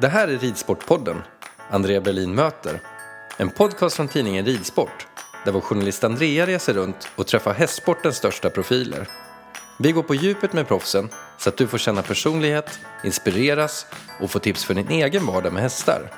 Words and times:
Det 0.00 0.08
här 0.08 0.28
är 0.28 0.38
Ridsportpodden. 0.38 1.22
Andrea 1.70 2.00
Berlin 2.00 2.34
möter. 2.34 2.80
En 3.38 3.50
podcast 3.50 3.96
från 3.96 4.08
tidningen 4.08 4.44
Ridsport. 4.44 5.06
Där 5.44 5.52
vår 5.52 5.60
journalist 5.60 6.04
Andrea 6.04 6.46
reser 6.46 6.74
runt 6.74 7.08
och 7.16 7.26
träffar 7.26 7.54
hästsportens 7.54 8.16
största 8.16 8.50
profiler. 8.50 9.08
Vi 9.78 9.92
går 9.92 10.02
på 10.02 10.14
djupet 10.14 10.52
med 10.52 10.68
proffsen 10.68 11.08
så 11.38 11.48
att 11.48 11.56
du 11.56 11.66
får 11.66 11.78
känna 11.78 12.02
personlighet, 12.02 12.80
inspireras 13.04 13.86
och 14.20 14.30
få 14.30 14.38
tips 14.38 14.64
för 14.64 14.74
din 14.74 14.88
egen 14.88 15.26
vardag 15.26 15.52
med 15.52 15.62
hästar. 15.62 16.10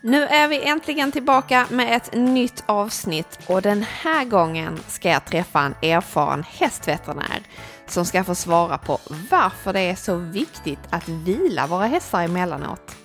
Nu 0.00 0.22
är 0.22 0.48
vi 0.48 0.62
äntligen 0.62 1.12
tillbaka 1.12 1.66
med 1.70 1.96
ett 1.96 2.14
nytt 2.14 2.64
avsnitt 2.66 3.38
och 3.46 3.62
den 3.62 3.82
här 3.82 4.24
gången 4.24 4.78
ska 4.88 5.08
jag 5.08 5.24
träffa 5.24 5.60
en 5.60 5.74
erfaren 5.90 6.42
hästveterinär 6.42 7.42
som 7.86 8.04
ska 8.04 8.24
få 8.24 8.34
svara 8.34 8.78
på 8.78 8.98
varför 9.30 9.72
det 9.72 9.80
är 9.80 9.94
så 9.94 10.16
viktigt 10.16 10.78
att 10.90 11.08
vila 11.08 11.66
våra 11.66 11.86
hästar 11.86 12.22
emellanåt. 12.22 12.96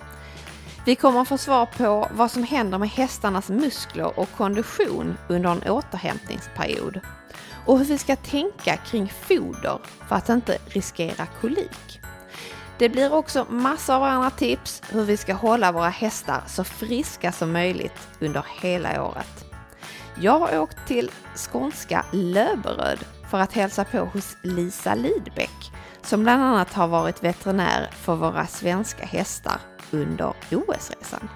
Vi 0.84 0.94
kommer 0.94 1.20
att 1.20 1.28
få 1.28 1.38
svar 1.38 1.66
på 1.66 2.08
vad 2.14 2.30
som 2.30 2.44
händer 2.44 2.78
med 2.78 2.90
hästarnas 2.90 3.48
muskler 3.48 4.18
och 4.18 4.28
kondition 4.36 5.16
under 5.28 5.50
en 5.50 5.62
återhämtningsperiod 5.70 7.00
och 7.66 7.78
hur 7.78 7.84
vi 7.84 7.98
ska 7.98 8.16
tänka 8.16 8.76
kring 8.76 9.08
foder 9.08 9.78
för 10.08 10.16
att 10.16 10.28
inte 10.28 10.58
riskera 10.66 11.26
kolik. 11.40 12.00
Det 12.78 12.88
blir 12.88 13.12
också 13.12 13.46
massor 13.50 13.94
av 13.94 14.02
andra 14.02 14.30
tips 14.30 14.82
hur 14.90 15.04
vi 15.04 15.16
ska 15.16 15.34
hålla 15.34 15.72
våra 15.72 15.88
hästar 15.88 16.42
så 16.46 16.64
friska 16.64 17.32
som 17.32 17.52
möjligt 17.52 18.08
under 18.20 18.46
hela 18.60 19.04
året. 19.04 19.44
Jag 20.20 20.38
har 20.38 20.58
åkt 20.58 20.86
till 20.86 21.10
skånska 21.36 22.04
Löberöd 22.10 22.98
för 23.32 23.38
att 23.38 23.52
hälsa 23.52 23.84
på 23.84 23.98
hos 23.98 24.36
Lisa 24.42 24.94
Lidbeck 24.94 25.72
som 26.02 26.22
bland 26.22 26.42
annat 26.42 26.72
har 26.72 26.88
varit 26.88 27.24
veterinär 27.24 27.90
för 27.92 28.16
våra 28.16 28.46
svenska 28.46 29.06
hästar 29.06 29.60
under 29.90 30.32
OS-resan. 30.50 31.28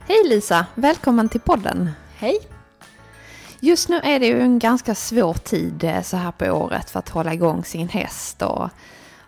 Hej 0.00 0.28
Lisa! 0.28 0.66
Välkommen 0.74 1.28
till 1.28 1.40
podden! 1.40 1.90
Hej! 2.16 2.38
Just 3.60 3.88
nu 3.88 3.96
är 3.96 4.20
det 4.20 4.26
ju 4.26 4.40
en 4.40 4.58
ganska 4.58 4.94
svår 4.94 5.34
tid 5.34 5.84
eh, 5.84 6.02
så 6.02 6.16
här 6.16 6.32
på 6.32 6.46
året 6.46 6.90
för 6.90 6.98
att 6.98 7.08
hålla 7.08 7.34
igång 7.34 7.64
sin 7.64 7.88
häst 7.88 8.42
och 8.42 8.68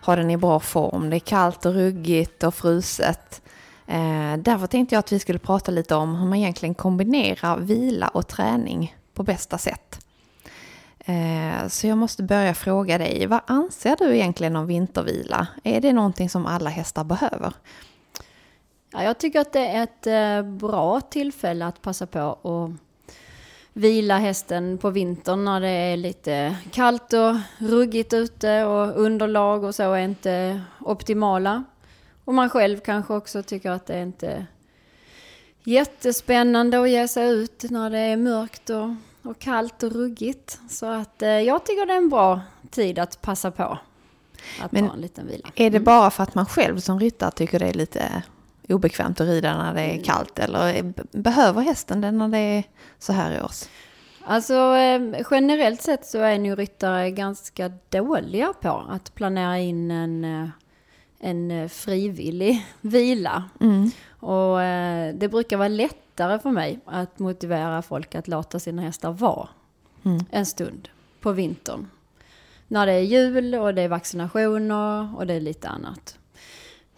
ha 0.01 0.15
den 0.15 0.29
i 0.29 0.37
bra 0.37 0.59
form. 0.59 1.09
Det 1.09 1.17
är 1.17 1.19
kallt 1.19 1.65
och 1.65 1.73
ruggigt 1.73 2.43
och 2.43 2.55
fruset. 2.55 3.41
Eh, 3.87 4.37
därför 4.37 4.67
tänkte 4.67 4.95
jag 4.95 4.99
att 4.99 5.11
vi 5.11 5.19
skulle 5.19 5.39
prata 5.39 5.71
lite 5.71 5.95
om 5.95 6.15
hur 6.15 6.27
man 6.27 6.37
egentligen 6.37 6.75
kombinerar 6.75 7.57
vila 7.59 8.07
och 8.07 8.27
träning 8.27 8.95
på 9.21 9.25
bästa 9.25 9.57
sätt. 9.57 10.05
Eh, 10.99 11.67
så 11.67 11.87
jag 11.87 11.97
måste 11.97 12.23
börja 12.23 12.53
fråga 12.53 12.97
dig, 12.97 13.27
vad 13.27 13.41
anser 13.47 13.95
du 13.99 14.15
egentligen 14.15 14.55
om 14.55 14.67
vintervila? 14.67 15.47
Är 15.63 15.81
det 15.81 15.93
någonting 15.93 16.29
som 16.29 16.45
alla 16.45 16.69
hästar 16.69 17.03
behöver? 17.03 17.53
Ja, 18.91 19.03
jag 19.03 19.17
tycker 19.17 19.39
att 19.39 19.53
det 19.53 19.67
är 19.67 19.83
ett 19.83 20.07
eh, 20.07 20.51
bra 20.51 21.01
tillfälle 21.01 21.65
att 21.65 21.81
passa 21.81 22.07
på 22.07 22.19
att 22.19 22.71
vila 23.73 24.17
hästen 24.17 24.77
på 24.77 24.89
vintern 24.89 25.45
när 25.45 25.61
det 25.61 25.69
är 25.69 25.97
lite 25.97 26.55
kallt 26.71 27.13
och 27.13 27.35
ruggigt 27.57 28.13
ute 28.13 28.63
och 28.63 29.01
underlag 29.01 29.63
och 29.63 29.75
så 29.75 29.93
är 29.93 30.03
inte 30.03 30.61
optimala. 30.79 31.63
Och 32.25 32.33
man 32.33 32.49
själv 32.49 32.79
kanske 32.79 33.13
också 33.13 33.43
tycker 33.43 33.71
att 33.71 33.85
det 33.85 33.93
är 33.93 34.03
inte 34.03 34.45
jättespännande 35.63 36.81
att 36.81 36.89
ge 36.89 37.07
sig 37.07 37.29
ut 37.29 37.63
när 37.69 37.89
det 37.89 37.99
är 37.99 38.17
mörkt 38.17 38.69
och, 38.69 38.89
och 39.23 39.39
kallt 39.39 39.83
och 39.83 39.91
ruggigt. 39.91 40.59
Så 40.69 40.85
att 40.85 41.21
eh, 41.21 41.29
jag 41.29 41.65
tycker 41.65 41.85
det 41.85 41.93
är 41.93 41.97
en 41.97 42.09
bra 42.09 42.41
tid 42.69 42.99
att 42.99 43.21
passa 43.21 43.51
på 43.51 43.77
att 44.61 44.71
Men 44.71 44.87
ta 44.87 44.93
en 44.93 45.01
liten 45.01 45.27
vila. 45.27 45.49
Är 45.55 45.69
det 45.69 45.77
Mm. 45.77 45.83
bara 45.83 46.11
för 46.11 46.23
att 46.23 46.35
man 46.35 46.45
själv 46.45 46.79
som 46.79 46.99
ryttare 46.99 47.31
tycker 47.31 47.59
det 47.59 47.67
är 47.67 47.73
lite 47.73 48.23
obekvämt 48.69 49.21
att 49.21 49.27
rida 49.27 49.57
när 49.57 49.73
det 49.73 49.81
är 49.81 50.03
kallt? 50.03 50.39
Eller 50.39 50.93
behöver 51.17 51.61
hästen 51.61 52.01
det 52.01 52.11
när 52.11 52.27
det 52.27 52.37
är 52.37 52.63
så 52.99 53.13
här 53.13 53.43
års? 53.45 53.63
Alltså 54.25 54.53
eh, 54.75 55.21
generellt 55.31 55.81
sett 55.81 56.05
så 56.05 56.17
är 56.19 56.39
nu 56.39 56.55
ryttare 56.55 57.11
ganska 57.11 57.71
dåliga 57.89 58.53
på 58.61 58.85
att 58.89 59.15
planera 59.15 59.59
in 59.59 59.91
en, 59.91 60.25
eh, 60.25 60.49
en 61.19 61.69
frivillig 61.69 62.65
vila. 62.81 63.43
Och 64.19 64.61
eh, 64.61 65.15
det 65.15 65.29
brukar 65.29 65.57
vara 65.57 65.67
lättare 66.21 66.39
för 66.39 66.51
mig 66.51 66.79
att 66.85 67.19
motivera 67.19 67.81
folk 67.81 68.15
att 68.15 68.27
låta 68.27 68.59
sina 68.59 68.81
hästar 68.81 69.11
vara 69.11 69.49
en 70.31 70.45
stund 70.45 70.89
på 71.21 71.31
vintern. 71.31 71.87
När 72.67 72.85
det 72.85 72.93
är 72.93 73.01
jul 73.01 73.55
och 73.55 73.73
det 73.73 73.81
är 73.81 73.87
vaccinationer 73.87 75.15
och 75.17 75.27
det 75.27 75.33
är 75.33 75.39
lite 75.39 75.67
annat. 75.67 76.17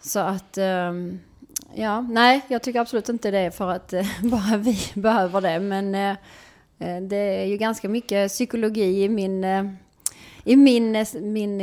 Så 0.00 0.20
att, 0.20 0.58
ehm, 0.58 1.20
ja, 1.74 2.00
nej, 2.00 2.40
jag 2.48 2.62
tycker 2.62 2.80
absolut 2.80 3.08
inte 3.08 3.30
det 3.30 3.50
för 3.50 3.70
att 3.70 3.92
eh, 3.92 4.06
bara 4.22 4.56
vi 4.56 4.76
behöver 4.94 5.40
det. 5.40 5.60
Men 5.60 5.94
eh, 5.94 6.16
eh, 6.78 7.02
det 7.02 7.42
är 7.42 7.46
ju 7.46 7.56
ganska 7.56 7.88
mycket 7.88 8.28
psykologi 8.28 9.04
i 9.04 9.08
min, 9.08 9.44
i 10.44 10.56
min, 10.56 11.06
min 11.20 11.60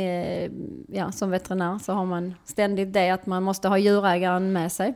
ja, 0.88 1.12
som 1.12 1.30
veterinär 1.30 1.78
så 1.78 1.92
har 1.92 2.04
man 2.04 2.34
ständigt 2.44 2.92
det 2.92 3.10
att 3.10 3.26
man 3.26 3.42
måste 3.42 3.68
ha 3.68 3.78
djurägaren 3.78 4.52
med 4.52 4.72
sig. 4.72 4.94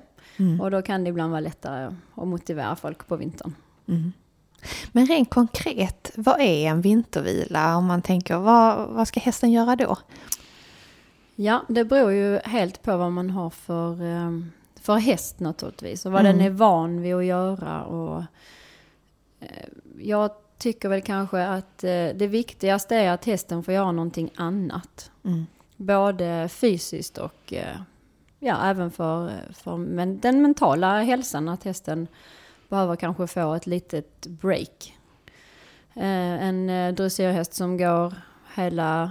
Och 0.61 0.71
då 0.71 0.83
kan 0.83 1.05
det 1.05 1.11
ibland 1.11 1.31
vara 1.31 1.41
lättare 1.41 1.94
att 2.15 2.29
motivera 2.29 2.77
folk 2.77 3.06
på 3.06 3.17
vintern. 3.17 3.55
Men 4.93 5.06
rent 5.06 5.31
konkret, 5.31 6.12
vad 6.17 6.41
är 6.41 6.67
en 6.69 6.81
vintervila? 6.81 7.77
Om 7.77 7.87
man 7.87 8.03
tänker, 8.03 8.38
vad, 8.38 8.88
vad 8.88 9.09
ska 9.09 9.21
hästen 9.21 9.53
göra 9.53 9.77
då? 9.77 9.97
Ja, 11.37 11.65
det 11.69 11.85
beror 11.85 12.12
ju 12.12 12.38
helt 12.44 12.83
på 12.83 12.97
vad 12.97 13.12
man 13.12 13.31
har 13.31 13.50
för, 13.50 14.03
eh, 14.03 14.31
för 14.81 14.97
häst 14.97 15.41
naturligtvis 15.41 16.06
och 16.06 16.12
vad 16.12 16.21
Mm. 16.21 16.38
den 16.38 16.47
är 16.47 16.50
van 16.50 17.00
vid 17.03 17.15
att 17.15 17.25
göra. 17.25 17.85
Och, 17.85 18.23
eh, 19.41 19.69
jag 20.00 20.31
tycker 20.59 20.88
väl 20.88 21.03
kanske 21.03 21.47
att 21.47 21.85
eh, 21.85 22.09
det 22.15 22.27
viktigaste 22.31 22.97
är 22.97 23.11
att 23.11 23.25
hästen 23.25 23.62
får 23.62 23.75
göra 23.75 23.93
någonting 23.93 24.31
annat. 24.37 25.11
Mm. 25.25 25.47
Både 25.77 26.49
fysiskt 26.49 27.19
och 27.19 27.53
ja, 28.46 28.64
även 28.64 28.90
för, 28.90 29.32
för 29.52 29.76
men 29.76 30.20
den 30.20 30.43
mentala 30.43 31.02
hälsan. 31.02 31.48
Att 31.48 31.64
hästen 31.64 32.08
behöver 32.69 32.96
kanske 32.96 33.26
få 33.26 33.54
ett 33.54 33.66
litet 33.66 34.26
break. 34.26 34.94
Eh, 35.94 36.44
en 36.44 36.70
eh, 36.70 36.94
dressyrhäst 36.94 37.54
som 37.54 37.76
går 37.76 38.14
hela 38.54 39.10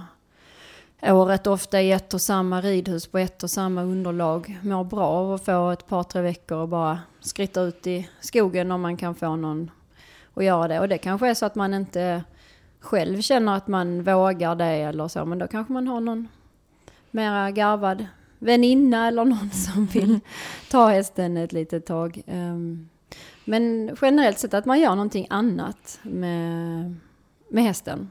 året 1.02 1.46
ofta 1.46 1.80
i 1.80 1.92
ett 1.92 2.14
och 2.14 2.20
samma 2.20 2.60
ridhus 2.60 3.06
på 3.06 3.18
ett 3.18 3.42
och 3.42 3.50
samma 3.50 3.82
underlag 3.82 4.58
mår 4.62 4.84
bra 4.84 5.06
av 5.06 5.32
att 5.32 5.44
få 5.44 5.70
ett 5.70 5.86
par 5.86 6.02
tre 6.02 6.22
veckor 6.22 6.58
och 6.58 6.68
bara 6.68 6.98
skritta 7.20 7.60
ut 7.60 7.86
i 7.86 8.08
skogen 8.20 8.72
om 8.72 8.80
man 8.80 8.96
kan 8.96 9.14
få 9.14 9.36
någon 9.36 9.70
att 10.34 10.44
göra 10.44 10.68
det. 10.68 10.80
Och 10.80 10.88
det 10.88 10.98
kanske 10.98 11.28
är 11.28 11.34
så 11.34 11.46
att 11.46 11.54
man 11.54 11.74
inte 11.74 12.24
själv 12.80 13.20
känner 13.20 13.56
att 13.56 13.68
man 13.68 14.02
vågar 14.02 14.54
det 14.54 14.64
eller 14.64 15.08
så, 15.08 15.24
men 15.24 15.38
då 15.38 15.46
kanske 15.46 15.72
man 15.72 15.88
har 15.88 16.00
någon 16.00 16.28
mera 17.10 17.50
garvad 17.50 18.06
väninna 18.38 19.08
eller 19.08 19.24
någon 19.24 19.50
som 19.50 19.86
vill 19.86 20.20
ta 20.70 20.88
hästen 20.88 21.36
ett 21.36 21.52
litet 21.52 21.86
tag. 21.86 22.22
Ehm, 22.26 22.88
Men 23.44 23.96
generellt 24.02 24.38
sett 24.38 24.54
att 24.54 24.64
man 24.64 24.80
gör 24.80 24.90
någonting 24.90 25.26
annat 25.30 25.98
med, 26.02 26.94
med 27.48 27.64
hästen. 27.64 28.10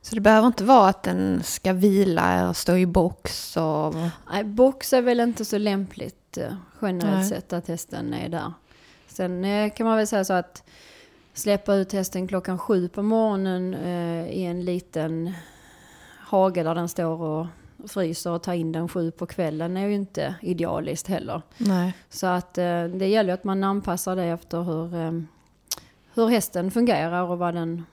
Så 0.00 0.14
det 0.14 0.20
behöver 0.20 0.46
inte 0.46 0.64
vara 0.64 0.88
att 0.88 1.02
den 1.02 1.42
ska 1.42 1.72
vila 1.72 2.48
och 2.48 2.56
stå 2.56 2.76
i 2.76 2.86
box 2.86 3.56
och... 3.56 3.94
Nej, 4.32 4.44
box 4.44 4.92
är 4.92 5.02
väl 5.02 5.20
inte 5.20 5.44
så 5.44 5.58
lämpligt 5.58 6.38
eh, 6.38 6.54
generellt 6.82 7.20
Nej. 7.20 7.28
sett 7.28 7.52
att 7.52 7.68
hästen 7.68 8.14
är 8.14 8.28
där. 8.28 8.52
Sen 9.06 9.44
eh, 9.44 9.72
kan 9.72 9.86
man 9.86 9.96
väl 9.96 10.06
säga 10.06 10.24
så 10.24 10.32
att 10.32 10.62
släppa 11.34 11.74
ut 11.74 11.92
hästen 11.92 12.28
klockan 12.28 12.58
sju 12.58 12.88
på 12.88 13.02
morgonen 13.02 13.74
eh, 13.74 14.28
i 14.28 14.44
en 14.44 14.64
liten 14.64 15.32
hage 16.18 16.62
där 16.62 16.74
den 16.74 16.88
står 16.88 17.22
och 17.22 17.46
fryser 17.88 18.30
och 18.30 18.42
ta 18.42 18.54
in 18.54 18.72
den 18.72 18.88
sju 18.88 19.10
på 19.10 19.26
kvällen 19.26 19.76
är 19.76 19.86
ju 19.86 19.94
inte 19.94 20.34
idealiskt 20.42 21.08
heller. 21.08 21.42
Nej. 21.58 21.94
Så 22.10 22.26
att 22.26 22.58
eh, 22.58 22.84
det 22.84 23.06
gäller 23.06 23.34
att 23.34 23.44
man 23.44 23.64
anpassar 23.64 24.16
det 24.16 24.24
efter 24.24 24.62
hur, 24.62 24.94
eh, 24.94 25.12
hur 26.14 26.28
hästen 26.28 26.70
fungerar 26.70 27.22
och 27.22 27.38
vad 27.38 27.54
den... 27.54 27.84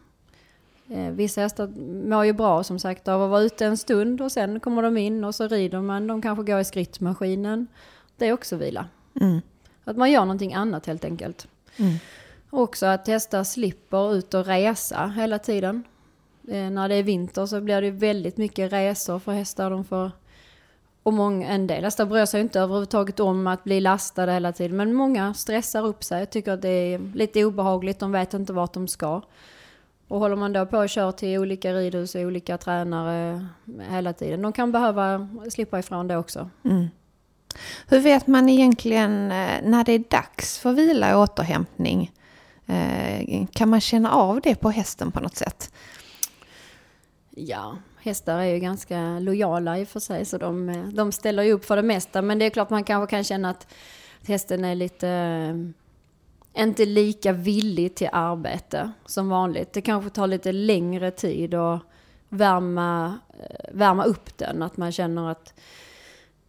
Eh, 0.89 1.11
vissa 1.11 1.41
hästar 1.41 1.67
mår 2.09 2.25
ju 2.25 2.33
bra 2.33 2.63
som 2.63 2.79
sagt 2.79 3.07
av 3.07 3.23
att 3.23 3.29
vara 3.29 3.41
ute 3.41 3.65
en 3.65 3.77
stund 3.77 4.21
och 4.21 4.31
sen 4.31 4.59
kommer 4.59 4.81
de 4.81 4.97
in 4.97 5.23
och 5.23 5.35
så 5.35 5.47
rider 5.47 5.81
man. 5.81 6.07
De 6.07 6.21
kanske 6.21 6.43
går 6.43 6.59
i 6.59 6.63
skrittmaskinen. 6.63 7.67
Det 8.17 8.27
är 8.27 8.33
också 8.33 8.55
vila. 8.55 8.85
Mm. 9.21 9.41
Att 9.83 9.97
man 9.97 10.11
gör 10.11 10.21
någonting 10.21 10.53
annat 10.53 10.85
helt 10.85 11.05
enkelt. 11.05 11.47
Mm. 11.77 11.93
Också 12.49 12.85
att 12.85 13.07
hästar 13.07 13.43
slipper 13.43 14.15
ut 14.15 14.33
och 14.33 14.45
resa 14.45 15.13
hela 15.15 15.39
tiden. 15.39 15.83
Eh, 16.47 16.69
när 16.69 16.89
det 16.89 16.95
är 16.95 17.03
vinter 17.03 17.45
så 17.45 17.61
blir 17.61 17.81
det 17.81 17.91
väldigt 17.91 18.37
mycket 18.37 18.73
resor 18.73 19.19
för 19.19 19.31
hästar. 19.31 19.69
De 19.69 19.83
får, 19.83 20.11
och 21.03 21.13
många, 21.13 21.47
en 21.47 21.67
del 21.67 21.83
hästar 21.83 22.05
bryr 22.05 22.25
sig 22.25 22.41
inte 22.41 22.59
överhuvudtaget 22.59 23.19
om 23.19 23.47
att 23.47 23.63
bli 23.63 23.79
lastade 23.79 24.33
hela 24.33 24.51
tiden. 24.51 24.77
Men 24.77 24.93
många 24.93 25.33
stressar 25.33 25.85
upp 25.85 26.03
sig. 26.03 26.25
tycker 26.25 26.51
att 26.51 26.61
det 26.61 26.69
är 26.69 26.99
lite 27.15 27.45
obehagligt. 27.45 27.99
De 27.99 28.11
vet 28.11 28.33
inte 28.33 28.53
vart 28.53 28.73
de 28.73 28.87
ska. 28.87 29.21
Och 30.07 30.19
håller 30.19 30.35
man 30.35 30.53
då 30.53 30.65
på 30.65 30.77
och 30.77 30.89
kör 30.89 31.11
till 31.11 31.39
olika 31.39 31.73
ridhus 31.73 32.15
och 32.15 32.21
olika 32.21 32.57
tränare 32.57 33.47
hela 33.89 34.13
tiden. 34.13 34.41
De 34.41 34.53
kan 34.53 34.71
behöva 34.71 35.29
slippa 35.49 35.79
ifrån 35.79 36.07
det 36.07 36.17
också. 36.17 36.49
Mm. 36.65 36.87
Hur 37.87 37.99
vet 37.99 38.27
man 38.27 38.49
egentligen 38.49 39.31
eh, 39.31 39.61
när 39.63 39.83
det 39.83 39.91
är 39.91 40.03
dags 40.09 40.59
för 40.59 40.73
vila 40.73 41.17
och 41.17 41.23
återhämtning? 41.23 42.11
Eh, 42.65 43.45
kan 43.51 43.69
man 43.69 43.81
känna 43.81 44.11
av 44.11 44.41
det 44.41 44.55
på 44.55 44.69
hästen 44.69 45.11
på 45.11 45.19
något 45.19 45.35
sätt? 45.35 45.73
Ja, 47.47 47.77
hästar 47.97 48.39
är 48.39 48.45
ju 48.45 48.59
ganska 48.59 49.19
lojala 49.19 49.79
i 49.79 49.83
och 49.83 49.87
för 49.87 49.99
sig 49.99 50.25
så 50.25 50.37
de, 50.37 50.69
eh, 50.69 50.87
de 50.87 51.11
ställer 51.11 51.43
ju 51.43 51.51
upp 51.51 51.65
för 51.65 51.75
det 51.75 51.81
mesta. 51.81 52.21
Men 52.21 52.39
det 52.39 52.45
är 52.45 52.49
klart 52.49 52.69
man 52.69 52.83
kanske 52.83 53.15
kan 53.15 53.23
känna 53.23 53.49
att 53.49 53.67
hästen 54.27 54.65
är 54.65 54.75
lite 54.75 55.09
eh, 55.09 55.55
inte 56.63 56.85
lika 56.85 57.31
villig 57.31 57.95
till 57.95 58.09
arbete 58.11 58.91
som 59.05 59.29
vanligt. 59.29 59.73
Det 59.73 59.81
kanske 59.81 60.09
tar 60.09 60.27
lite 60.27 60.51
längre 60.51 61.11
tid 61.11 61.53
att 61.53 61.81
värma, 62.29 63.19
eh, 63.39 63.73
värma 63.73 64.03
upp 64.03 64.37
den. 64.37 64.63
Att 64.63 64.77
man 64.77 64.91
känner 64.91 65.29
att 65.29 65.53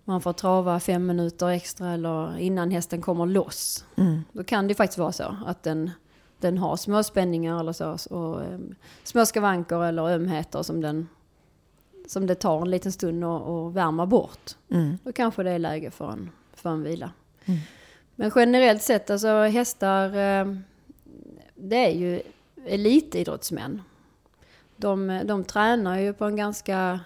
man 0.05 0.21
får 0.21 0.33
trava 0.33 0.81
fem 0.81 1.06
minuter 1.06 1.49
extra 1.49 1.93
eller 1.93 2.38
innan 2.38 2.71
hästen 2.71 3.03
kommer 3.03 3.27
loss. 3.27 3.85
Mm. 3.97 4.25
Då 4.33 4.45
kan 4.45 4.69
det 4.69 4.75
faktiskt 4.75 4.99
vara 4.99 5.12
så 5.12 5.37
att 5.47 5.62
den, 5.62 5.91
den 6.43 6.59
har 6.59 6.77
små 6.77 7.03
spänningar 7.03 7.61
eller 7.61 7.73
så. 7.73 8.15
Och, 8.15 8.41
um, 8.41 8.75
små 9.03 9.27
skavanker 9.27 9.85
eller 9.85 10.03
ömheter 10.03 10.62
som, 10.62 10.81
den, 10.81 11.09
som 12.09 12.27
det 12.27 12.35
tar 12.35 12.62
en 12.62 12.71
liten 12.71 12.93
stund 12.93 13.25
att, 13.25 13.43
att 13.43 13.73
värma 13.73 14.06
bort. 14.06 14.50
Mm. 14.71 14.99
Då 15.05 15.12
kanske 15.12 15.43
det 15.43 15.50
är 15.50 15.59
läge 15.59 15.91
för 15.91 16.12
en, 16.12 16.31
för 16.55 16.71
en 16.71 16.83
vila. 16.83 17.11
Men 18.15 18.31
generellt 18.35 18.83
sett, 18.83 19.11
alltså 19.11 19.43
hästar, 19.43 20.06
eh, 20.06 20.56
det 21.55 21.87
är 21.87 21.91
ju 21.91 22.23
elitidrottsmän. 22.67 23.83
De, 24.77 25.21
de 25.25 25.45
tränar 25.45 25.99
ju 25.99 26.12
på 26.12 26.25
en 26.25 26.37
ganska, 26.37 27.00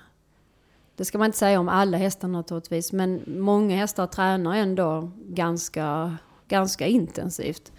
det 0.96 1.04
ska 1.04 1.18
man 1.18 1.26
inte 1.26 1.38
säga 1.38 1.60
om 1.60 1.68
alla 1.68 1.98
hästar 1.98 2.28
naturligtvis, 2.28 2.92
men 2.92 3.22
många 3.26 3.76
hästar 3.76 4.06
tränar 4.06 4.56
ändå 4.56 5.10
ganska, 5.26 6.16
ganska 6.48 6.86
intensivt. 6.86 7.72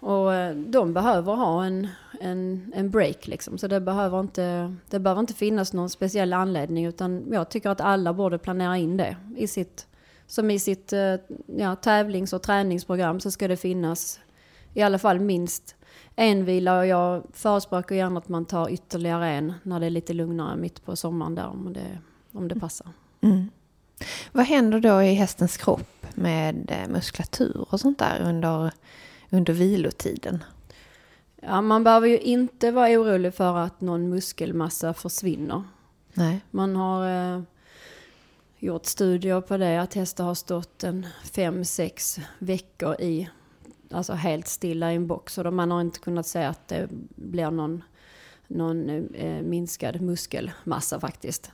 Och 0.00 0.34
eh, 0.34 0.56
de 0.56 0.92
behöver 0.92 1.34
ha 1.34 1.64
en, 1.64 1.88
en, 2.20 2.72
en 2.74 2.90
break 2.90 3.26
liksom, 3.26 3.58
så 3.58 3.66
det 3.66 3.80
behöver, 3.80 4.20
inte, 4.20 4.76
det 4.90 4.98
behöver 4.98 5.20
inte 5.20 5.34
finnas 5.34 5.72
någon 5.72 5.90
speciell 5.90 6.32
anledning 6.32 6.86
utan 6.86 7.24
jag 7.32 7.48
tycker 7.48 7.70
att 7.70 7.80
alla 7.80 8.12
borde 8.12 8.38
planera 8.38 8.76
in 8.76 8.96
det 8.96 9.16
i 9.36 9.46
sitt, 9.46 9.86
som 10.26 10.50
i 10.50 10.58
sitt 10.58 10.92
eh, 10.92 11.14
ja, 11.46 11.76
tävlings 11.76 12.32
och 12.32 12.42
träningsprogram 12.42 13.20
så 13.20 13.30
ska 13.30 13.48
det 13.48 13.56
finnas 13.56 14.20
i 14.74 14.82
alla 14.82 14.98
fall 14.98 15.20
minst 15.20 15.74
en 16.16 16.44
vila 16.44 16.78
och 16.78 16.86
jag 16.86 17.22
förespråkar 17.32 17.96
gärna 17.96 18.18
att 18.18 18.28
man 18.28 18.44
tar 18.44 18.70
ytterligare 18.70 19.28
en 19.28 19.52
när 19.62 19.80
det 19.80 19.86
är 19.86 19.90
lite 19.90 20.12
lugnare 20.12 20.56
mitt 20.56 20.84
på 20.84 20.96
sommaren 20.96 21.34
där 21.34 21.46
om 21.46 21.72
det, 21.72 21.98
om 22.32 22.48
det 22.48 22.60
passar. 22.60 22.88
Mm. 23.20 23.36
mm. 23.36 23.50
Vad 24.32 24.46
händer 24.46 24.80
då 24.80 25.02
i 25.02 25.14
hästens 25.14 25.56
kropp 25.56 26.06
med 26.14 26.70
eh, 26.70 26.88
muskulatur 26.88 27.66
och 27.70 27.80
sånt 27.80 27.98
där 27.98 28.20
under, 28.20 28.72
under 29.30 29.52
vilotiden? 29.52 30.44
Ja, 31.42 31.60
man 31.60 31.84
behöver 31.84 32.08
ju 32.08 32.18
inte 32.18 32.70
vara 32.70 32.88
orolig 32.88 33.34
för 33.34 33.56
att 33.56 33.80
någon 33.80 34.08
muskelmassa 34.08 34.94
försvinner. 34.94 35.62
Nej. 36.14 36.40
Man 36.50 36.76
har 36.76 37.34
eh, 37.34 37.42
gjort 38.58 38.86
studier 38.86 39.40
på 39.40 39.56
det, 39.56 39.80
att 39.80 39.94
hästar 39.94 40.24
har 40.24 40.34
stått 40.34 40.84
en 40.84 41.06
fem, 41.32 41.64
sex 41.64 42.20
veckor 42.38 43.00
i, 43.00 43.28
alltså 43.90 44.12
helt 44.12 44.48
stilla 44.48 44.92
i 44.92 44.96
en 44.96 45.06
box. 45.06 45.38
Och 45.38 45.44
då 45.44 45.50
man 45.50 45.70
har 45.70 45.80
inte 45.80 46.00
kunnat 46.00 46.26
säga 46.26 46.48
att 46.48 46.68
det 46.68 46.88
blir 47.16 47.50
någon, 47.50 47.82
någon 48.46 48.90
eh, 49.14 49.42
minskad 49.42 50.00
muskelmassa 50.00 51.00
faktiskt. 51.00 51.52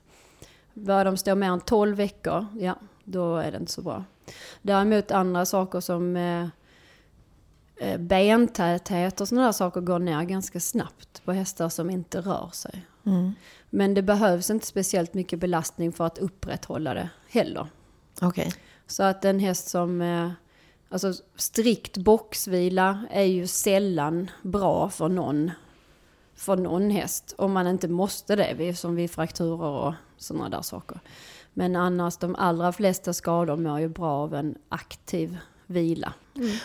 Börjar 0.74 1.04
de 1.04 1.16
stå 1.16 1.34
mer 1.34 1.50
än 1.50 1.60
12 1.60 1.96
veckor, 1.96 2.46
ja, 2.58 2.78
då 3.04 3.36
är 3.36 3.50
det 3.50 3.58
inte 3.58 3.72
så 3.72 3.82
bra. 3.82 4.04
Däremot 4.62 5.10
andra 5.10 5.44
saker 5.44 5.80
som 5.80 6.16
eh, 6.16 6.48
bentäthet 7.98 9.20
och 9.20 9.28
sådana 9.28 9.46
där 9.46 9.52
saker 9.52 9.80
går 9.80 9.98
ner 9.98 10.22
ganska 10.22 10.60
snabbt 10.60 11.24
på 11.24 11.32
hästar 11.32 11.68
som 11.68 11.90
inte 11.90 12.20
rör 12.20 12.50
sig. 12.52 12.86
Mm. 13.06 13.32
Men 13.70 13.94
det 13.94 14.02
behövs 14.02 14.50
inte 14.50 14.66
speciellt 14.66 15.14
mycket 15.14 15.38
belastning 15.38 15.92
för 15.92 16.06
att 16.06 16.18
upprätthålla 16.18 16.94
det 16.94 17.08
heller. 17.28 17.66
Okej. 18.20 18.52
Så 18.86 19.02
att 19.02 19.24
en 19.24 19.40
häst 19.40 19.68
som, 19.68 20.00
eh, 20.00 20.30
alltså 20.88 21.12
strikt 21.36 21.96
boxvila 21.96 23.06
är 23.10 23.24
ju 23.24 23.46
sällan 23.46 24.30
bra 24.42 24.88
för 24.90 25.08
någon, 25.08 25.50
för 26.34 26.56
någon 26.56 26.90
häst. 26.90 27.34
Om 27.38 27.52
man 27.52 27.66
inte 27.66 27.88
måste 27.88 28.36
det, 28.36 28.78
som 28.78 28.94
vid 28.94 29.10
frakturer 29.10 29.70
och 29.70 29.94
sådana 30.16 30.48
där 30.48 30.62
saker. 30.62 31.00
Men 31.52 31.76
annars, 31.76 32.16
de 32.16 32.34
allra 32.34 32.72
flesta 32.72 33.12
skador 33.12 33.56
mår 33.56 33.80
ju 33.80 33.88
bra 33.88 34.12
av 34.12 34.34
en 34.34 34.58
aktiv 34.68 35.38
vila. 35.66 36.12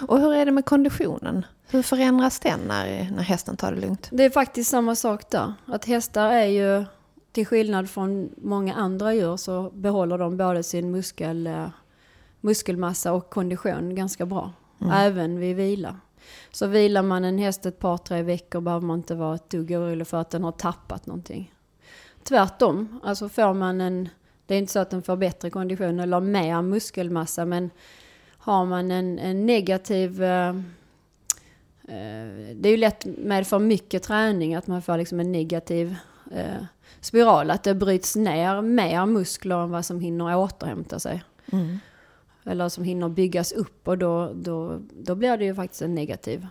Och 0.07 0.19
hur 0.19 0.33
är 0.33 0.45
det 0.45 0.51
med 0.51 0.65
konditionen? 0.65 1.45
Hur 1.67 1.81
förändras 1.81 2.39
den 2.39 2.59
när, 2.67 3.11
när 3.11 3.23
hästen 3.23 3.57
tar 3.57 3.71
det 3.71 3.81
lugnt? 3.81 4.09
Det 4.11 4.23
är 4.23 4.29
faktiskt 4.29 4.69
samma 4.69 4.95
sak 4.95 5.29
där. 5.29 5.53
Att 5.65 5.85
hästar 5.85 6.29
är 6.29 6.45
ju, 6.45 6.85
till 7.31 7.45
skillnad 7.45 7.89
från 7.89 8.29
många 8.37 8.73
andra 8.73 9.13
djur, 9.13 9.37
så 9.37 9.69
behåller 9.69 10.17
de 10.17 10.37
både 10.37 10.63
sin 10.63 10.91
muskel, 10.91 11.47
eh, 11.47 11.67
muskelmassa 12.41 13.13
och 13.13 13.29
kondition 13.29 13.95
ganska 13.95 14.25
bra. 14.25 14.51
Även 14.93 15.39
vid 15.39 15.55
vila. 15.55 15.95
Så 16.51 16.67
vilar 16.67 17.01
man 17.01 17.23
en 17.23 17.37
häst 17.37 17.65
ett 17.65 17.79
par, 17.79 17.97
tre 17.97 18.21
veckor 18.23 18.61
behöver 18.61 18.85
man 18.85 18.99
inte 18.99 19.15
vara 19.15 19.35
ett 19.35 19.49
dugg 19.49 19.71
orolig 19.71 20.07
för 20.07 20.17
att 20.17 20.29
den 20.29 20.43
har 20.43 20.51
tappat 20.51 21.05
någonting. 21.05 21.53
Tvärtom, 22.23 22.99
alltså 23.03 23.29
får 23.29 23.53
man 23.53 23.81
en 23.81 24.09
Det 24.45 24.55
är 24.55 24.59
inte 24.59 24.73
så 24.73 24.79
att 24.79 24.89
den 24.89 25.01
får 25.01 25.15
bättre 25.15 25.49
kondition 25.49 25.99
eller 25.99 26.19
mer 26.19 26.61
muskelmassa 26.61 27.45
men 27.45 27.69
har 28.43 28.65
man 28.65 28.91
en, 28.91 29.19
en 29.19 29.45
negativ 29.45 30.23
eh, 30.23 30.49
eh, 31.87 32.55
det 32.55 32.69
är 32.69 32.71
ju 32.71 32.77
lätt 32.77 33.05
med 33.05 33.47
för 33.47 33.59
mycket 33.59 34.03
träning 34.03 34.55
att 34.55 34.67
man 34.67 34.81
får 34.81 34.97
liksom 34.97 35.19
en 35.19 35.31
negativ 35.31 35.95
eh, 36.31 36.63
spiral. 37.01 37.51
Att 37.51 37.63
det 37.63 37.75
bryts 37.75 38.15
ner 38.15 38.61
mer 38.61 39.05
muskler 39.05 39.63
än 39.63 39.71
vad 39.71 39.85
som 39.85 39.99
hinner 39.99 40.37
återhämta 40.37 40.99
sig. 40.99 41.23
Mm. 41.51 41.79
Eller 42.43 42.69
som 42.69 42.83
hinner 42.83 43.09
byggas 43.09 43.51
upp 43.51 43.87
och 43.87 43.97
då, 43.97 44.33
då, 44.33 44.79
då 44.91 45.15
blir 45.15 45.37
det 45.37 45.45
ju 45.45 45.55
faktiskt 45.55 45.81
en 45.81 45.95
negativ 45.95 46.47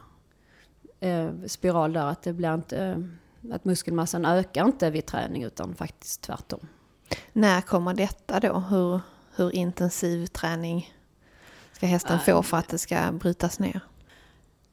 eh, 1.00 1.30
spiral 1.46 1.92
där. 1.92 2.06
Att 2.06 2.22
det 2.22 2.32
blir 2.32 2.54
inte, 2.54 2.84
eh, 2.84 3.54
att 3.54 3.64
muskelmassan 3.64 4.24
ökar 4.24 4.64
inte 4.64 4.90
vid 4.90 5.06
träning 5.06 5.42
utan 5.42 5.74
faktiskt 5.74 6.22
tvärtom. 6.22 6.60
När 7.32 7.60
kommer 7.60 7.94
detta 7.94 8.40
då? 8.40 8.58
Hur, 8.58 9.00
hur 9.36 9.54
intensiv 9.54 10.26
träning 10.26 10.90
ska 11.80 11.86
hästen 11.86 12.18
få 12.18 12.42
för 12.42 12.56
att 12.56 12.68
det 12.68 12.78
ska 12.78 13.12
brytas 13.12 13.58
ner? 13.58 13.80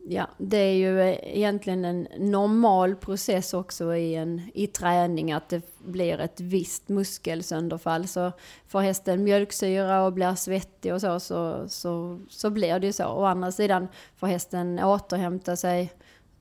Ja, 0.10 0.28
det 0.38 0.58
är 0.58 0.74
ju 0.74 1.18
egentligen 1.24 1.86
en 1.86 2.08
normal 2.18 2.96
process 2.96 3.54
också 3.54 3.96
i, 3.96 4.16
en, 4.16 4.42
i 4.54 4.68
träning 4.68 5.32
att 5.32 5.50
det 5.50 5.62
blir 5.78 6.20
ett 6.20 6.40
visst 6.40 6.90
muskelsönderfall. 6.90 8.08
Så 8.08 8.32
får 8.68 8.82
hästen 8.82 9.24
mjölksyra 9.24 10.04
och 10.04 10.14
blir 10.14 10.36
svettig 10.36 10.94
och 10.94 11.02
så, 11.02 11.20
så, 11.20 11.70
så, 11.70 12.20
så 12.30 12.50
blir 12.50 12.80
det 12.80 12.88
ju 12.88 12.94
så. 12.94 13.06
Å 13.06 13.26
andra 13.26 13.52
sidan 13.52 13.88
får 14.16 14.28
hästen 14.28 14.80
återhämta 14.80 15.56
sig 15.56 15.94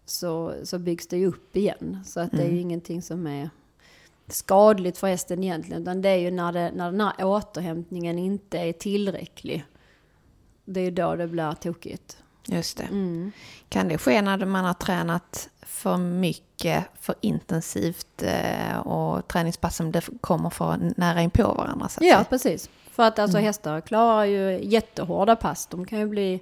så, 0.04 0.54
så 0.62 0.78
byggs 0.78 1.06
det 1.06 1.16
ju 1.16 1.26
upp 1.26 1.56
igen. 1.56 2.00
Så 2.06 2.20
att 2.20 2.30
det 2.30 2.42
är 2.42 2.50
ju 2.50 2.60
ingenting 2.60 3.02
som 3.02 3.26
är 3.26 3.50
skadligt 4.28 4.98
för 4.98 5.06
hästen 5.06 5.44
egentligen. 5.44 5.82
Utan 5.82 6.02
det 6.02 6.08
är 6.08 6.18
ju 6.18 6.30
när, 6.30 6.52
det, 6.52 6.72
när 6.74 6.90
den 6.92 7.00
här 7.00 7.24
återhämtningen 7.24 8.18
inte 8.18 8.58
är 8.58 8.72
tillräcklig. 8.72 9.64
Det 10.66 10.80
är 10.80 10.90
då 10.90 11.16
det 11.16 11.26
blir 11.26 11.52
tokigt. 11.52 12.16
Just 12.48 12.76
det. 12.76 12.82
Mm. 12.84 13.32
Kan 13.68 13.88
det 13.88 13.98
ske 13.98 14.22
när 14.22 14.46
man 14.46 14.64
har 14.64 14.74
tränat 14.74 15.48
för 15.62 15.96
mycket, 15.96 16.84
för 17.00 17.14
intensivt 17.20 18.22
eh, 18.22 18.78
och 18.78 19.28
träningspassen 19.28 19.92
kommer 20.20 20.50
för 20.50 20.92
nära 20.96 21.20
in 21.22 21.30
på 21.30 21.42
varandra? 21.42 21.88
Så 21.88 22.00
att 22.00 22.06
Ja, 22.06 22.14
säga? 22.14 22.24
precis. 22.24 22.70
För 22.90 23.02
att 23.02 23.18
alltså 23.18 23.38
hästar 23.38 23.80
klarar 23.80 24.24
ju 24.24 24.60
jättehårda 24.64 25.36
pass. 25.36 25.66
De 25.66 25.86
kan 25.86 25.98
ju 25.98 26.06
bli, 26.06 26.40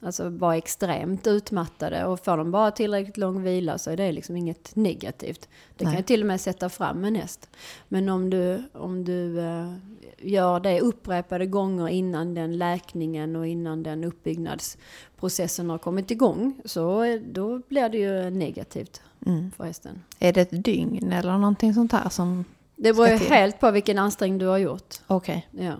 alltså 0.00 0.28
vara 0.28 0.56
extremt 0.56 1.26
utmattade 1.26 2.04
och 2.04 2.24
får 2.24 2.36
de 2.36 2.50
bara 2.50 2.70
tillräckligt 2.70 3.16
lång 3.16 3.42
vila 3.42 3.78
så 3.78 3.90
är 3.90 3.96
det 3.96 4.12
liksom 4.12 4.36
inget 4.36 4.76
negativt. 4.76 5.48
Det 5.76 5.84
kan 5.84 5.92
Nej. 5.92 6.00
ju 6.00 6.04
till 6.04 6.20
och 6.20 6.26
med 6.26 6.40
sätta 6.40 6.68
fram 6.68 7.04
en 7.04 7.14
häst. 7.14 7.48
Men 7.88 8.08
om 8.08 8.30
du, 8.30 8.62
om 8.72 9.04
du 9.04 9.40
eh, 9.40 9.72
gör 10.18 10.60
det 10.60 10.80
upprepade 10.80 11.46
gånger 11.46 11.88
innan 11.88 12.34
den 12.34 12.58
läkningen 12.58 13.36
och 13.36 13.46
innan 13.46 13.82
den 13.82 14.04
uppbyggnadsprocessen 14.04 15.70
har 15.70 15.78
kommit 15.78 16.10
igång 16.10 16.60
så 16.64 17.02
eh, 17.02 17.20
då 17.20 17.58
blir 17.68 17.88
det 17.88 17.98
ju 17.98 18.30
negativt 18.30 19.02
Mm. 19.26 19.50
för 19.56 19.64
hästen. 19.64 20.02
Är 20.18 20.32
det 20.32 20.40
ett 20.40 20.64
dygn 20.64 21.12
eller 21.12 21.38
någonting 21.38 21.74
sånt 21.74 21.92
här 21.92 22.08
som... 22.08 22.44
Det 22.76 22.92
beror 22.92 23.08
ju 23.08 23.16
helt 23.16 23.60
på 23.60 23.70
vilken 23.70 23.98
ansträngning 23.98 24.38
du 24.38 24.46
har 24.46 24.58
gjort. 24.58 24.94
Okej. 25.06 25.48
Ja. 25.50 25.74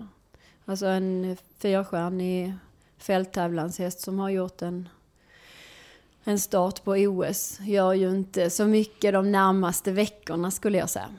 Alltså 0.65 0.85
en 0.85 1.37
fyrstjärnig 1.57 2.53
fälttävlanshäst 2.97 3.99
som 3.99 4.19
har 4.19 4.29
gjort 4.29 4.61
en, 4.61 4.89
en 6.23 6.39
start 6.39 6.83
på 6.83 6.91
OS 6.91 7.59
gör 7.61 7.93
ju 7.93 8.09
inte 8.09 8.49
så 8.49 8.65
mycket 8.65 9.13
de 9.13 9.31
närmaste 9.31 9.91
veckorna 9.91 10.51
skulle 10.51 10.77
jag 10.77 10.89
säga. 10.89 11.09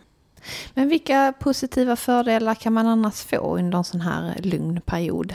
Men 0.75 0.88
vilka 0.88 1.35
positiva 1.38 1.97
fördelar 1.97 2.54
kan 2.54 2.73
man 2.73 2.87
annars 2.87 3.23
få 3.23 3.56
under 3.58 3.78
en 3.78 3.85
sån 3.85 4.00
här 4.00 4.37
lugn 4.42 4.80
period? 4.80 5.35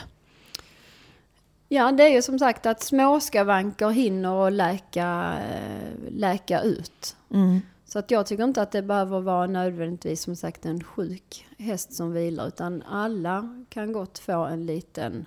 Ja, 1.68 1.92
det 1.92 2.04
är 2.04 2.10
ju 2.10 2.22
som 2.22 2.40
sagt 2.40 2.66
att 2.66 2.84
småskavanker 2.84 3.90
hinner 3.90 4.48
att 4.48 4.54
läka, 4.54 5.36
eh, 5.50 6.12
läka 6.12 6.62
ut. 6.62 7.16
Mm. 7.34 7.62
Så 7.86 8.00
att 8.00 8.12
jag 8.12 8.26
tycker 8.26 8.44
inte 8.44 8.62
att 8.62 8.72
det 8.72 8.82
behöver 8.82 9.20
vara 9.20 9.48
nödvändigtvis 9.48 10.22
som 10.22 10.36
sagt 10.36 10.66
en 10.66 10.84
sjuk 10.84 11.46
häst 11.58 11.94
som 11.94 12.14
vilar 12.14 12.48
utan 12.48 12.82
alla 12.82 13.66
kan 13.70 13.94
gott 13.94 14.20
få 14.20 14.46
en 14.46 14.66
liten 14.66 15.26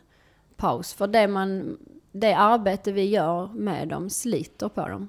paus. 0.56 0.94
För 0.94 1.06
det, 1.06 1.28
man, 1.28 1.78
det 2.12 2.34
arbete 2.34 2.92
vi 2.92 3.04
gör 3.04 3.46
med 3.46 3.88
dem 3.88 4.10
sliter 4.10 4.68
på 4.68 4.88
dem. 4.88 5.08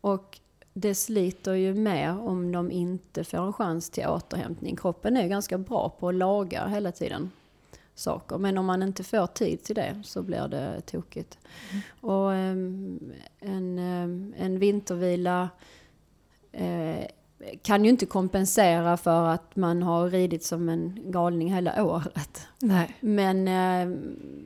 Och 0.00 0.40
det 0.72 0.94
sliter 0.94 1.54
ju 1.54 1.74
mer 1.74 2.20
om 2.20 2.52
de 2.52 2.70
inte 2.70 3.24
får 3.24 3.38
en 3.38 3.52
chans 3.52 3.90
till 3.90 4.06
återhämtning. 4.06 4.76
Kroppen 4.76 5.16
är 5.16 5.28
ganska 5.28 5.58
bra 5.58 5.88
på 5.88 6.08
att 6.08 6.14
laga 6.14 6.66
hela 6.66 6.92
tiden 6.92 7.30
saker. 7.94 8.38
Men 8.38 8.58
om 8.58 8.66
man 8.66 8.82
inte 8.82 9.04
får 9.04 9.26
tid 9.26 9.62
till 9.62 9.74
det 9.74 10.02
så 10.04 10.22
blir 10.22 10.48
det 10.48 10.80
tokigt. 10.80 11.38
Och 12.00 12.34
ehm, 12.34 13.12
en, 13.40 13.78
ehm, 13.78 14.34
en 14.38 14.58
vintervila 14.58 15.48
eh, 16.52 17.06
kan 17.62 17.84
ju 17.84 17.90
inte 17.90 18.06
kompensera 18.06 18.96
för 18.96 19.28
att 19.28 19.56
man 19.56 19.82
har 19.82 20.10
ridit 20.10 20.44
som 20.44 20.68
en 20.68 21.10
galning 21.10 21.54
hela 21.54 21.84
året. 21.84 22.48
Nej. 22.58 22.96
Men 23.00 23.48
eh, 23.48 23.96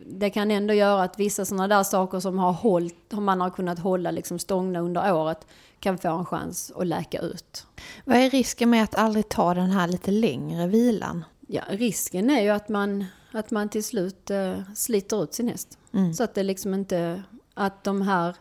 det 0.07 0.31
kan 0.31 0.51
ändå 0.51 0.75
göra 0.75 1.03
att 1.03 1.19
vissa 1.19 1.45
sådana 1.45 1.69
där 1.69 1.83
saker 1.83 2.21
som 2.21 2.39
har 2.39 2.53
hållit, 2.53 3.13
man 3.13 3.41
har 3.41 3.51
kunnat 3.51 3.79
hålla 3.79 4.11
liksom 4.11 4.39
stångna 4.39 4.81
under 4.81 5.15
året 5.15 5.47
kan 5.81 5.99
få 5.99 6.09
en 6.09 6.27
chans 6.27 6.73
att 6.77 6.87
läka 6.87 7.19
ut. 7.19 7.67
Vad 8.05 8.17
är 8.17 8.31
risken 8.31 8.71
med 8.71 8.85
att 8.85 8.95
aldrig 8.95 9.29
ta 9.29 9.55
den 9.55 9.71
här 9.71 9.89
lite 9.89 10.11
längre 10.11 10.67
vilan? 10.67 11.25
Ja, 11.49 11.63
risken 11.69 12.31
är 12.31 12.43
ju 12.43 12.49
att 12.49 12.69
man, 12.69 13.05
att 13.33 13.51
man 13.51 13.69
till 13.69 13.85
slut 13.85 14.31
eh, 14.31 14.59
sliter 14.75 15.23
ut 15.23 15.35
sin 15.35 15.49
häst. 15.49 15.79
Så 16.17 16.25
att 16.25 16.35
det 16.35 16.43
liksom 16.43 16.75
inte, 16.75 17.23
att 17.55 17.85
de 17.85 18.03
här, 18.03 18.37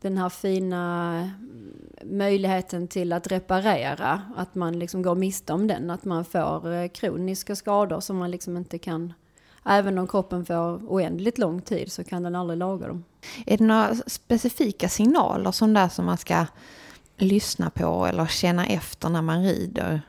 den 0.00 0.18
här 0.18 0.28
fina 0.28 1.14
mm, 1.42 2.18
möjligheten 2.18 2.88
till 2.88 3.12
att 3.12 3.26
reparera, 3.26 4.22
att 4.36 4.54
man 4.54 4.78
liksom 4.78 5.02
går 5.02 5.14
miste 5.14 5.52
om 5.52 5.66
den. 5.66 5.90
Att 5.90 6.04
man 6.04 6.24
får 6.24 6.72
eh, 6.72 6.88
kroniska 6.88 7.56
skador 7.56 8.00
som 8.00 8.16
man 8.16 8.30
liksom 8.30 8.56
inte 8.56 8.78
kan, 8.78 9.12
även 9.64 9.98
om 9.98 10.06
kroppen 10.06 10.46
får 10.46 10.92
oändligt 10.92 11.38
lång 11.38 11.60
tid 11.60 11.92
så 11.92 12.04
kan 12.04 12.22
den 12.22 12.34
aldrig 12.34 12.58
laga 12.58 12.88
dem. 12.88 13.04
Är 13.46 13.58
det 13.58 13.64
några 13.64 13.94
specifika 14.06 14.88
signaler 14.88 15.52
som 15.52 15.74
där 15.74 15.88
som 15.88 16.04
man 16.04 16.18
ska 16.18 16.46
lyssna 17.16 17.70
på 17.70 18.06
eller 18.06 18.26
känna 18.26 18.66
efter 18.66 19.08
när 19.08 19.22
man 19.22 19.42
rider? 19.44 20.00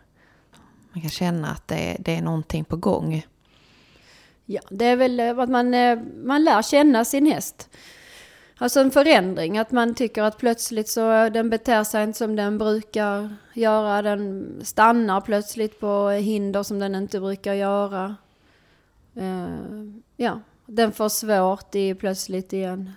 Man 0.91 1.01
kan 1.01 1.09
känna 1.09 1.51
att 1.51 1.67
det, 1.67 1.97
det 1.99 2.15
är 2.15 2.21
någonting 2.21 2.65
på 2.65 2.75
gång. 2.75 3.25
Ja, 4.45 4.61
det 4.69 4.85
är 4.85 4.95
väl 4.95 5.19
eh, 5.19 5.39
att 5.39 5.49
man, 5.49 5.73
eh, 5.73 5.99
man 6.23 6.43
lär 6.43 6.61
känna 6.61 7.05
sin 7.05 7.25
häst. 7.25 7.69
Alltså 8.61 8.79
en 8.79 8.91
förändring, 8.91 9.57
att 9.57 9.71
man 9.71 9.95
tycker 9.95 10.23
att 10.23 10.37
plötsligt 10.37 10.89
så 10.89 11.29
den 11.29 11.49
beter 11.49 11.83
sig 11.83 12.03
inte 12.03 12.17
som 12.17 12.35
den 12.35 12.57
brukar 12.57 13.35
göra. 13.53 14.01
Den 14.01 14.61
stannar 14.63 15.21
plötsligt 15.21 15.79
på 15.79 16.09
hinder 16.09 16.63
som 16.63 16.79
den 16.79 16.95
inte 16.95 17.19
brukar 17.19 17.53
göra. 17.53 18.15
Uh, 19.17 19.99
ja, 20.17 20.39
den 20.65 20.91
får 20.91 21.09
svårt 21.09 21.75
i 21.75 21.95
plötsligt 21.95 22.53
i 22.53 22.63
en 22.63 22.91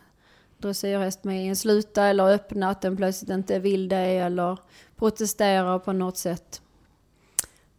dressyrhäst 0.58 1.24
med 1.24 1.48
en 1.48 1.56
sluta 1.56 2.04
eller 2.04 2.28
öppna, 2.28 2.70
att 2.70 2.80
den 2.80 2.96
plötsligt 2.96 3.30
inte 3.30 3.58
vill 3.58 3.88
det 3.88 3.96
eller 3.96 4.58
protesterar 4.96 5.78
på 5.78 5.92
något 5.92 6.18
sätt. 6.18 6.62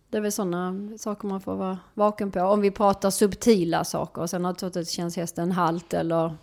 Det 0.09 0.17
är 0.17 0.21
väl 0.21 0.31
sådana 0.31 0.97
saker 0.97 1.27
man 1.27 1.41
får 1.41 1.55
vara 1.55 1.79
vaken 1.93 2.31
på. 2.31 2.39
Om 2.39 2.61
vi 2.61 2.71
pratar 2.71 3.09
subtila 3.09 3.83
saker. 3.83 4.27
Sen 4.27 4.41
naturligtvis 4.41 4.89
känns 4.89 5.15
hästen 5.15 5.51
halt 5.51 5.93
eller 5.93 6.35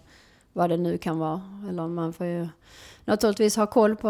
vad 0.52 0.70
det 0.70 0.76
nu 0.76 0.98
kan 0.98 1.18
vara. 1.18 1.40
Eller 1.68 1.88
man 1.88 2.12
får 2.12 2.26
ju 2.26 2.48
naturligtvis 3.04 3.56
ha 3.56 3.66
koll 3.66 3.96
på 3.96 4.08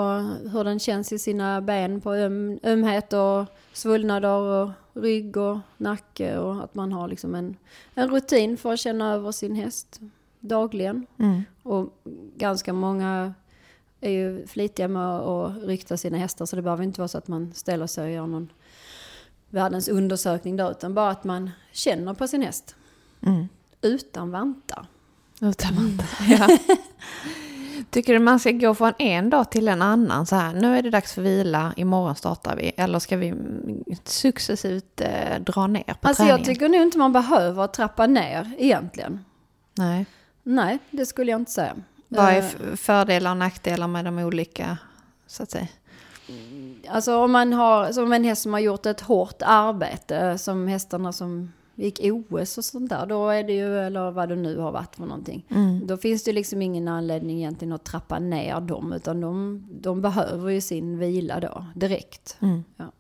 hur 0.53 0.65
den 0.65 0.79
känns 0.79 1.13
i 1.13 1.19
sina 1.19 1.61
ben 1.61 2.01
på 2.01 2.15
öm, 2.15 2.59
ömhet 2.63 3.13
och 3.13 3.45
svullnader 3.73 4.29
och 4.29 4.71
rygg 4.93 5.37
och 5.37 5.59
nacke. 5.77 6.39
Och 6.39 6.65
att 6.65 6.75
man 6.75 6.93
har 6.93 7.09
liksom 7.09 7.35
en, 7.35 7.57
en 7.95 8.11
rutin 8.11 8.57
för 8.57 8.73
att 8.73 8.81
känna 8.81 9.13
över 9.13 9.33
sin 9.33 9.55
häst 9.55 10.01
dagligen. 10.41 11.07
Och 11.63 11.95
ganska 12.37 12.73
många 12.73 13.35
är 14.01 14.11
ju 14.11 14.47
flitiga 14.47 14.89
med 14.89 15.19
att 15.19 15.63
rykta 15.63 15.97
sina 15.97 16.19
hästar 16.19 16.47
så 16.47 16.57
det 16.57 16.63
behöver 16.63 16.85
inte 16.85 17.01
vara 17.01 17.09
så 17.09 17.19
att 17.19 17.29
man 17.29 17.53
ställer 17.55 17.87
sig 17.87 18.05
och 18.05 18.11
gör 18.11 18.27
någon 18.27 18.49
världens 19.51 19.89
undersökning 19.89 20.57
där 20.57 20.71
utan 20.71 20.95
bara 20.95 21.11
att 21.11 21.25
man 21.25 21.51
känner 21.73 22.15
på 22.15 22.29
sin 22.29 22.43
häst. 22.43 22.77
Utan 23.83 24.31
vantar. 24.31 24.87
Utan 25.41 25.75
man, 25.75 26.03
ja. 26.29 26.59
Tycker 27.91 28.13
du 28.13 28.19
man 28.19 28.41
ska 28.41 28.51
gå 28.51 28.75
från 28.75 28.93
en 28.99 29.31
dag 29.31 29.51
till 29.51 29.69
en 29.69 29.83
annan 29.83 30.27
så 30.27 30.37
här, 30.37 30.53
nu 30.53 30.79
är 30.79 30.83
det 30.83 30.91
dags 30.91 31.13
för 31.13 31.23
vila, 31.23 31.73
imorgon 31.77 32.17
startar 32.17 32.57
vi. 32.57 32.73
Eller 32.77 32.99
ska 32.99 33.17
vi 33.17 33.29
mm, 33.29 33.85
successivt 34.05 35.01
eh, 35.01 35.41
dra 35.41 35.67
ner 35.67 35.83
på 35.83 36.09
Alltså 36.09 36.23
träningen? 36.23 36.39
jag 36.39 36.47
tycker 36.47 36.69
nog 36.69 36.83
inte 36.83 36.99
man 36.99 37.13
behöver 37.13 37.67
trappa 37.67 38.07
ner 38.07 38.53
egentligen. 38.59 39.25
Nej. 39.75 40.07
Nej, 40.43 40.79
det 40.91 41.07
skulle 41.07 41.31
jag 41.31 41.41
inte 41.41 41.53
säga. 41.53 41.75
Vad 42.09 42.25
är 42.25 42.37
Eh, 42.37 42.77
fördelar 42.77 43.31
och 43.31 43.37
nackdelar 43.37 43.87
med 43.87 44.05
de 44.05 44.19
olika, 44.19 44.79
så 45.27 45.43
att 45.43 45.51
säga? 45.51 45.69
Alltså 46.89 47.17
om 47.17 47.33
man 47.33 47.53
har, 47.53 47.93
som 47.93 48.13
en 48.13 48.25
häst 48.25 48.43
som 48.43 48.53
har 48.53 48.61
gjort 48.61 48.87
ett 48.87 49.01
hårt 49.01 49.43
arbete, 49.43 50.39
som 50.39 50.69
hästarna 50.69 51.13
som 51.13 51.53
gick 51.81 52.01
OS 52.31 52.59
och 52.59 52.65
sånt 52.65 52.91
där, 52.91 53.07
då 53.07 53.29
är 53.29 53.45
det 53.45 53.53
ju, 53.53 53.79
eller 53.79 54.11
vad 54.11 54.29
det 54.29 54.37
nu 54.37 54.59
har 54.59 54.73
varit 54.73 54.97
för 54.97 55.03
någonting. 55.03 55.47
Då 55.85 55.97
finns 55.97 56.25
det 56.25 56.33
liksom 56.33 56.63
ingen 56.63 56.89
anledning 56.89 57.39
egentligen 57.39 57.73
att 57.73 57.85
trappa 57.85 58.19
ner 58.19 58.61
dem, 58.61 58.93
utan 58.93 59.21
de, 59.21 59.67
de 59.71 60.03
behöver 60.03 60.51
ju 60.51 60.61
sin 60.61 60.99
vila 60.99 61.41
då, 61.41 61.67
direkt. 61.75 62.39
Ja. 62.77 62.93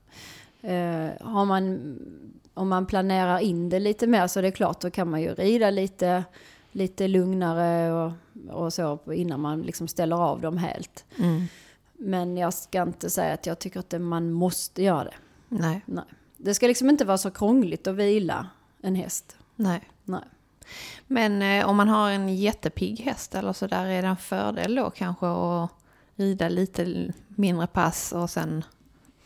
Eh, 0.68 1.10
har 1.20 1.44
man, 1.44 1.96
om 2.54 2.68
man 2.68 2.86
planerar 2.86 3.38
in 3.38 3.68
det 3.68 3.78
lite 3.78 4.06
mer 4.06 4.26
så 4.26 4.38
är 4.38 4.42
det 4.42 4.50
klart, 4.50 4.80
då 4.80 4.90
kan 4.90 5.10
man 5.10 5.22
ju 5.22 5.34
rida 5.34 5.70
lite, 5.70 6.24
lite 6.72 7.08
lugnare 7.08 7.92
och, 7.92 8.12
och 8.50 8.72
så 8.72 8.98
innan 9.12 9.40
man 9.40 9.62
liksom 9.62 9.88
ställer 9.88 10.16
av 10.16 10.40
dem 10.40 10.56
helt. 10.56 11.04
Men 11.92 12.36
jag 12.36 12.54
ska 12.54 12.82
inte 12.82 13.10
säga 13.10 13.34
att 13.34 13.46
jag 13.46 13.58
tycker 13.58 13.80
att 13.80 14.00
man 14.00 14.32
måste 14.32 14.82
göra 14.82 15.04
det. 15.04 15.14
Nej. 15.48 15.82
Nej. 15.86 16.04
Det 16.36 16.54
ska 16.54 16.66
liksom 16.66 16.90
inte 16.90 17.04
vara 17.04 17.18
så 17.18 17.30
krångligt 17.30 17.86
att 17.86 17.94
vila 17.94 18.46
en 18.82 18.94
häst. 18.94 19.36
Nej. 19.56 19.80
Nej. 20.04 20.20
Men 21.06 21.42
eh, 21.42 21.68
om 21.68 21.76
man 21.76 21.88
har 21.88 22.10
en 22.10 22.36
jättepigg 22.36 23.00
häst 23.00 23.34
eller 23.34 23.52
så 23.52 23.66
där 23.66 23.86
är 23.86 24.02
det 24.02 24.08
en 24.08 24.16
fördel 24.16 24.74
då 24.74 24.90
kanske 24.90 25.26
att 25.26 25.70
rida 26.14 26.48
lite 26.48 27.12
mindre 27.28 27.66
pass 27.66 28.12
och 28.12 28.30
sen 28.30 28.64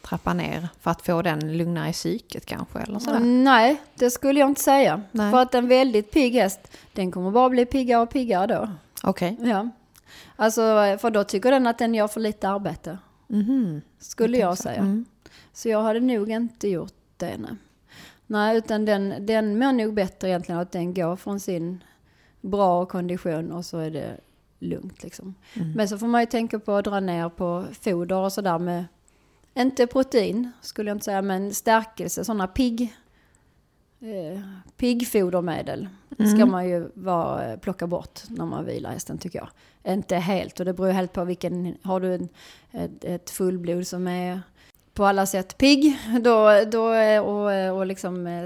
trappa 0.02 0.34
ner 0.34 0.68
för 0.80 0.90
att 0.90 1.02
få 1.02 1.22
den 1.22 1.56
lugnare 1.56 1.88
i 1.88 1.92
psyket 1.92 2.46
kanske 2.46 2.78
eller 2.78 2.98
sådär. 2.98 3.20
Nej, 3.20 3.82
det 3.94 4.10
skulle 4.10 4.40
jag 4.40 4.48
inte 4.48 4.60
säga. 4.60 5.02
Nej. 5.12 5.30
För 5.30 5.38
att 5.42 5.54
en 5.54 5.68
väldigt 5.68 6.10
pigg 6.10 6.34
häst, 6.34 6.60
den 6.92 7.12
kommer 7.12 7.30
bara 7.30 7.50
bli 7.50 7.66
piggare 7.66 8.02
och 8.02 8.10
piggare 8.10 8.46
då. 8.46 8.68
Okej. 9.02 9.36
Ja. 9.40 9.68
Alltså, 10.36 10.60
för 11.00 11.10
då 11.10 11.24
tycker 11.24 11.50
den 11.50 11.66
att 11.66 11.78
den 11.78 11.94
gör 11.94 12.08
för 12.08 12.20
lite 12.20 12.48
arbete. 12.48 12.98
Mhm. 13.26 13.80
Skulle 13.98 14.38
Jag 14.38 14.50
jag 14.50 14.58
säga. 14.58 14.80
Mm. 14.80 15.04
Så 15.52 15.68
jag 15.68 15.82
hade 15.82 16.00
nog 16.00 16.30
inte 16.30 16.68
gjort 16.68 16.94
det. 17.16 17.36
Nej, 17.38 17.50
nej 18.26 18.56
utan 18.56 18.84
den, 18.84 19.26
den 19.26 19.58
mår 19.58 19.72
nog 19.72 19.94
bättre 19.94 20.28
egentligen 20.28 20.60
att 20.60 20.72
den 20.72 20.94
går 20.94 21.16
från 21.16 21.40
sin 21.40 21.84
bra 22.40 22.86
kondition 22.86 23.52
och 23.52 23.64
så 23.64 23.78
är 23.78 23.90
det 23.90 24.20
lugnt 24.58 25.02
liksom. 25.02 25.34
Men 25.76 25.88
så 25.88 25.98
får 25.98 26.06
man 26.06 26.20
ju 26.20 26.26
tänka 26.26 26.58
på 26.58 26.72
att 26.72 26.84
dra 26.84 27.00
ner 27.00 27.28
på 27.28 27.64
foder 27.80 28.16
och 28.16 28.32
sådär 28.32 28.58
med, 28.58 28.84
inte 29.54 29.86
protein 29.86 30.52
skulle 30.60 30.90
jag 30.90 30.94
inte 30.94 31.04
säga, 31.04 31.22
men 31.22 31.54
stärkelse, 31.54 32.24
sådana 32.24 32.46
pigg, 32.46 32.96
eh, 34.00 34.40
piggfodermedel 34.76 35.88
ska 36.34 36.46
man 36.46 36.68
ju 36.68 36.90
vara, 36.94 37.52
eh, 37.52 37.58
plocka 37.58 37.86
bort 37.86 38.20
när 38.28 38.46
man 38.46 38.64
vilar 38.64 38.90
hästen 38.90 39.18
tycker 39.18 39.38
jag. 39.38 39.48
Inte 39.94 40.16
helt, 40.16 40.60
och 40.60 40.66
det 40.66 40.72
beror 40.72 40.90
helt 40.90 41.12
på 41.12 41.24
vilken, 41.24 41.76
har 41.82 42.00
du 42.00 42.14
en, 42.14 42.28
ett, 42.70 43.04
ett 43.04 43.30
fullblod 43.30 43.86
som 43.86 44.06
är 44.06 44.40
på 44.94 45.04
alla 45.04 45.26
sätt 45.26 45.58
pigg 45.58 45.98
då, 46.20 46.64
då, 46.66 46.82
och, 47.20 47.76
och 47.76 47.86
liksom 47.86 48.26
eh, 48.26 48.44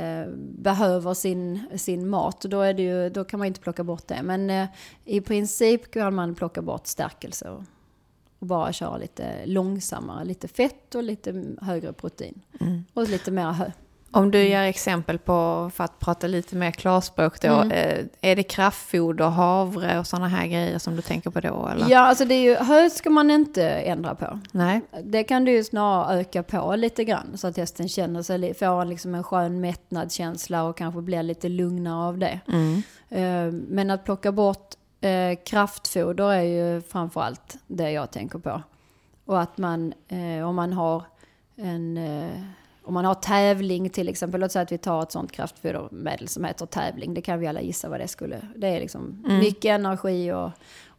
eh, 0.00 0.28
behöver 0.38 1.14
sin, 1.14 1.60
sin 1.76 2.08
mat, 2.08 2.40
då, 2.40 2.60
är 2.60 2.74
det 2.74 2.82
ju, 2.82 3.10
då 3.10 3.24
kan 3.24 3.38
man 3.38 3.46
inte 3.46 3.60
plocka 3.60 3.84
bort 3.84 4.08
det. 4.08 4.22
Men 4.22 4.50
eh, 4.50 4.66
i 5.04 5.20
princip 5.20 5.90
kan 5.90 6.14
man 6.14 6.34
plocka 6.34 6.62
bort 6.62 6.86
stärkelse 6.86 7.50
och, 7.50 7.62
och 8.38 8.46
bara 8.46 8.72
köra 8.72 8.96
lite 8.96 9.46
långsammare, 9.46 10.24
lite 10.24 10.48
fett 10.48 10.94
och 10.94 11.02
lite 11.02 11.44
högre 11.60 11.92
protein. 11.92 12.42
Och 12.94 13.08
lite 13.08 13.30
mer 13.30 13.52
hö. 13.52 13.70
Om 14.16 14.30
du 14.30 14.38
ger 14.48 14.62
exempel 14.62 15.18
på, 15.18 15.70
för 15.74 15.84
att 15.84 15.98
prata 15.98 16.26
lite 16.26 16.56
mer 16.56 16.70
klarspråk 16.70 17.40
då, 17.40 17.48
Mm. 17.48 17.70
eh, 17.70 18.30
är 18.30 18.36
det 18.36 18.42
kraftfoder, 18.42 19.24
havre 19.28 19.98
och 19.98 20.06
sådana 20.06 20.28
här 20.28 20.46
grejer 20.46 20.78
som 20.78 20.96
du 20.96 21.02
tänker 21.02 21.30
på 21.30 21.40
då 21.40 21.68
eller? 21.72 21.90
Ja, 21.90 22.00
alltså 22.00 22.24
det 22.24 22.34
är 22.34 22.42
ju, 22.42 22.54
hö 22.54 22.90
ska 22.90 23.10
man 23.10 23.30
inte 23.30 23.68
ändra 23.70 24.14
på. 24.14 24.40
Nej. 24.52 24.80
Det 25.04 25.24
kan 25.24 25.44
du 25.44 25.52
ju 25.52 25.64
snarare 25.64 26.20
öka 26.20 26.42
på 26.42 26.76
lite 26.76 27.04
grann 27.04 27.26
så 27.38 27.46
att 27.46 27.56
hästen 27.56 27.88
känner 27.88 28.22
sig, 28.22 28.54
får 28.54 28.82
en, 28.82 28.88
liksom 28.88 29.14
en 29.14 29.22
skön 29.24 29.60
mättnadskänsla 29.60 30.64
och 30.64 30.76
kanske 30.76 31.00
blir 31.00 31.22
lite 31.22 31.48
lugnare 31.48 32.08
av 32.08 32.18
det. 32.18 32.40
Eh, 33.10 33.52
Men 33.68 33.90
att 33.90 34.04
plocka 34.04 34.32
bort 34.32 34.74
eh, 35.00 35.38
kraftfoder 35.46 36.32
är 36.32 36.42
ju 36.42 36.82
framförallt 36.82 37.56
det 37.66 37.90
jag 37.90 38.10
tänker 38.10 38.38
på. 38.38 38.62
Och 39.24 39.40
att 39.40 39.58
man, 39.58 39.92
om 40.48 40.54
man 40.56 40.72
har 40.72 41.02
en, 41.56 41.98
om 42.86 42.94
man 42.94 43.04
har 43.04 43.14
tävling 43.14 43.90
till 43.90 44.08
exempel, 44.08 44.40
låt 44.40 44.52
säga 44.52 44.62
att 44.62 44.72
vi 44.72 44.78
tar 44.78 45.02
ett 45.02 45.12
sånt 45.12 45.32
kraftfodermedel 45.32 46.28
som 46.28 46.44
heter 46.44 46.66
tävling, 46.66 47.14
det 47.14 47.20
kan 47.20 47.38
vi 47.40 47.46
alla 47.46 47.60
gissa 47.60 47.88
vad 47.88 48.00
det 48.00 48.08
skulle, 48.08 48.40
det 48.56 48.66
är 48.68 48.80
liksom 48.80 49.24
mycket 49.40 49.64
energi 49.70 50.32
och, 50.32 50.50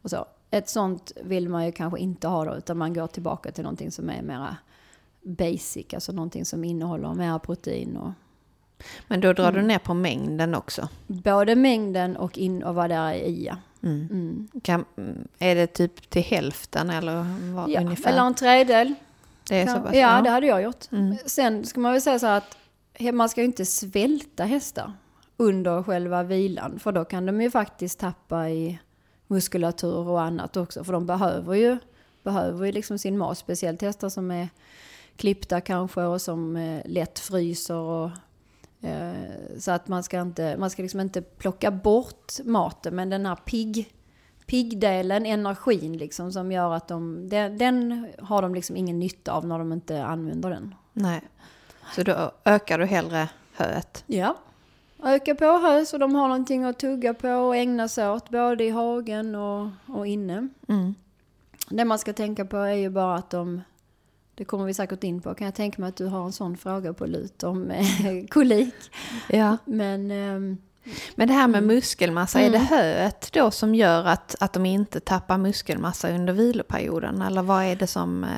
och 0.01 0.09
så. 0.09 0.25
Ett 0.51 0.69
sånt 0.69 1.11
vill 1.23 1.49
man 1.49 1.65
ju 1.65 1.71
kanske 1.71 1.99
inte 1.99 2.27
ha 2.27 2.45
då, 2.45 2.55
utan 2.55 2.77
man 2.77 2.93
går 2.93 3.07
tillbaka 3.07 3.51
till 3.51 3.63
någonting 3.63 3.91
som 3.91 4.09
är 4.09 4.21
mera 4.21 4.57
basic, 5.21 5.93
alltså 5.93 6.11
någonting 6.11 6.45
som 6.45 6.63
innehåller 6.63 7.13
mera 7.13 7.39
protein 7.39 7.97
och 7.97 8.11
Men 9.07 9.21
då 9.21 9.33
drar 9.33 9.49
Mm. 9.49 9.61
du 9.61 9.67
ner 9.67 9.79
på 9.79 9.93
mängden 9.93 10.55
också. 10.55 10.87
både 11.07 11.55
mängden 11.55 12.17
och, 12.17 12.37
in, 12.37 12.63
och 12.63 12.75
vad 12.75 12.89
det 12.89 12.95
är 12.95 13.13
i. 13.13 13.45
Ja. 13.45 13.55
Kan, 14.61 14.85
mm, 14.97 15.27
är 15.39 15.55
det 15.55 15.67
typ 15.67 16.09
till 16.09 16.21
hälften 16.23 16.89
eller 16.89 17.25
vad, 17.55 17.69
Ja, 17.69 17.81
ungefär? 17.81 18.09
eller 18.11 18.21
en 18.21 18.33
tredjedel. 18.35 18.93
Det 19.49 19.61
är 19.61 19.67
så 19.67 19.79
pass? 19.79 19.95
ja, 19.95 20.21
det 20.21 20.29
hade 20.29 20.47
jag 20.47 20.63
gjort. 20.63 20.91
Mm. 20.91 21.17
Sen 21.25 21.65
ska 21.65 21.79
man 21.79 21.91
väl 21.91 22.01
säga 22.01 22.19
så 22.19 22.27
att 22.27 22.57
man 23.13 23.29
ska 23.29 23.41
ju 23.41 23.45
inte 23.45 23.65
svälta 23.65 24.43
hästar 24.43 24.93
under 25.37 25.83
själva 25.83 26.23
vilan. 26.23 26.79
För 26.79 26.91
då 26.91 27.05
kan 27.05 27.25
de 27.25 27.41
ju 27.41 27.51
faktiskt 27.51 27.99
tappa 27.99 28.49
i 28.49 28.79
muskulatur 29.27 30.07
och 30.07 30.21
annat 30.21 30.57
också. 30.57 30.83
För 30.83 30.93
de 30.93 31.05
behöver 31.05 31.53
ju, 31.55 31.77
behöver 32.23 32.65
ju 32.65 32.71
liksom 32.71 32.99
sin 32.99 33.17
mat. 33.17 33.37
Speciellt 33.37 33.81
hästar 33.81 34.09
som 34.09 34.31
är 34.31 34.49
klippta 35.15 35.61
kanske 35.61 36.01
och 36.01 36.21
som 36.21 36.55
eh, 36.55 36.81
lätt 36.85 37.19
fryser. 37.19 37.75
Och, 37.75 38.09
eh, 38.81 39.13
så 39.59 39.71
att 39.71 39.87
man 39.87 40.03
ska, 40.03 40.21
inte, 40.21 40.57
man 40.57 40.69
ska 40.69 40.81
liksom 40.81 40.99
inte 40.99 41.21
plocka 41.21 41.71
bort 41.71 42.33
maten. 42.43 42.95
Men 42.95 43.09
den 43.09 43.25
här 43.25 43.35
pigg 43.35 43.93
piggdelen, 44.47 45.25
energin 45.25 45.97
liksom 45.97 46.31
som 46.31 46.51
gör 46.51 46.73
att 46.73 46.87
de, 46.87 47.29
den, 47.29 47.57
den 47.57 48.07
har 48.19 48.41
de 48.41 48.55
liksom 48.55 48.77
ingen 48.77 48.99
nytta 48.99 49.31
av 49.31 49.47
när 49.47 49.59
de 49.59 49.73
inte 49.73 50.05
använder 50.05 50.49
den. 50.49 50.75
Nej. 50.93 51.21
Så 51.95 52.03
då 52.03 52.31
ökar 52.45 52.79
du 52.79 52.85
hellre 52.85 53.29
höet? 53.53 54.03
Ja. 54.07 54.35
Öka 55.03 55.35
på 55.35 55.45
hö 55.45 55.85
så 55.85 55.97
de 55.97 56.15
har 56.15 56.27
någonting 56.27 56.63
att 56.63 56.79
tugga 56.79 57.13
på 57.13 57.29
och 57.29 57.55
ägna 57.55 57.87
sig 57.87 58.09
åt 58.09 58.29
både 58.29 58.63
i 58.63 58.69
hagen 58.69 59.35
och, 59.35 59.69
och 59.85 60.07
inne. 60.07 60.47
Mm. 60.67 60.95
Det 61.69 61.85
man 61.85 61.99
ska 61.99 62.13
tänka 62.13 62.45
på 62.45 62.57
är 62.57 62.73
ju 62.73 62.89
bara 62.89 63.15
att 63.15 63.29
de, 63.29 63.61
det 64.35 64.45
kommer 64.45 64.65
vi 64.65 64.73
säkert 64.73 65.03
in 65.03 65.21
på, 65.21 65.33
kan 65.33 65.45
jag 65.45 65.55
tänka 65.55 65.81
mig 65.81 65.89
att 65.89 65.95
du 65.95 66.05
har 66.05 66.25
en 66.25 66.31
sån 66.31 66.57
fråga 66.57 66.93
på 66.93 67.05
lut 67.05 67.43
om 67.43 67.71
eh, 67.71 68.25
kolik. 68.29 68.75
Ja. 69.29 69.57
Men 69.65 70.11
ehm, 70.11 70.57
Men 71.15 71.27
det 71.27 71.33
här 71.33 71.43
Mm. 71.43 71.51
med 71.51 71.75
muskelmassa, 71.75 72.39
är 72.39 72.49
det 72.49 72.57
höet 72.57 73.29
då 73.33 73.51
som 73.51 73.75
gör 73.75 74.05
att, 74.05 74.35
att 74.39 74.53
de 74.53 74.65
inte 74.65 74.99
tappar 74.99 75.37
muskelmassa 75.37 76.11
under 76.11 76.33
viloperioden? 76.33 77.21
Eller 77.21 77.41
vad 77.41 77.63
är 77.63 77.75
det 77.75 77.87
som... 77.87 78.23
Eh, 78.23 78.29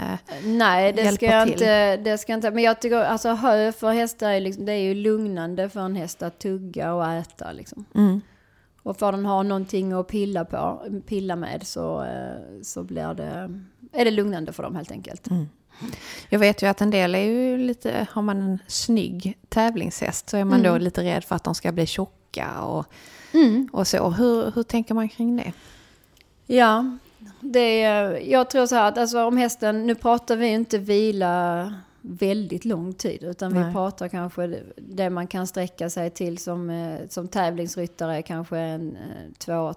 Nej, 0.44 0.94
det 0.94 1.12
ska, 1.12 1.26
jag 1.26 1.44
till. 1.44 1.54
inte, 1.54 1.98
det 1.98 2.18
ska 2.18 2.34
inte. 2.34 2.52
Men 2.52 2.64
jag 2.64 2.82
tycker, 2.82 2.98
alltså 2.98 3.30
hö 3.34 3.72
för 3.72 3.92
hästar 3.92 4.30
är, 4.30 4.40
liksom, 4.40 4.66
det 4.66 4.72
är 4.74 4.82
ju 4.82 4.94
lugnande 4.94 5.70
för 5.70 5.80
en 5.80 5.96
häst 5.96 6.22
att 6.24 6.40
tugga 6.40 6.94
och 6.94 7.12
äta 7.12 7.52
liksom. 7.52 7.86
mm. 7.96 8.22
Och 8.84 9.00
får 9.00 9.12
den 9.12 9.26
ha 9.26 9.44
någonting 9.44 9.94
att 9.94 10.08
pilla 10.08 10.46
på, 10.46 10.82
pilla 11.08 11.36
med 11.36 11.68
så, 11.68 12.04
eh, 12.04 12.62
så 12.64 12.84
blir 12.84 13.14
det, 13.14 13.50
är 13.94 14.06
det 14.06 14.12
lugnande 14.12 14.52
för 14.54 14.64
dem 14.64 14.76
helt 14.76 14.92
enkelt. 14.92 15.28
Jag 16.30 16.40
vet 16.40 16.62
ju 16.64 16.68
att 16.68 16.82
en 16.82 16.90
del 16.90 17.16
är 17.16 17.20
ju 17.24 17.58
lite, 17.58 18.08
har 18.12 18.22
man 18.22 18.42
en 18.42 18.60
snygg 18.68 19.38
tävlingshäst 19.50 20.30
så 20.30 20.38
är 20.38 20.44
man 20.44 20.60
Mm. 20.60 20.72
då 20.72 20.78
lite 20.78 21.04
rädd 21.04 21.24
för 21.24 21.36
att 21.36 21.44
de 21.44 21.56
ska 21.56 21.72
bli 21.72 21.86
tjocka 21.86 22.62
och, 22.62 22.86
och 23.72 23.88
så. 23.88 24.10
Hur, 24.10 24.52
hur 24.56 24.64
tänker 24.64 24.94
man 24.94 25.10
kring 25.10 25.38
det? 25.38 25.54
Ja, 26.46 26.98
det 27.40 27.82
är, 27.84 28.12
jag 28.32 28.50
tror 28.50 28.66
så 28.66 28.76
här 28.76 28.88
att 28.88 28.98
alltså, 28.98 29.24
om 29.24 29.38
hästen, 29.38 29.88
nu 29.88 29.96
pratar 29.96 30.36
vi 30.36 30.48
inte 30.48 30.78
vila 30.78 31.74
väldigt 32.02 32.66
lång 32.66 32.94
tid 32.94 33.24
utan 33.24 33.52
Nej. 33.54 33.64
vi 33.68 33.74
pratar 33.74 34.08
kanske 34.08 34.48
det- 34.48 34.64
det 34.78 35.10
man 35.10 35.28
kan 35.28 35.48
sträcka 35.48 35.90
sig 35.90 36.10
till 36.10 36.38
som, 36.38 36.70
eh, 36.70 37.00
som 37.10 37.28
tävlingsryttare 37.28 38.22
kanske 38.22 38.58
en, 38.58 38.96
eh, 38.96 39.32
två, 39.38 39.74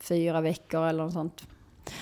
fyra 0.00 0.40
veckor 0.40 0.86
eller 0.86 1.04
något 1.04 1.12
sånt. 1.12 1.44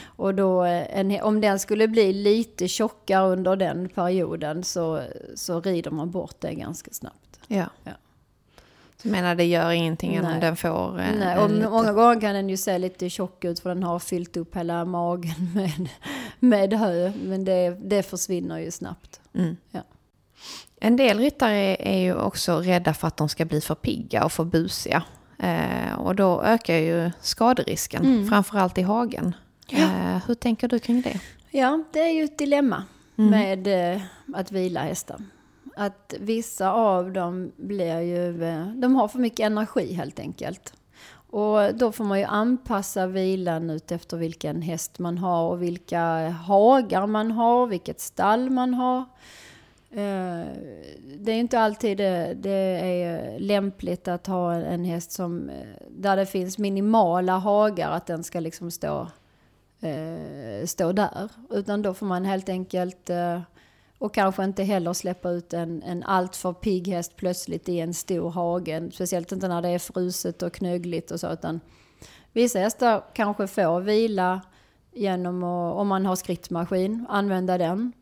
Och 0.05 0.35
då, 0.35 0.65
eh, 0.65 0.99
en, 0.99 1.21
om 1.23 1.41
den 1.41 1.59
skulle 1.59 1.89
bli 1.89 2.13
lite 2.13 2.69
tjockare 2.69 3.27
under 3.33 3.57
den 3.57 3.89
perioden 3.89 4.65
så, 4.65 5.03
så 5.35 5.61
rider 5.61 5.91
man 5.91 6.11
bort 6.11 6.37
det 6.41 6.55
ganska 6.55 6.91
snabbt. 6.93 7.41
Ja. 7.47 7.67
Ja. 7.85 7.93
Du 9.03 9.11
menar 9.11 9.35
det 9.35 9.45
gör 9.45 9.71
ingenting 9.71 10.19
om 10.21 10.25
Nej. 10.27 10.41
den 10.41 10.57
får 10.57 11.01
eh, 11.01 11.07
Nej, 11.19 11.33
en 11.35 11.39
och 11.39 11.51
lite- 11.51 11.69
många 11.71 11.93
gånger 11.93 12.21
kan 12.21 12.35
den 12.35 12.49
ju 12.49 12.57
se 12.57 12.79
lite 12.79 13.11
tjock 13.11 13.45
ut 13.45 13.61
för 13.61 13.69
den 13.69 13.83
har 13.83 13.99
fyllt 13.99 14.37
upp 14.37 14.57
hela 14.57 14.85
magen 14.85 15.51
med, 15.55 15.89
med 16.39 16.73
hö. 16.79 17.13
Men 17.25 17.45
det, 17.45 17.71
det 17.71 18.03
försvinner 18.03 18.59
ju 18.59 18.71
snabbt. 18.71 19.21
Mm. 19.35 19.57
Ja. 19.71 19.81
En 20.81 20.97
del 20.97 21.19
ryttare 21.19 21.55
är, 21.57 21.77
är 21.89 21.99
ju 21.99 22.15
också 22.15 22.57
rädda 22.59 22.95
för 22.95 23.09
att 23.09 23.17
de 23.17 23.29
ska 23.29 23.45
bli 23.45 23.61
för 23.61 23.75
pigga 23.75 24.25
och 24.25 24.33
för 24.33 24.45
busiga. 24.45 25.03
Eh, 25.39 25.99
och 25.99 26.15
då 26.15 26.43
ökar 26.43 26.75
ju 26.77 27.11
skaderisken, 27.21 28.05
Mm. 28.05 28.29
framförallt 28.29 28.79
i 28.79 28.83
hagen. 28.83 29.35
Eh, 29.73 30.27
hur 30.27 30.35
tänker 30.35 30.69
du 30.69 30.79
kring 30.79 31.03
det? 31.03 31.21
Ja, 31.51 31.83
det 31.93 32.01
är 32.01 32.11
ju 32.13 32.25
ett 32.25 32.39
dilemma. 32.39 32.85
med 33.31 33.95
eh, 33.95 34.03
att 34.35 34.53
vila 34.53 34.81
hästar. 34.81 35.23
Att 35.77 36.15
vissa 36.21 36.73
av 36.73 37.13
dem 37.13 37.53
blir 37.57 38.01
ju, 38.01 38.45
eh, 38.45 38.67
de 38.67 38.95
har 38.95 39.09
för 39.09 39.19
mycket 39.19 39.47
energi 39.47 39.93
helt 39.93 40.19
enkelt. 40.19 40.75
Och 41.31 41.75
då 41.75 41.93
får 41.93 42.05
man 42.05 42.19
ju 42.19 42.25
anpassa 42.25 43.07
vilan 43.07 43.71
ut 43.71 43.93
efter 43.93 44.17
vilken 44.17 44.63
häst 44.63 44.99
man 44.99 45.19
har 45.19 45.51
och 45.51 45.63
vilka 45.63 46.29
hagar 46.29 47.07
man 47.07 47.31
har, 47.31 47.67
vilket 47.67 48.01
stall 48.01 48.51
man 48.51 48.75
har. 48.75 49.05
Det 51.19 51.33
är 51.33 51.39
inte 51.39 51.61
alltid 51.61 51.99
det, 51.99 52.35
det 52.35 52.51
är 52.51 53.39
lämpligt 53.39 54.09
att 54.09 54.27
ha 54.27 54.55
en 54.55 54.85
häst 54.85 55.13
som, 55.13 55.51
där 55.89 56.17
det 56.17 56.27
finns 56.27 56.59
minimala 56.59 57.39
hagar, 57.39 57.91
att 57.91 58.07
den 58.07 58.25
ska 58.25 58.41
liksom 58.41 58.71
stå, 58.71 59.09
eh, 59.83 60.67
stå 60.67 60.93
där. 60.93 61.29
Utan 61.51 61.83
då 61.83 61.95
får 61.95 62.07
man 62.07 62.25
helt 62.25 62.49
enkelt, 62.49 63.11
eh, 63.11 63.41
och 63.99 64.15
kanske 64.15 64.45
inte 64.45 64.63
heller 64.63 64.93
släppa 64.93 65.31
ut 65.31 65.53
en, 65.53 65.83
en 65.83 66.03
alltför 66.03 66.53
pigg 66.53 66.89
häst 66.89 67.17
plötsligt 67.17 67.69
i 67.69 67.81
en 67.81 67.95
stor 67.95 68.31
hage. 68.31 68.91
Speciellt 68.93 69.33
inte 69.33 69.49
när 69.49 69.63
det 69.63 69.69
är 69.69 69.79
fruset 69.79 70.43
och 70.43 70.53
knöggligt 70.53 71.11
och 71.11 71.21
så. 71.21 71.33
Utan 71.33 71.61
vissa 72.33 72.59
hästar 72.59 73.05
kanske 73.15 73.47
får 73.47 73.81
vila 73.81 74.41
genom 74.93 75.45
att, 75.45 75.75
om 75.75 75.89
man 75.89 76.07
har 76.07 76.17
skrittmaskin, 76.17 77.07
använda 77.09 77.59
den. 77.59 77.93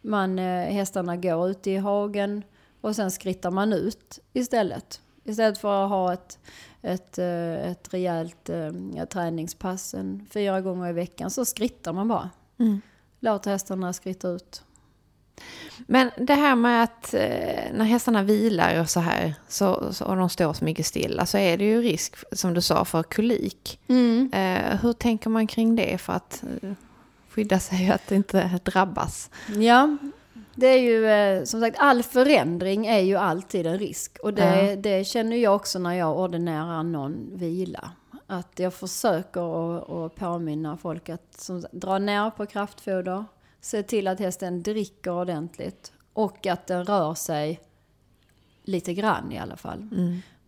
Man, 0.00 0.38
eh, 0.38 0.72
hästarna 0.72 1.16
går 1.16 1.50
ut 1.50 1.66
i 1.66 1.76
hagen 1.76 2.42
och 2.80 2.96
sen 2.96 3.10
skrittar 3.10 3.50
man 3.50 3.72
ut 3.72 4.18
istället. 4.32 5.00
Istället 5.24 5.58
för 5.58 5.84
att 5.84 5.90
ha 5.90 6.12
ett, 6.12 6.38
ett, 6.82 7.18
eh, 7.18 7.70
ett 7.70 7.94
rejält 7.94 8.48
eh, 8.48 9.04
träningspass 9.12 9.94
en, 9.94 10.26
fyra 10.30 10.60
gånger 10.60 10.90
i 10.90 10.92
veckan 10.92 11.30
så 11.30 11.44
skrittar 11.44 11.92
man 11.92 12.08
bara. 12.08 12.30
Låter 13.20 13.50
hästarna 13.50 13.92
skritta 13.92 14.28
ut. 14.28 14.62
Men 15.86 16.10
det 16.16 16.34
här 16.34 16.56
med 16.56 16.82
att 16.82 17.14
eh, 17.14 17.72
när 17.72 17.84
hästarna 17.84 18.22
vilar 18.22 18.80
och 18.80 18.90
så 18.90 19.00
här 19.00 19.34
så, 19.48 19.92
och 20.04 20.16
de 20.16 20.28
står 20.28 20.52
så 20.52 20.64
mycket 20.64 20.86
stilla 20.86 21.26
så 21.26 21.38
är 21.38 21.58
det 21.58 21.64
ju 21.64 21.82
risk, 21.82 22.14
som 22.32 22.54
du 22.54 22.60
sa, 22.60 22.84
för 22.84 23.02
kolik. 23.02 23.80
Eh, 24.32 24.80
hur 24.82 24.92
tänker 24.92 25.30
man 25.30 25.46
kring 25.46 25.76
det 25.76 25.98
för 25.98 26.12
att 26.12 26.44
skydda 27.30 27.58
sig 27.58 27.90
att 27.90 28.12
inte 28.12 28.60
drabbas? 28.64 29.30
Ja, 29.56 29.96
det 30.54 30.66
är 30.66 30.78
ju 30.78 31.06
eh, 31.06 31.44
som 31.44 31.60
sagt 31.60 31.76
all 31.80 32.02
förändring 32.02 32.86
är 32.86 33.00
ju 33.00 33.16
alltid 33.16 33.66
en 33.66 33.78
risk. 33.78 34.18
Och 34.22 34.34
det, 34.34 34.70
Ja. 34.70 34.76
det 34.76 35.04
känner 35.04 35.36
jag 35.36 35.56
också 35.56 35.78
när 35.78 35.94
jag 35.94 36.18
ordinerar 36.18 36.82
någon 36.82 37.30
vila. 37.32 37.90
Att 38.26 38.58
jag 38.58 38.74
försöker 38.74 39.40
att, 39.78 39.90
att 39.90 40.14
påminna 40.14 40.76
folk 40.76 41.08
att 41.08 41.34
som, 41.36 41.64
dra 41.72 41.98
ner 41.98 42.30
på 42.30 42.46
kraftfoder. 42.46 43.24
Se 43.60 43.82
till 43.82 44.08
att 44.08 44.18
hästen 44.18 44.62
dricker 44.62 45.12
ordentligt. 45.12 45.92
Och 46.12 46.46
att 46.46 46.66
den 46.66 46.84
rör 46.84 47.14
sig 47.14 47.60
lite 48.64 48.94
grann 48.94 49.32
i 49.32 49.38
alla 49.38 49.56
fall. 49.56 49.88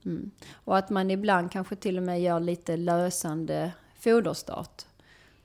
Mm. 0.05 0.31
Och 0.53 0.77
att 0.77 0.91
man 0.91 1.11
ibland 1.11 1.53
kanske 1.53 1.77
till 1.77 1.97
och 1.97 2.03
med 2.03 2.23
gör 2.23 2.41
lite 2.41 2.77
lösande 2.77 3.73
foderstart. 4.01 4.83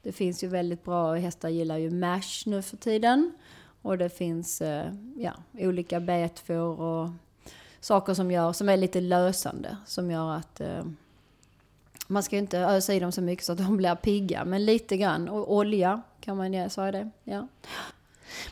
Det 0.02 0.12
finns 0.12 0.44
ju 0.44 0.48
väldigt 0.48 0.84
bra, 0.84 1.14
hästar 1.16 1.50
gillar 1.50 1.78
ju 1.78 1.92
mash 1.92 2.44
nu 2.46 2.62
för 2.62 2.78
tiden. 2.78 3.32
Och 3.88 3.98
det 3.98 4.10
finns 4.10 4.62
eh, 4.62 4.92
ja, 5.16 5.34
olika 5.54 6.00
betfor 6.00 6.80
och 6.82 7.10
saker 7.80 8.14
som, 8.14 8.32
gör, 8.32 8.54
som 8.54 8.70
är 8.70 8.78
lite 8.78 9.02
lösande. 9.02 9.78
Som 9.86 10.12
gör 10.12 10.34
att 10.36 10.62
eh, 10.62 10.86
man 12.08 12.24
ska 12.24 12.36
ju 12.36 12.42
inte 12.42 12.60
ösa 12.60 12.94
i 12.94 13.00
dem 13.00 13.12
så 13.12 13.22
mycket 13.22 13.46
så 13.46 13.52
att 13.52 13.58
de 13.58 13.78
blir 13.78 13.96
pigga. 13.96 14.46
Men 14.46 14.66
lite 14.66 14.98
grann. 14.98 15.30
Och 15.30 15.54
olja 15.54 16.02
kan 16.22 16.38
man 16.38 16.54
ge, 16.54 16.70
sa 16.70 16.86
jag 16.86 16.94
det? 16.94 17.10
Ja. 17.24 17.48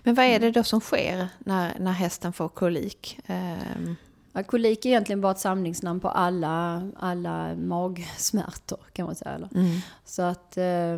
Men 0.03 0.15
vad 0.15 0.25
är 0.25 0.39
det 0.39 0.51
då 0.51 0.63
som 0.63 0.81
sker 0.81 1.27
när, 1.39 1.79
när 1.79 1.91
hästen 1.91 2.33
får 2.33 2.49
kolik? 2.49 3.19
Ehm, 3.25 3.95
Ja, 4.37 4.43
kolik 4.43 4.85
är 4.85 4.89
egentligen 4.89 5.21
bara 5.21 5.31
ett 5.31 5.39
samlingsnamn 5.39 5.99
på 5.99 6.09
alla, 6.09 6.87
alla 6.97 7.55
magsmärtor 7.55 8.79
kan 8.93 9.05
man 9.05 9.15
säga. 9.15 9.31
Eller? 9.31 9.49
Så 10.05 10.21
att, 10.21 10.57
eh, 10.57 10.97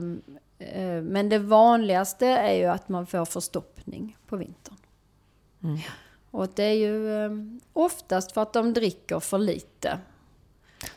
men 1.03 1.29
det 1.29 1.39
vanligaste 1.39 2.27
är 2.27 2.53
ju 2.53 2.65
att 2.65 2.89
man 2.89 3.05
får 3.07 3.25
förstoppning 3.25 4.17
på 4.27 4.37
vintern. 4.37 4.77
Och 6.31 6.47
det 6.55 6.63
är 6.63 6.73
ju 6.73 7.25
eh, 7.25 7.31
oftast 7.73 8.31
för 8.31 8.41
att 8.41 8.53
de 8.53 8.73
dricker 8.73 9.19
för 9.19 9.37
lite. 9.37 9.99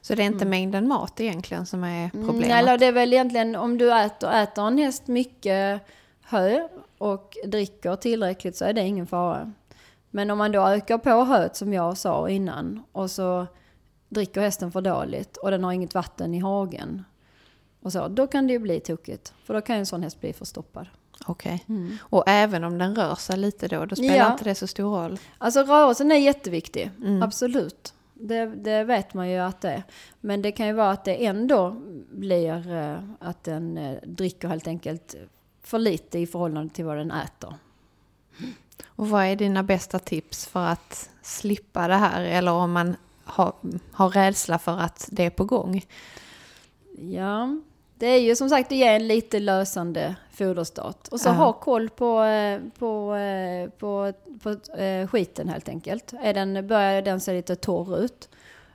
så 0.00 0.14
det 0.14 0.22
är 0.22 0.26
inte 0.26 0.44
mängden 0.44 0.88
mat 0.88 1.20
egentligen 1.20 1.66
som 1.66 1.84
är 1.84 2.10
problemet? 2.10 2.44
Mm, 2.44 2.58
eller 2.58 2.78
det 2.78 2.86
är 2.86 2.92
väl 2.92 3.12
egentligen 3.12 3.56
om 3.56 3.78
du 3.78 3.94
äter, 3.94 4.30
äter 4.32 4.66
en 4.66 4.78
häst 4.78 5.06
mycket 5.06 5.82
hö 6.22 6.68
och 6.98 7.36
dricker 7.46 7.96
tillräckligt 7.96 8.56
så 8.56 8.64
är 8.64 8.72
det 8.72 8.80
ingen 8.80 9.06
fara. 9.06 9.52
Men 10.10 10.30
om 10.30 10.38
man 10.38 10.52
då 10.52 10.66
ökar 10.66 10.98
på 10.98 11.24
höet 11.24 11.56
som 11.56 11.72
jag 11.72 11.96
sa 11.98 12.28
innan 12.28 12.82
och 12.92 13.10
så 13.10 13.46
dricker 14.08 14.40
hästen 14.40 14.72
för 14.72 14.80
dåligt 14.80 15.36
och 15.36 15.50
den 15.50 15.64
har 15.64 15.72
inget 15.72 15.94
vatten 15.94 16.34
i 16.34 16.38
hagen. 16.38 17.04
Och 17.82 17.92
så, 17.92 18.08
då 18.08 18.26
kan 18.26 18.46
det 18.46 18.52
ju 18.52 18.58
bli 18.58 18.80
tokigt. 18.80 19.32
För 19.44 19.54
då 19.54 19.60
kan 19.60 19.76
ju 19.76 19.80
en 19.80 19.86
sån 19.86 20.02
häst 20.02 20.20
bli 20.20 20.32
förstoppad. 20.32 20.86
Okej. 21.26 21.64
Och 22.00 22.24
även 22.26 22.64
om 22.64 22.78
den 22.78 22.96
rör 22.96 23.14
sig 23.14 23.36
lite 23.36 23.68
då, 23.68 23.84
då 23.86 23.96
spelar 23.96 24.16
Ja. 24.16 24.32
inte 24.32 24.44
det 24.44 24.54
så 24.54 24.66
stor 24.66 24.96
roll? 24.96 25.18
Alltså 25.38 25.60
rörelsen 25.62 26.10
är 26.12 26.16
jätteviktig, 26.16 26.90
absolut. 27.22 27.94
Det, 28.14 28.46
det 28.46 28.84
vet 28.84 29.14
man 29.14 29.30
ju 29.30 29.38
att 29.38 29.60
det 29.60 29.70
är. 29.70 29.82
Men 30.20 30.42
det 30.42 30.52
kan 30.52 30.66
ju 30.66 30.72
vara 30.72 30.90
att 30.90 31.04
det 31.04 31.26
ändå 31.26 31.76
blir 32.10 32.72
eh, 32.74 32.98
att 33.20 33.44
den 33.44 33.78
eh, 33.78 33.96
dricker 34.04 34.48
helt 34.48 34.66
enkelt 34.66 35.14
för 35.62 35.78
lite 35.78 36.18
i 36.18 36.26
förhållande 36.26 36.74
till 36.74 36.84
vad 36.84 36.96
den 36.96 37.10
äter. 37.10 37.54
Och 38.86 39.08
vad 39.08 39.24
är 39.24 39.36
dina 39.36 39.62
bästa 39.62 39.98
tips 39.98 40.46
för 40.46 40.66
att 40.66 41.10
slippa 41.22 41.88
det 41.88 41.94
här? 41.96 42.22
Eller 42.22 42.52
om 42.52 42.72
man 42.72 42.96
har, 43.24 43.52
har 43.92 44.08
rädsla 44.10 44.58
för 44.58 44.78
att 44.78 45.08
det 45.12 45.24
är 45.24 45.30
på 45.30 45.44
gång? 45.44 45.84
Ja, 46.98 47.56
det 48.00 48.06
är 48.06 48.18
ju 48.20 48.36
som 48.36 48.48
sagt 48.48 48.72
att 48.72 48.78
ge 48.78 48.86
en 48.86 49.06
lite 49.08 49.38
lösande 49.40 50.16
foderstart. 50.30 51.08
Och 51.08 51.20
så 51.20 51.28
Ja. 51.28 51.32
ha 51.32 51.52
koll 51.52 51.90
på, 51.90 52.22
eh, 52.22 52.60
på, 52.78 53.14
eh, 53.14 53.70
på, 53.70 54.12
på 54.42 54.76
eh, 54.80 55.06
skiten 55.08 55.48
helt 55.48 55.68
enkelt. 55.68 56.12
Är 56.20 56.34
den, 56.34 56.66
börjar 56.66 57.02
den 57.02 57.20
se 57.20 57.32
lite 57.32 57.56
torr 57.56 57.98
ut? 57.98 58.28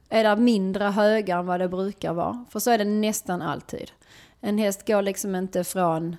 Är 0.09 0.23
det 0.23 0.35
mindre 0.35 0.83
högar 0.83 1.39
än 1.39 1.45
vad 1.45 1.59
det 1.59 1.67
brukar 1.67 2.13
vara? 2.13 2.45
För 2.49 2.59
så 2.59 2.71
är 2.71 2.77
det 2.77 2.85
nästan 2.85 3.41
alltid. 3.41 3.91
En 4.41 4.57
häst 4.57 4.87
går 4.87 5.01
liksom 5.01 5.35
inte 5.35 5.63
från 5.63 6.15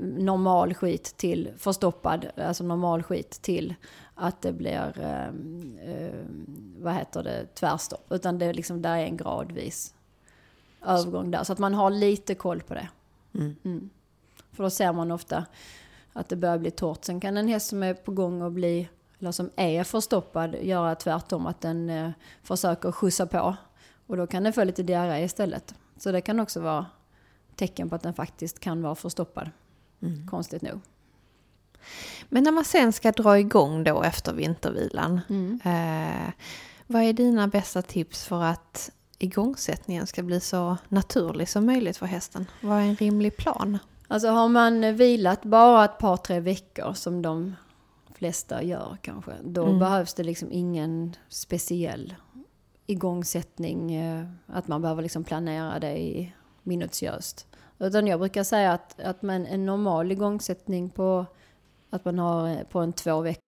normal 0.00 0.74
skit 0.74 1.14
till 1.16 1.50
förstoppad, 1.58 2.26
alltså 2.36 2.64
normal 2.64 3.02
skit 3.02 3.30
till 3.30 3.74
att 4.14 4.42
det 4.42 4.52
blir, 4.52 4.92
eh, 5.00 5.26
eh, 5.92 6.12
vad 6.78 6.94
heter 6.94 7.22
det, 7.22 7.46
tvärstopp. 7.54 8.06
Utan 8.10 8.38
det 8.38 8.46
är 8.46 8.54
liksom, 8.54 8.82
där 8.82 8.96
är 8.96 9.04
en 9.04 9.16
gradvis 9.16 9.94
övergång 10.84 11.30
där. 11.30 11.44
Så 11.44 11.52
att 11.52 11.58
man 11.58 11.74
har 11.74 11.90
lite 11.90 12.34
koll 12.34 12.62
på 12.62 12.74
det. 12.74 12.88
Mm. 13.34 13.90
För 14.52 14.62
då 14.62 14.70
ser 14.70 14.92
man 14.92 15.10
ofta 15.10 15.46
att 16.12 16.28
det 16.28 16.36
börjar 16.36 16.58
bli 16.58 16.70
torrt. 16.70 17.04
Sen 17.04 17.20
kan 17.20 17.36
en 17.36 17.48
häst 17.48 17.66
som 17.66 17.82
är 17.82 17.94
på 17.94 18.12
gång 18.12 18.42
att 18.42 18.52
bli, 18.52 18.88
eller 19.18 19.32
som 19.32 19.50
är 19.56 19.84
förstoppad, 19.84 20.54
göra 20.54 20.94
tvärtom. 20.94 21.46
Att 21.46 21.60
den 21.60 21.90
eh, 21.90 22.10
försöker 22.42 22.92
skjutsa 22.92 23.26
på. 23.26 23.56
Och 24.06 24.16
då 24.16 24.26
kan 24.26 24.42
den 24.42 24.52
få 24.52 24.64
lite 24.64 24.82
diarré 24.82 25.24
istället. 25.24 25.74
Så 25.96 26.12
det 26.12 26.20
kan 26.20 26.40
också 26.40 26.60
vara 26.60 26.86
tecken 27.56 27.88
på 27.88 27.94
att 27.94 28.02
den 28.02 28.14
faktiskt 28.14 28.60
kan 28.60 28.82
vara 28.82 28.94
förstoppad. 28.94 29.50
Konstigt 30.30 30.62
nog. 30.62 30.80
Men 32.28 32.44
när 32.44 32.52
man 32.52 32.64
sen 32.64 32.92
ska 32.92 33.12
dra 33.12 33.38
igång 33.38 33.84
då 33.84 34.02
efter 34.02 34.32
vintervilan, 34.32 35.20
eh, 35.64 36.32
vad 36.86 37.02
är 37.02 37.12
dina 37.12 37.48
bästa 37.48 37.82
tips 37.82 38.24
för 38.24 38.42
att 38.42 38.90
igångsättningen 39.18 40.06
ska 40.06 40.22
bli 40.22 40.40
så 40.40 40.76
naturlig 40.88 41.48
som 41.48 41.66
möjligt 41.66 41.96
för 41.96 42.06
hästen? 42.06 42.46
Vad 42.60 42.78
är 42.78 42.82
en 42.82 42.96
rimlig 42.96 43.36
plan? 43.36 43.78
Alltså 44.08 44.28
har 44.28 44.48
man 44.48 44.96
vilat 44.96 45.42
bara 45.42 45.84
ett 45.84 45.98
par, 45.98 46.16
tre 46.16 46.40
veckor 46.40 46.92
som 46.92 47.22
de 47.22 47.54
flesta 48.14 48.62
gör 48.62 48.96
kanske, 49.02 49.32
då 49.44 49.78
behövs 49.78 50.14
det 50.14 50.22
liksom 50.22 50.52
ingen 50.52 51.16
speciell 51.28 52.14
igångsättning, 52.86 53.94
eh, 53.94 54.26
att 54.46 54.68
man 54.68 54.82
behöver 54.82 55.02
liksom 55.02 55.24
planera 55.24 55.78
det 55.78 55.98
i 55.98 56.34
minutiöst. 56.62 57.46
Utan 57.78 58.06
jag 58.06 58.20
brukar 58.20 58.44
säga 58.44 58.72
att, 58.72 59.00
att 59.00 59.22
man, 59.22 59.46
en 59.46 59.66
normal 59.66 60.12
igångsättning 60.12 60.90
på 60.90 61.26
att 61.90 62.04
man 62.04 62.18
har 62.18 62.48
eh, 62.48 62.62
på 62.62 62.78
en 62.80 62.92
två 62.92 63.20
veckor 63.20 63.47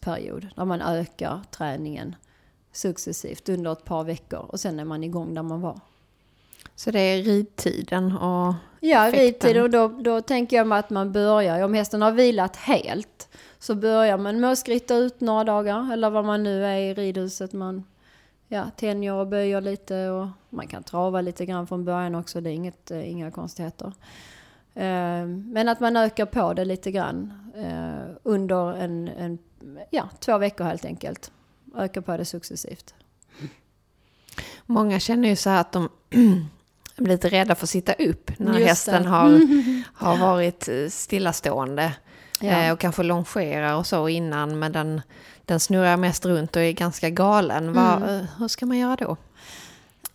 Period 0.00 0.48
där 0.56 0.64
man 0.64 0.82
ökar 0.82 1.40
träningen 1.50 2.16
successivt 2.72 3.48
under 3.48 3.72
ett 3.72 3.84
par 3.84 4.04
veckor 4.04 4.38
och 4.38 4.60
sen 4.60 4.80
är 4.80 4.84
man 4.84 5.04
igång 5.04 5.34
där 5.34 5.42
man 5.42 5.60
var. 5.60 5.80
Så 6.74 6.90
det 6.90 7.00
är 7.00 7.22
ridtiden 7.22 8.16
och 8.16 8.54
Ja, 8.80 9.10
ridtid 9.10 9.60
och 9.62 9.70
då, 9.70 9.88
då 9.88 10.20
tänker 10.20 10.56
jag 10.56 10.66
mig 10.66 10.78
att 10.78 10.90
man 10.90 11.12
börjar, 11.12 11.64
om 11.64 11.74
hästen 11.74 12.02
har 12.02 12.12
vilat 12.12 12.56
helt, 12.56 13.28
så 13.58 13.74
börjar 13.74 14.18
man 14.18 14.40
med 14.40 14.52
att 14.52 14.58
skritta 14.58 14.94
ut 14.94 15.20
några 15.20 15.44
dagar 15.44 15.92
eller 15.92 16.10
vad 16.10 16.24
man 16.24 16.42
nu 16.42 16.64
är 16.64 16.76
i 16.76 16.94
ridhuset. 16.94 17.52
Man 17.52 17.84
ja, 18.48 18.70
tänjer 18.76 19.12
och 19.12 19.26
böjer 19.26 19.60
lite 19.60 20.08
och 20.08 20.26
man 20.50 20.66
kan 20.66 20.82
trava 20.82 21.20
lite 21.20 21.46
grann 21.46 21.66
från 21.66 21.84
början 21.84 22.14
också, 22.14 22.40
det 22.40 22.50
är 22.50 22.54
inget, 22.54 22.90
eh, 22.90 23.10
inga 23.10 23.30
konstigheter. 23.30 23.92
Eh, 24.74 25.26
men 25.26 25.68
att 25.68 25.80
man 25.80 25.96
ökar 25.96 26.26
på 26.26 26.52
det 26.52 26.64
lite 26.64 26.90
grann 26.90 27.32
eh, 27.56 28.16
under 28.22 28.72
en, 28.74 29.08
en, 29.08 29.38
ja, 29.90 30.08
två 30.20 30.38
veckor 30.38 30.64
helt 30.64 30.84
enkelt. 30.84 31.30
Ökar 31.76 32.00
på 32.00 32.16
det 32.16 32.24
successivt. 32.24 32.94
Många 34.66 35.00
känner 35.00 35.28
ju 35.28 35.36
så 35.36 35.50
här 35.50 35.60
att 35.60 35.72
de 35.72 35.88
blir 36.96 37.14
lite 37.14 37.28
rädda 37.28 37.54
för 37.54 37.66
att 37.66 37.70
sitta 37.70 37.92
upp 37.92 38.38
när 38.38 38.58
Just 38.58 38.68
hästen 38.68 39.02
det. 39.02 39.08
har, 39.08 39.40
har 39.94 40.16
varit 40.16 40.68
stillastående. 40.90 41.92
Ja. 42.40 42.48
Eh, 42.48 42.72
och 42.72 42.80
kanske 42.80 43.02
longerar 43.02 43.76
och 43.76 43.86
så 43.86 44.08
innan, 44.08 44.58
men 44.58 44.72
den, 44.72 45.02
den 45.44 45.60
snurrar 45.60 45.96
mest 45.96 46.24
runt 46.24 46.56
och 46.56 46.62
är 46.62 46.72
ganska 46.72 47.10
galen. 47.10 47.72
Vad, 47.72 48.02
eh, 48.02 48.24
hur 48.38 48.48
ska 48.48 48.66
man 48.66 48.78
göra 48.78 48.96
då? 48.96 49.16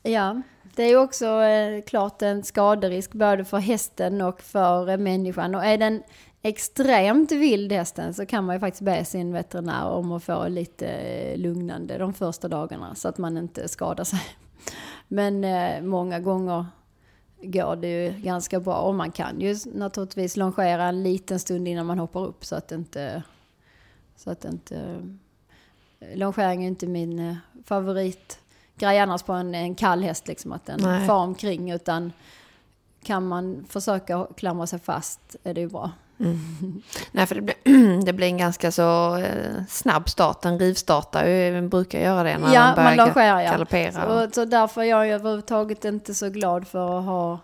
Ja, 0.04 0.42
det 0.76 0.84
är 0.84 0.88
ju 0.88 0.98
också 0.98 1.42
eh, 1.42 1.84
klart 1.84 2.22
en 2.22 2.44
skaderisk 2.44 3.14
både 3.14 3.46
för 3.46 3.58
hästen 3.58 4.22
och 4.22 4.42
för 4.42 4.90
eh, 4.90 4.98
människan. 4.98 5.56
Och 5.56 5.66
är 5.66 5.78
den 5.78 6.04
extremt 6.46 7.32
vild 7.32 7.72
hästen 7.72 8.14
så 8.14 8.26
kan 8.26 8.46
man 8.46 8.56
ju 8.56 8.60
faktiskt 8.60 8.82
be 8.82 9.06
sin 9.06 9.34
veterinär 9.34 9.86
om 9.86 10.12
att 10.12 10.24
få 10.24 10.48
lite 10.48 10.88
eh, 10.88 11.38
lugnande 11.38 11.98
de 11.98 12.14
första 12.14 12.48
dagarna 12.48 12.96
så 12.96 13.08
att 13.08 13.18
man 13.18 13.38
inte 13.38 13.68
skadar 13.68 14.04
sig. 14.04 14.22
Men 15.08 15.44
eh, 15.44 15.82
många 15.82 16.20
gånger 16.20 16.66
går 17.42 17.76
det 17.76 17.88
ju 17.88 18.22
ganska 18.22 18.60
bra 18.60 18.76
och 18.76 18.96
man 18.96 19.12
kan 19.12 19.42
ju 19.42 19.56
naturligtvis 19.74 20.38
longera 20.38 20.84
en 20.84 21.04
liten 21.04 21.40
stund 21.40 21.68
innan 21.68 21.86
man 21.86 22.00
hoppar 22.00 22.26
upp 22.26 22.46
så 22.46 22.56
att 22.56 22.72
inte... 22.72 23.24
Så 24.16 24.30
att 24.30 24.46
inte 24.46 25.04
eh, 26.00 26.18
longering 26.18 26.64
är 26.64 26.68
inte 26.68 26.88
min 26.88 27.20
eh, 27.20 27.36
favoritgrej 27.66 29.00
annars 29.00 29.24
på 29.24 29.34
en, 29.34 29.56
en 29.56 29.76
kall 29.76 30.04
häst 30.04 30.28
liksom 30.28 30.52
att 30.52 30.66
den 30.66 30.80
Nej. 30.84 31.08
far 31.08 31.24
omkring 31.24 31.72
utan 31.72 32.12
kan 33.04 33.28
man 33.28 33.66
försöka 33.70 34.28
klamra 34.38 34.68
sig 34.68 34.80
fast 34.80 35.36
är 35.44 35.54
det 35.54 35.62
ju 35.62 35.70
bra. 35.70 35.92
Nej, 37.12 37.26
för 37.26 37.36
det 37.36 37.42
blir, 37.42 38.02
det 38.06 38.14
blir 38.14 38.28
en 38.28 38.38
ganska 38.38 38.72
så 38.72 39.18
eh, 39.18 39.64
snabb 39.70 40.10
start. 40.10 40.46
En 40.46 40.60
rivstartare 40.60 41.30
eh, 41.30 41.62
brukar 41.62 42.00
göra 42.00 42.24
det 42.24 42.38
när 42.38 42.54
ja, 42.54 42.66
man 42.66 42.76
börjar 42.76 42.96
man 42.96 43.08
longerar 43.08 43.42
ja. 43.42 43.52
galoppera. 43.52 43.92
Så, 43.92 44.32
så 44.34 44.46
därför 44.46 44.82
är 44.82 44.86
jag 44.86 45.10
överhuvudtaget 45.10 45.86
inte 45.86 46.14
så 46.14 46.30
glad 46.30 46.68
för 46.68 47.00
att 47.00 47.06
ha 47.06 47.40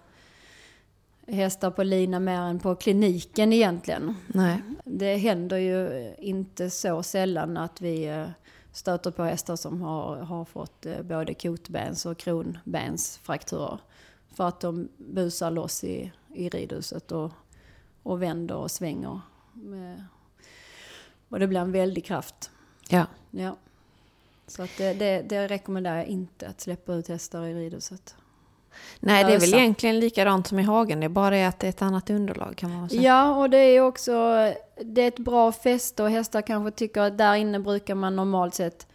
hästar 1.27 1.71
på 1.71 1.83
lina 1.83 2.19
mer 2.19 2.41
än 2.41 2.59
på 2.59 2.75
kliniken 2.75 3.53
egentligen. 3.53 4.15
Nej. 4.27 4.61
Det 4.83 5.15
händer 5.15 5.57
ju 5.57 6.13
inte 6.17 6.69
så 6.69 7.03
sällan 7.03 7.57
att 7.57 7.81
vi 7.81 8.07
eh, 8.07 8.27
stöter 8.71 9.11
på 9.11 9.23
hästar 9.23 9.55
som 9.55 9.81
har, 9.81 10.15
har 10.15 10.45
fått 10.45 10.85
eh, 10.85 11.01
både 11.01 11.33
kotbens 11.33 12.05
och 12.05 12.17
kronbensfrakturer. 12.17 13.79
För 14.35 14.47
att 14.47 14.59
de 14.59 14.89
busar 14.97 15.51
loss 15.51 15.83
i, 15.83 16.11
i 16.33 16.49
ridhuset 16.49 17.11
och, 17.11 17.31
och 18.03 18.21
vänder 18.21 18.55
och 18.55 18.71
svänger. 18.71 19.21
Med, 19.53 20.05
och 21.29 21.39
det 21.39 21.47
blir 21.47 21.59
en 21.59 21.71
väldig 21.71 22.05
kraft. 22.05 22.51
Ja. 22.89 23.05
Ja. 23.31 23.55
Så 24.47 24.63
att 24.63 24.77
det, 24.77 24.93
det, 24.93 25.21
det 25.21 25.47
rekommenderar 25.47 25.97
jag 25.97 26.05
inte 26.05 26.47
att 26.47 26.61
släppa 26.61 26.93
ut 26.93 27.07
hästar 27.07 27.45
i 27.45 27.53
ridhuset. 27.53 28.15
Nej, 28.99 29.23
det 29.23 29.33
är 29.33 29.39
väl 29.39 29.53
egentligen 29.53 29.99
likadant 29.99 30.47
som 30.47 30.59
i 30.59 30.63
hagen. 30.63 30.99
Det 30.99 31.05
är 31.05 31.09
bara 31.09 31.29
det 31.29 31.45
att 31.45 31.59
det 31.59 31.67
är 31.67 31.69
ett 31.69 31.81
annat 31.81 32.09
underlag 32.09 32.55
kan 32.55 32.75
man 32.75 32.89
säga. 32.89 33.01
Ja, 33.01 33.35
och 33.35 33.49
det 33.49 33.57
är 33.57 33.81
också 33.81 34.11
det 34.81 35.01
är 35.01 35.07
ett 35.07 35.19
bra 35.19 35.51
fäste 35.51 36.03
och 36.03 36.09
hästar 36.09 36.41
kanske 36.41 36.71
tycker 36.71 37.01
att 37.01 37.17
där 37.17 37.35
inne 37.35 37.59
brukar 37.59 37.95
man 37.95 38.15
normalt 38.15 38.55
sett 38.55 38.87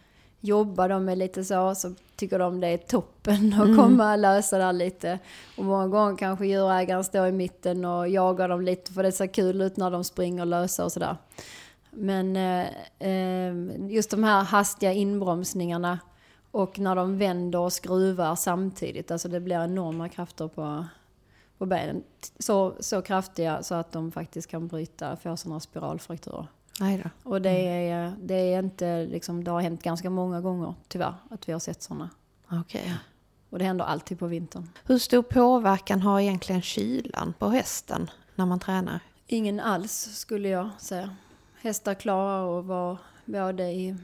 jobba 0.45 0.87
de 0.87 1.09
är 1.09 1.15
lite 1.15 1.43
så, 1.43 1.75
så 1.75 1.93
tycker 2.15 2.39
de 2.39 2.59
det 2.59 2.67
är 2.67 2.77
toppen 2.77 3.53
att 3.53 3.77
komma 3.77 4.11
och 4.11 4.19
lösa 4.19 4.57
där 4.57 4.73
lite. 4.73 5.19
Och 5.57 5.65
många 5.65 5.87
gånger 5.87 6.17
kanske 6.17 6.47
djurägaren 6.47 7.03
står 7.03 7.27
i 7.27 7.31
mitten 7.31 7.85
och 7.85 8.09
jagar 8.09 8.49
dem 8.49 8.61
lite 8.61 8.93
för 8.93 9.03
det 9.03 9.11
ser 9.11 9.27
kul 9.27 9.61
ut 9.61 9.77
när 9.77 9.91
de 9.91 10.03
springer 10.03 10.45
lösa 10.45 10.85
och 10.85 10.91
sådär. 10.91 11.17
Men 11.91 12.35
eh, 12.35 12.67
eh, 12.99 13.53
just 13.89 14.11
de 14.11 14.23
här 14.23 14.43
hastiga 14.43 14.93
inbromsningarna 14.93 15.99
och 16.51 16.79
när 16.79 16.95
de 16.95 17.17
vänder 17.17 17.59
och 17.59 17.73
skruvar 17.73 18.35
samtidigt, 18.35 19.11
alltså 19.11 19.27
det 19.27 19.39
blir 19.39 19.63
enorma 19.63 20.09
krafter 20.09 20.47
på, 20.47 20.85
på 21.57 21.65
benen. 21.65 22.03
Så, 22.39 22.73
så 22.79 23.01
kraftiga 23.01 23.63
så 23.63 23.75
att 23.75 23.91
de 23.91 24.11
faktiskt 24.11 24.49
kan 24.49 24.67
bryta, 24.67 25.15
få 25.15 25.37
sådana 25.37 25.59
spiralfrakturer. 25.59 26.47
Nej 26.79 27.01
då. 27.03 27.29
Och 27.29 27.41
det 27.41 27.49
är, 27.89 28.13
det 28.23 28.35
är 28.53 28.59
inte 28.59 29.05
liksom, 29.05 29.43
det 29.43 29.51
har 29.51 29.61
hänt 29.61 29.83
ganska 29.83 30.09
många 30.09 30.41
gånger 30.41 30.73
tyvärr 30.87 31.13
att 31.29 31.47
vi 31.49 31.53
har 31.53 31.59
sett 31.59 31.83
sådana. 31.83 32.09
Okej. 32.51 32.93
Och 33.49 33.59
det 33.59 33.65
händer 33.65 33.85
alltid 33.85 34.19
på 34.19 34.27
vintern. 34.27 34.69
Hur 34.85 34.97
stor 34.97 35.21
påverkan 35.21 36.01
har 36.01 36.19
egentligen 36.19 36.61
kylan 36.61 37.33
på 37.39 37.49
hästen 37.49 38.09
när 38.35 38.45
man 38.45 38.59
tränar? 38.59 38.99
Ingen 39.27 39.59
alls 39.59 39.93
skulle 40.13 40.49
jag 40.49 40.69
säga. 40.79 41.15
Hästar 41.61 41.93
klarar 41.93 42.59
att 42.59 42.65
vara 42.65 42.97
både 43.25 43.63
i 43.63 43.95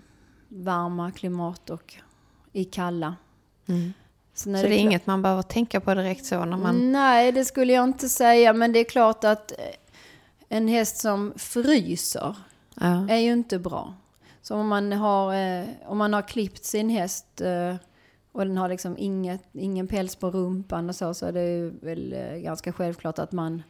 varma 0.48 1.12
klimat 1.12 1.70
och 1.70 1.96
i 2.52 2.64
kalla. 2.64 3.16
Sen 3.66 3.94
Så 4.34 4.50
det 4.50 4.58
är 4.60 4.62
klart- 4.62 4.72
inget 4.72 5.08
man 5.08 5.22
behöver 5.22 5.42
tänka 5.42 5.80
på 5.82 5.94
direkt 5.94 6.26
så 6.26 6.46
när 6.46 6.58
man... 6.58 6.92
Nej, 6.92 7.32
det 7.32 7.46
skulle 7.46 7.74
jag 7.74 7.84
inte 7.84 8.10
säga. 8.10 8.54
Men 8.54 8.72
det 8.74 8.80
är 8.80 8.84
klart 8.84 9.24
att 9.24 9.52
en 10.50 10.68
häst 10.68 10.98
som 10.98 11.34
fryser 11.38 12.36
Ja. 12.82 13.10
är 13.10 13.18
ju 13.18 13.34
inte 13.34 13.60
bra. 13.60 13.94
Så 14.42 14.56
om 14.56 14.68
man 14.68 14.92
har, 14.92 15.34
eh, 15.34 15.68
om 15.86 15.98
man 15.98 16.14
har 16.14 16.22
klippt 16.22 16.64
sin 16.64 16.90
häst 16.90 17.42
eh, 17.42 17.76
och 18.32 18.46
den 18.46 18.58
har 18.58 18.70
liksom 18.70 18.98
inget, 18.98 19.42
ingen 19.52 19.88
päls 19.88 20.16
på 20.16 20.32
rumpan 20.32 20.90
och 20.90 20.96
så, 20.96 21.14
så 21.14 21.26
är 21.26 21.32
det 21.32 21.50
ju 21.50 21.70
väl 21.70 22.14
eh, 22.14 22.38
ganska 22.38 22.74
självklart 22.74 23.20
att 23.20 23.32
man, 23.32 23.64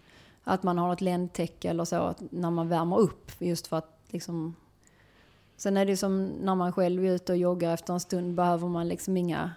att 0.43 0.63
man 0.63 0.77
har 0.77 0.93
ett 0.93 1.01
ländtäcke 1.01 1.69
eller 1.69 1.85
så 1.85 2.13
när 2.29 2.51
man 2.51 2.69
värmer 2.69 2.99
upp. 2.99 3.31
Just 3.39 3.67
för 3.67 3.77
att 3.77 3.99
liksom... 4.07 4.55
Sen 5.57 5.77
är 5.77 5.85
det 5.85 5.97
som 5.97 6.25
när 6.25 6.55
man 6.55 6.73
själv 6.73 7.05
är 7.05 7.11
ute 7.11 7.31
och 7.31 7.37
joggar 7.37 7.73
efter 7.73 7.93
en 7.93 7.99
stund 7.99 8.35
behöver 8.35 8.67
man 8.67 8.87
liksom 8.87 9.17
inga, 9.17 9.51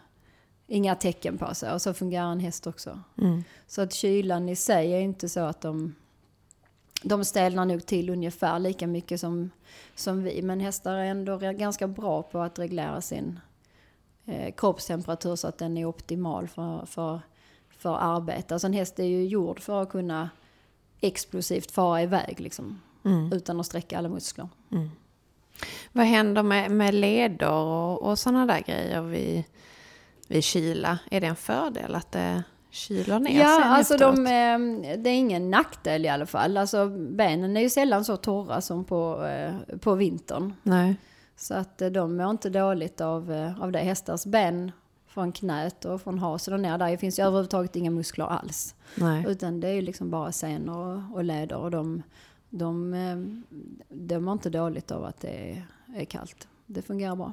inga 0.67 0.95
tecken 0.95 1.39
på 1.39 1.55
sig. 1.55 1.73
Och 1.73 1.83
så 1.83 1.95
fungerar 1.95 2.33
en 2.33 2.41
häst 2.41 2.67
också. 2.67 3.01
Så 3.67 3.83
att 3.83 3.93
kylan 3.93 4.49
i 4.49 4.57
sig 4.57 4.93
är 4.93 5.01
inte 5.01 5.29
så 5.29 5.41
att 5.41 5.61
de 5.61 5.95
de 7.05 7.25
stelnar 7.25 7.65
nog 7.65 7.87
till 7.87 8.11
ungefär 8.11 8.59
lika 8.59 8.87
mycket 8.87 9.21
som, 9.21 9.51
som 9.95 10.23
vi. 10.23 10.43
Men 10.43 10.61
hästar 10.61 10.95
är 10.95 11.05
ändå 11.05 11.39
ganska 11.39 11.89
bra 11.89 12.23
på 12.23 12.41
att 12.41 12.59
reglera 12.59 13.01
sin, 13.01 13.41
eh, 14.27 14.55
kroppstemperatur 14.55 15.37
så 15.37 15.49
att 15.49 15.59
den 15.59 15.77
är 15.77 15.85
optimal 15.85 16.49
för, 16.49 16.87
för, 16.87 17.21
för 17.79 17.97
arbete. 17.97 18.55
Alltså 18.55 18.67
en 18.67 18.73
häst 18.73 18.99
är 18.99 19.05
ju 19.05 19.25
gjord 19.27 19.61
för 19.61 19.83
att 19.83 19.89
kunna 19.89 20.31
explosivt 21.01 21.71
fara 21.71 22.03
iväg 22.03 22.41
liksom. 22.41 22.81
Utan 23.33 23.61
att 23.61 23.67
sträcka 23.67 23.99
alla 23.99 24.09
muskler. 24.09 24.49
Vad 25.93 26.07
händer 26.07 26.43
med, 26.43 26.71
med 26.71 26.95
leder 26.95 27.51
och, 27.53 28.03
och 28.03 28.19
sådana 28.19 28.47
där 28.47 28.61
grejer 28.61 29.03
vid, 29.03 29.45
vid 30.29 30.45
kyla? 30.45 30.99
Är 31.11 31.21
det 31.21 31.27
en 31.27 31.37
fördel 31.37 31.95
att 31.95 32.13
det 32.13 32.43
kyler 32.75 33.19
ner 33.19 33.41
Ja, 33.41 33.59
sen 33.63 33.73
alltså 33.73 33.95
efteråt? 33.95 34.17
de, 34.17 34.27
eh, 34.27 34.99
det 34.99 35.11
är 35.11 35.15
ingen 35.15 35.51
nackdel 35.51 36.05
i 36.05 36.09
alla 36.09 36.27
fall. 36.27 36.57
Alltså 36.57 36.89
benen 36.89 37.57
är 37.57 37.61
ju 37.61 37.71
sällan 37.71 38.05
så 38.05 38.17
torra 38.17 38.61
som 38.61 38.85
på, 38.85 39.25
eh, 39.27 39.77
på 39.79 39.95
vintern. 39.95 40.53
Nej. 40.63 40.97
Så 41.37 41.55
att 41.55 41.83
eh, 41.83 41.89
de 41.89 42.17
mår 42.17 42.31
inte 42.31 42.51
dåligt 42.51 43.01
av, 43.01 43.33
eh, 43.33 43.63
av 43.63 43.73
det. 43.73 43.79
Hästars 43.79 44.25
ben 44.25 44.73
från 45.07 45.33
knät 45.33 45.85
och 45.85 46.03
från 46.03 46.19
hasen 46.19 46.55
och 46.55 46.61
ner 46.61 46.79
där 46.79 46.97
finns 46.97 47.19
ju 47.19 47.23
överhuvudtaget 47.23 47.77
inga 47.77 47.91
muskler 47.91 48.25
alls. 48.27 48.75
Nej. 48.95 49.25
Utan 49.29 49.61
det 49.61 49.69
är 49.69 49.73
ju 49.73 49.83
liksom 49.83 50.11
bara 50.11 50.33
senor 50.33 50.79
och, 51.11 51.17
och 51.17 51.25
leder 51.25 51.57
och 51.57 51.71
de, 51.71 52.03
de, 52.51 52.95
eh, 52.95 53.17
de 53.89 54.19
mår 54.25 54.33
inte 54.33 54.51
dåligt 54.51 54.91
av 54.91 55.05
att 55.05 55.21
det 55.21 55.29
är, 55.51 55.67
är 55.97 56.05
kallt. 56.05 56.49
Det 56.67 56.83
fungerar 56.83 57.17
bra. 57.17 57.33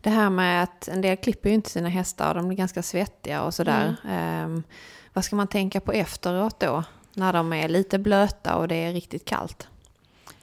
Det 0.00 0.10
här 0.10 0.30
med 0.30 0.62
att 0.62 0.88
en 0.88 1.00
del 1.00 1.16
klipper 1.16 1.48
ju 1.48 1.54
inte 1.54 1.70
sina 1.70 1.88
hästar 1.88 2.28
och 2.28 2.34
de 2.34 2.48
blir 2.48 2.58
ganska 2.58 2.82
svettiga 2.82 3.42
och 3.42 3.54
sådär. 3.54 3.96
Ehm, 4.08 4.62
vad 5.12 5.24
ska 5.24 5.36
man 5.36 5.46
tänka 5.46 5.80
på 5.80 5.92
efteråt 5.92 6.60
då? 6.60 6.84
När 7.14 7.32
de 7.32 7.52
är 7.52 7.68
lite 7.68 7.98
blöta 7.98 8.56
och 8.56 8.68
det 8.68 8.74
är 8.74 8.92
riktigt 8.92 9.24
kallt. 9.24 9.68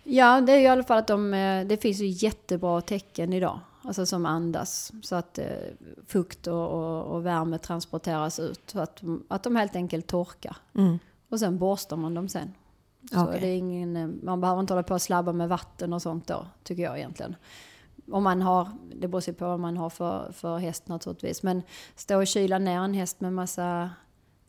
Ja, 0.03 0.41
det 0.41 0.51
är 0.51 0.57
ju 0.57 0.63
i 0.63 0.67
alla 0.67 0.83
fall 0.83 0.97
att 0.97 1.07
de, 1.07 1.33
eh, 1.33 1.67
det 1.67 1.77
finns 1.77 1.99
ju 1.99 2.07
jättebra 2.07 2.81
tecken 2.81 3.33
idag. 3.33 3.59
Alltså 3.81 4.05
som 4.05 4.25
andas. 4.25 4.91
Så 5.03 5.15
att 5.15 5.37
eh, 5.37 5.45
fukt 6.07 6.47
och, 6.47 6.67
och, 6.67 7.03
och 7.03 7.25
värme 7.25 7.57
transporteras 7.57 8.39
ut. 8.39 8.61
Så 8.65 8.79
att, 8.79 9.01
att 9.27 9.43
de 9.43 9.55
helt 9.55 9.75
enkelt 9.75 10.07
torkar. 10.07 10.57
Och 11.29 11.39
sen 11.39 11.57
borstar 11.57 11.97
man 11.97 12.13
dem 12.13 12.29
sen. 12.29 12.53
Så 13.11 13.23
Okej. 13.23 13.39
det 13.41 13.47
är 13.47 13.55
ingen, 13.55 13.95
eh, 13.95 14.07
man 14.23 14.41
behöver 14.41 14.61
inte 14.61 14.73
hålla 14.73 14.83
på 14.83 14.93
och 14.93 15.01
slabba 15.01 15.31
med 15.31 15.49
vatten 15.49 15.93
och 15.93 16.01
sånt 16.01 16.27
då, 16.27 16.45
tycker 16.63 16.83
jag 16.83 16.97
egentligen. 16.97 17.35
Om 18.11 18.23
man 18.23 18.41
har, 18.41 18.67
det 18.95 19.07
beror 19.07 19.21
sig 19.21 19.33
på 19.33 19.47
vad 19.47 19.59
man 19.59 19.77
har 19.77 19.89
för, 19.89 20.31
för 20.31 20.57
häst 20.57 20.87
naturligtvis. 20.87 21.43
Men 21.43 21.61
stå 21.95 22.17
och 22.17 22.27
kyla 22.27 22.59
ner 22.59 22.79
en 22.79 22.93
häst 22.93 23.21
med 23.21 23.33
massa 23.33 23.89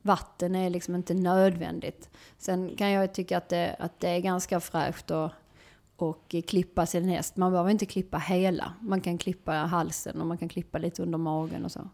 vatten 0.03 0.55
är 0.55 0.71
liksom 0.71 0.95
inte 0.95 1.15
nödvändigt. 1.15 2.11
Sen 2.39 2.77
kan 2.77 2.91
jag 2.91 3.15
tycka 3.15 3.39
att 3.39 3.49
det, 3.49 3.77
att 3.79 4.01
det 4.01 4.09
är 4.09 4.21
ganska 4.21 4.61
fräscht 4.61 5.11
att 5.11 5.33
och 5.97 6.35
klippa 6.47 6.87
sin 6.87 7.09
häst. 7.09 7.37
Man 7.37 7.53
behöver 7.53 7.71
inte 7.71 7.87
klippa 7.87 8.19
hela. 8.19 8.73
Man 8.81 9.01
kan 9.01 9.19
klippa 9.19 9.53
halsen 9.53 10.21
och 10.21 10.27
man 10.27 10.39
kan 10.39 10.49
klippa 10.49 10.79
lite 10.79 11.03
under 11.03 11.19
magen 11.19 11.65
och 11.65 11.73
så. 11.73 11.89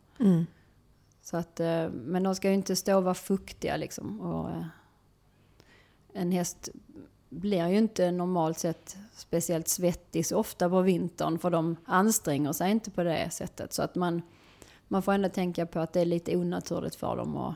så 1.23 1.37
att, 1.37 1.61
eh, 1.61 1.89
men 1.89 2.23
de 2.23 2.35
ska 2.35 2.49
ju 2.49 2.55
inte 2.55 2.77
stå 2.77 2.97
och 2.97 3.05
vara 3.05 3.15
fuktiga 3.15 3.77
liksom. 3.77 4.21
Och, 4.21 4.51
eh, 4.51 4.67
en 6.13 6.33
häst 6.33 6.69
blir 7.35 7.69
ju 7.69 7.79
inte 7.79 8.11
normalt 8.11 8.59
sett 8.59 8.97
speciellt 9.15 9.69
svettig 9.69 10.27
så 10.27 10.39
ofta 10.39 10.69
på 10.69 10.81
vintern 10.81 11.39
för 11.39 11.51
de 11.51 11.77
anstränger 11.85 12.53
sig 12.53 12.71
inte 12.71 12.91
på 12.91 13.03
det 13.03 13.31
sättet. 13.31 13.73
Så 13.73 13.83
att 13.83 13.95
man, 13.95 14.23
man 14.89 15.03
får 15.03 15.13
ändå 15.13 15.29
tänka 15.29 15.67
på 15.67 15.81
att 15.81 15.93
det 15.93 16.01
är 16.01 16.05
lite 16.05 16.37
onaturligt 16.37 16.97
för 16.97 17.17
dem 17.17 17.37
att 17.37 17.55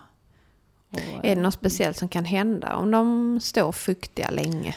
och, 0.91 1.25
Är 1.25 1.37
det 1.37 1.43
något 1.43 1.55
speciellt 1.55 1.97
som 1.97 2.09
kan 2.09 2.25
hända 2.25 2.77
om 2.77 2.91
de 2.91 3.41
står 3.41 3.73
fuktiga 3.73 4.31
länge? 4.31 4.77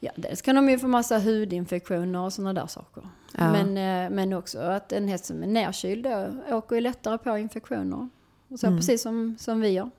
Ja, 0.00 0.12
dels 0.16 0.42
kan 0.42 0.54
de 0.54 0.68
ju 0.68 0.78
få 0.78 0.88
massa 0.88 1.18
hudinfektioner 1.18 2.20
och 2.20 2.32
sådana 2.32 2.52
där 2.52 2.66
saker. 2.66 3.08
Ja. 3.38 3.52
Men, 3.52 3.68
eh, 3.68 4.10
men 4.10 4.32
också 4.32 4.58
att 4.58 4.92
en 4.92 5.08
häst 5.08 5.24
som 5.24 5.42
är 5.42 5.46
nerkyld 5.46 6.06
åker 6.50 6.74
ju 6.74 6.80
lättare 6.80 7.18
på 7.18 7.38
infektioner. 7.38 8.08
Och 8.48 8.60
så 8.60 8.66
precis 8.66 9.02
som, 9.02 9.36
som 9.38 9.60
vi 9.60 9.68
gör. 9.68 9.90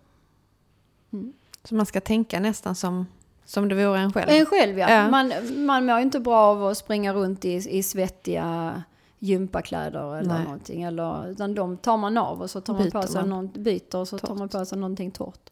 Så 1.64 1.76
man 1.76 1.86
ska 1.86 2.02
tänka 2.02 2.40
nästan 2.40 2.76
som, 2.76 3.06
som 3.46 3.70
det 3.70 3.76
vore 3.76 4.00
en 4.00 4.14
själv? 4.14 4.30
En 4.30 4.46
själv 4.46 4.80
ja. 4.80 4.90
Ja. 4.90 5.10
Man, 5.10 5.34
man 5.66 5.86
mår 5.86 5.96
ju 5.98 6.02
inte 6.02 6.20
bra 6.20 6.38
av 6.40 6.66
att 6.66 6.78
springa 6.78 7.14
runt 7.14 7.46
i, 7.46 7.54
i 7.54 7.84
svettiga 7.84 8.84
gympakläder 9.20 10.16
eller 10.16 10.34
Nej. 10.34 10.44
någonting. 10.44 10.84
Eller, 10.84 11.28
utan 11.30 11.56
de 11.56 11.78
tar 11.78 11.98
man 11.98 12.18
av 12.18 12.42
och 12.42 12.50
så 12.50 12.62
tar 12.62 12.74
man 12.74 12.84
Byter 12.84 12.92
på 12.92 13.08
sig 13.08 13.22
man. 13.22 13.30
någon, 13.30 13.64
byter 13.64 13.96
och 13.96 14.08
så 14.08 14.18
tar 14.18 14.28
Torrt. 14.28 14.38
man 14.38 14.50
på 14.50 14.66
sig 14.66 14.78
någonting 14.78 15.12
torrt. 15.12 15.50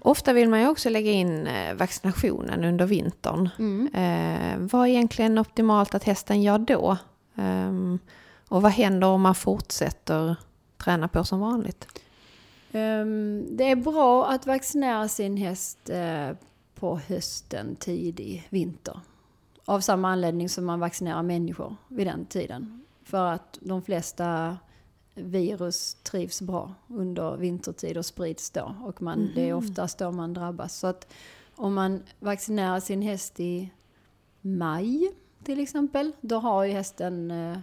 Ofta 0.00 0.32
vill 0.32 0.48
man 0.48 0.60
ju 0.60 0.68
också 0.68 0.88
lägga 0.90 1.10
in 1.10 1.46
eh, 1.46 1.74
vaccinationen 1.74 2.64
under 2.64 2.86
vintern. 2.86 3.48
Eh, 3.94 4.58
vad 4.58 4.82
är 4.82 4.86
egentligen 4.86 5.38
optimalt 5.38 5.94
att 5.94 6.04
hästen 6.04 6.42
gör 6.42 6.58
då? 6.58 6.96
Ehm, 7.36 7.98
och 8.48 8.62
vad 8.62 8.72
händer 8.72 9.06
om 9.06 9.22
man 9.22 9.34
fortsätter 9.34 10.36
träna 10.84 11.08
på 11.08 11.24
som 11.24 11.40
vanligt? 11.40 11.88
Ehm, 12.72 13.46
det 13.50 13.70
är 13.70 13.76
bra 13.76 14.26
att 14.26 14.46
vaccinera 14.46 15.08
sin 15.08 15.36
häst 15.36 15.90
eh, 15.90 16.30
på 16.74 16.98
hösten, 16.98 17.76
tidig 17.76 18.46
vinter. 18.50 19.00
Av 19.64 19.80
samma 19.80 20.08
anledning 20.08 20.48
som 20.48 20.64
man 20.64 20.80
vaccinerar 20.80 21.22
människor 21.22 21.76
vid 21.88 22.06
den 22.06 22.26
tiden. 22.26 22.84
För 23.02 23.32
att 23.32 23.58
de 23.60 23.82
flesta 23.82 24.58
virus 25.14 25.94
trivs 25.94 26.42
bra 26.42 26.74
under 26.88 27.36
vintertid 27.36 27.96
och 27.96 28.06
sprids 28.06 28.50
då. 28.50 28.74
Och 28.84 29.02
man, 29.02 29.30
det 29.34 29.48
är 29.48 29.54
oftast 29.54 29.98
då 29.98 30.12
man 30.12 30.34
drabbas. 30.34 30.78
Så 30.78 30.86
att 30.86 31.12
om 31.56 31.74
man 31.74 32.02
vaccinerar 32.18 32.80
sin 32.80 33.02
häst 33.02 33.40
i 33.40 33.70
maj 34.40 35.12
till 35.44 35.60
exempel, 35.60 36.12
då 36.20 36.38
har 36.38 36.64
ju 36.64 36.72
hästen 36.72 37.30
eh, 37.30 37.58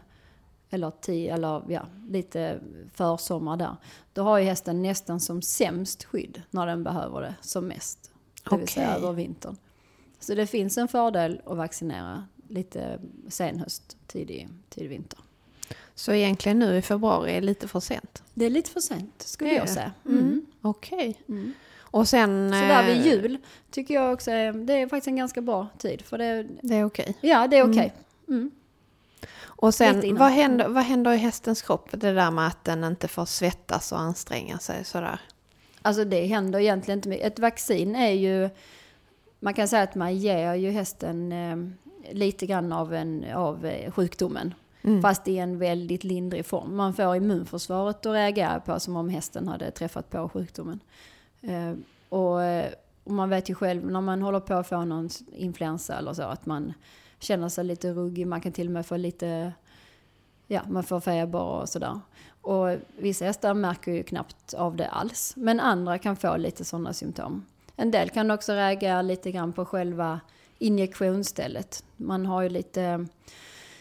eller, 0.69 0.91
tio, 0.91 1.33
eller 1.33 1.61
ja, 1.67 1.85
lite 2.09 2.59
försommar 2.93 3.57
där. 3.57 3.75
Då 4.13 4.23
har 4.23 4.37
ju 4.37 4.45
hästen 4.45 4.81
nästan 4.81 5.19
som 5.19 5.41
sämst 5.41 6.03
skydd 6.03 6.41
när 6.51 6.67
den 6.67 6.83
behöver 6.83 7.21
det 7.21 7.35
som 7.41 7.67
mest. 7.67 8.11
Det 8.49 8.57
vill 8.57 8.67
säga 8.67 8.95
över 8.95 9.11
vintern. 9.13 9.57
Så 10.19 10.35
det 10.35 10.47
finns 10.47 10.77
en 10.77 10.87
fördel 10.87 11.41
att 11.45 11.57
vaccinera 11.57 12.25
lite 12.47 12.99
sen 13.27 13.59
höst, 13.59 13.97
tidig, 14.07 14.49
tidig 14.69 14.89
vinter. 14.89 15.19
Så 15.95 16.13
egentligen 16.13 16.59
nu 16.59 16.77
i 16.77 16.81
februari 16.81 17.31
är 17.31 17.41
lite 17.41 17.67
för 17.67 17.79
sent? 17.79 18.23
Det 18.33 18.45
är 18.45 18.49
lite 18.49 18.69
för 18.69 18.79
sent 18.79 19.21
skulle 19.21 19.53
jag 19.53 19.65
det? 19.65 19.71
säga. 19.71 19.91
Mm. 20.05 20.17
Mm. 20.17 20.45
Okej. 20.61 21.21
Och 21.79 22.07
sen... 22.07 22.49
Så 22.49 22.55
där 22.59 22.87
vid 22.87 22.97
eh, 22.97 23.07
jul 23.07 23.37
tycker 23.71 23.93
jag 23.93 24.13
också 24.13 24.31
det 24.31 24.73
är 24.73 24.87
faktiskt 24.87 25.07
en 25.07 25.15
ganska 25.15 25.41
bra 25.41 25.67
tid. 25.77 26.01
För 26.01 26.17
det, 26.17 26.47
Det 26.61 26.75
är 26.75 26.83
okej. 26.85 27.17
ja, 27.21 27.47
det 27.47 27.57
är 27.57 27.71
okej. 27.71 27.93
Mm. 28.27 28.51
Och 29.55 29.73
sen, 29.73 30.17
vad 30.17 30.31
händer, 30.31 30.67
vad 30.67 30.83
händer 30.83 31.13
i 31.13 31.17
hästens 31.17 31.61
kropp? 31.61 31.89
Det 31.91 32.11
där 32.11 32.31
med 32.31 32.47
att 32.47 32.63
den 32.63 32.83
inte 32.83 33.07
får 33.07 33.25
svettas 33.25 33.91
och 33.91 33.99
anstränga 33.99 34.59
sig 34.59 34.85
sådär. 34.85 35.19
Alltså 35.81 36.05
det 36.05 36.25
händer 36.25 36.59
egentligen 36.59 36.97
inte 36.97 37.09
mycket. 37.09 37.27
Ett 37.27 37.39
vaccin 37.39 37.95
är 37.95 38.11
ju, 38.11 38.49
man 39.39 39.53
kan 39.53 39.67
säga 39.67 39.83
att 39.83 39.95
man 39.95 40.15
ger 40.15 40.53
ju 40.53 40.71
hästen 40.71 41.31
eh, 41.31 41.57
lite 42.13 42.45
grann 42.45 42.71
av, 42.71 42.93
en, 42.93 43.25
av 43.33 43.65
eh, 43.65 43.91
sjukdomen. 43.91 44.53
Fast 45.01 45.27
i 45.27 45.37
en 45.37 45.59
väldigt 45.59 46.03
lindrig 46.03 46.45
form. 46.45 46.75
Man 46.75 46.93
får 46.93 47.15
immunförsvaret 47.15 48.05
att 48.05 48.13
reagera 48.13 48.59
på 48.59 48.79
som 48.79 48.95
om 48.95 49.09
hästen 49.09 49.47
hade 49.47 49.71
träffat 49.71 50.09
på 50.09 50.29
sjukdomen. 50.29 50.79
Eh, 51.41 51.73
och, 52.09 52.41
och 53.05 53.11
man 53.11 53.29
vet 53.29 53.49
ju 53.49 53.55
själv 53.55 53.91
när 53.91 54.01
man 54.01 54.21
håller 54.21 54.39
på 54.39 54.53
att 54.53 54.67
få 54.67 54.85
någon 54.85 55.09
influensa 55.31 55.97
eller 55.97 56.13
så 56.13 56.23
att 56.23 56.45
man 56.45 56.73
känner 57.19 57.49
sig 57.49 57.63
lite 57.63 57.93
ruggig. 57.93 58.27
Man 58.27 58.41
kan 58.41 58.51
till 58.51 58.67
och 58.67 58.73
med 58.73 58.85
få 58.85 58.97
lite, 58.97 59.53
ja 60.47 60.61
man 60.67 60.83
får 60.83 60.99
feber 60.99 61.41
och 61.41 61.69
sådär. 61.69 61.99
Och 62.41 62.77
vissa 62.97 63.25
hästar 63.25 63.53
märker 63.53 63.91
ju 63.91 64.03
knappt 64.03 64.53
av 64.53 64.75
det 64.75 64.87
alls. 64.87 65.33
Men 65.37 65.59
andra 65.59 65.97
kan 65.97 66.15
få 66.15 66.37
lite 66.37 66.65
sådana 66.65 66.93
symptom. 66.93 67.45
En 67.75 67.91
del 67.91 68.09
kan 68.09 68.31
också 68.31 68.53
reagera 68.53 69.01
lite 69.01 69.31
grann 69.31 69.53
på 69.53 69.65
själva 69.65 70.19
injektionsstället. 70.57 71.83
Man 71.97 72.25
har 72.25 72.41
ju 72.41 72.49
lite, 72.49 73.07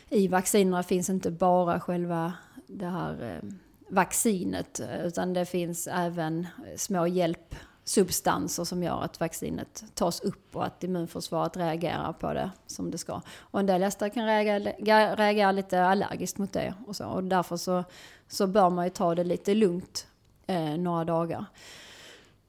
i 0.08 0.28
vaccinerna 0.28 0.82
finns 0.82 1.10
inte 1.10 1.30
bara 1.30 1.80
själva 1.80 2.32
det 2.66 2.86
här 2.86 3.42
eh, 3.42 3.50
vaccinet 3.88 4.80
utan 5.04 5.32
det 5.32 5.46
finns 5.46 5.86
även 5.86 6.46
små 6.76 7.06
hjälp 7.06 7.54
hjälpsubstanser 7.84 8.64
som 8.64 8.82
gör 8.82 9.02
att 9.02 9.20
vaccinet 9.20 9.84
tas 9.94 10.20
upp 10.20 10.56
och 10.56 10.64
att 10.64 10.84
immunförsvaret 10.84 11.56
reagerar 11.56 12.12
på 12.12 12.34
det 12.34 12.50
som 12.66 12.90
det 12.90 12.98
ska. 12.98 13.20
Och 13.38 13.60
en 13.60 13.66
del 13.66 13.82
hästar 13.82 14.08
kan 14.08 14.26
reagera, 14.26 15.16
reagera 15.16 15.52
lite 15.52 15.84
allergiskt 15.84 16.38
mot 16.38 16.52
det 16.52 16.74
och 16.86 16.96
så. 16.96 17.06
Och 17.06 17.24
därför 17.24 17.56
så, 17.56 17.84
så 18.28 18.46
bör 18.46 18.70
man 18.70 18.84
ju 18.84 18.90
ta 18.90 19.14
det 19.14 19.24
lite 19.24 19.54
lugnt 19.54 20.06
eh, 20.46 20.76
några 20.76 21.04
dagar. 21.04 21.44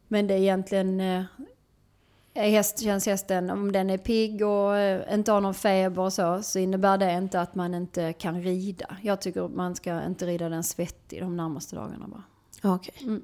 Men 0.07 0.27
det 0.27 0.33
är 0.33 0.37
egentligen 0.37 0.99
eh, 0.99 1.23
häst, 2.33 2.79
känns 2.79 3.05
hästen, 3.05 3.49
om 3.49 3.71
den 3.71 3.89
är 3.89 3.97
pigg 3.97 4.41
och 4.41 4.77
eh, 4.77 5.13
inte 5.13 5.31
har 5.31 5.41
någon 5.41 5.53
feber 5.53 6.01
och 6.01 6.13
så, 6.13 6.43
så 6.43 6.59
innebär 6.59 6.97
det 6.97 7.13
inte 7.13 7.41
att 7.41 7.55
man 7.55 7.73
inte 7.73 8.13
kan 8.13 8.41
rida. 8.41 8.97
Jag 9.01 9.21
tycker 9.21 9.47
man 9.47 9.75
ska 9.75 10.05
inte 10.05 10.25
rida 10.25 10.49
den 10.49 10.63
svettig 10.63 11.21
de 11.21 11.37
närmaste 11.37 11.75
dagarna 11.75 12.07
bara. 12.07 12.23
Okej. 12.73 12.95
Mm. 13.01 13.21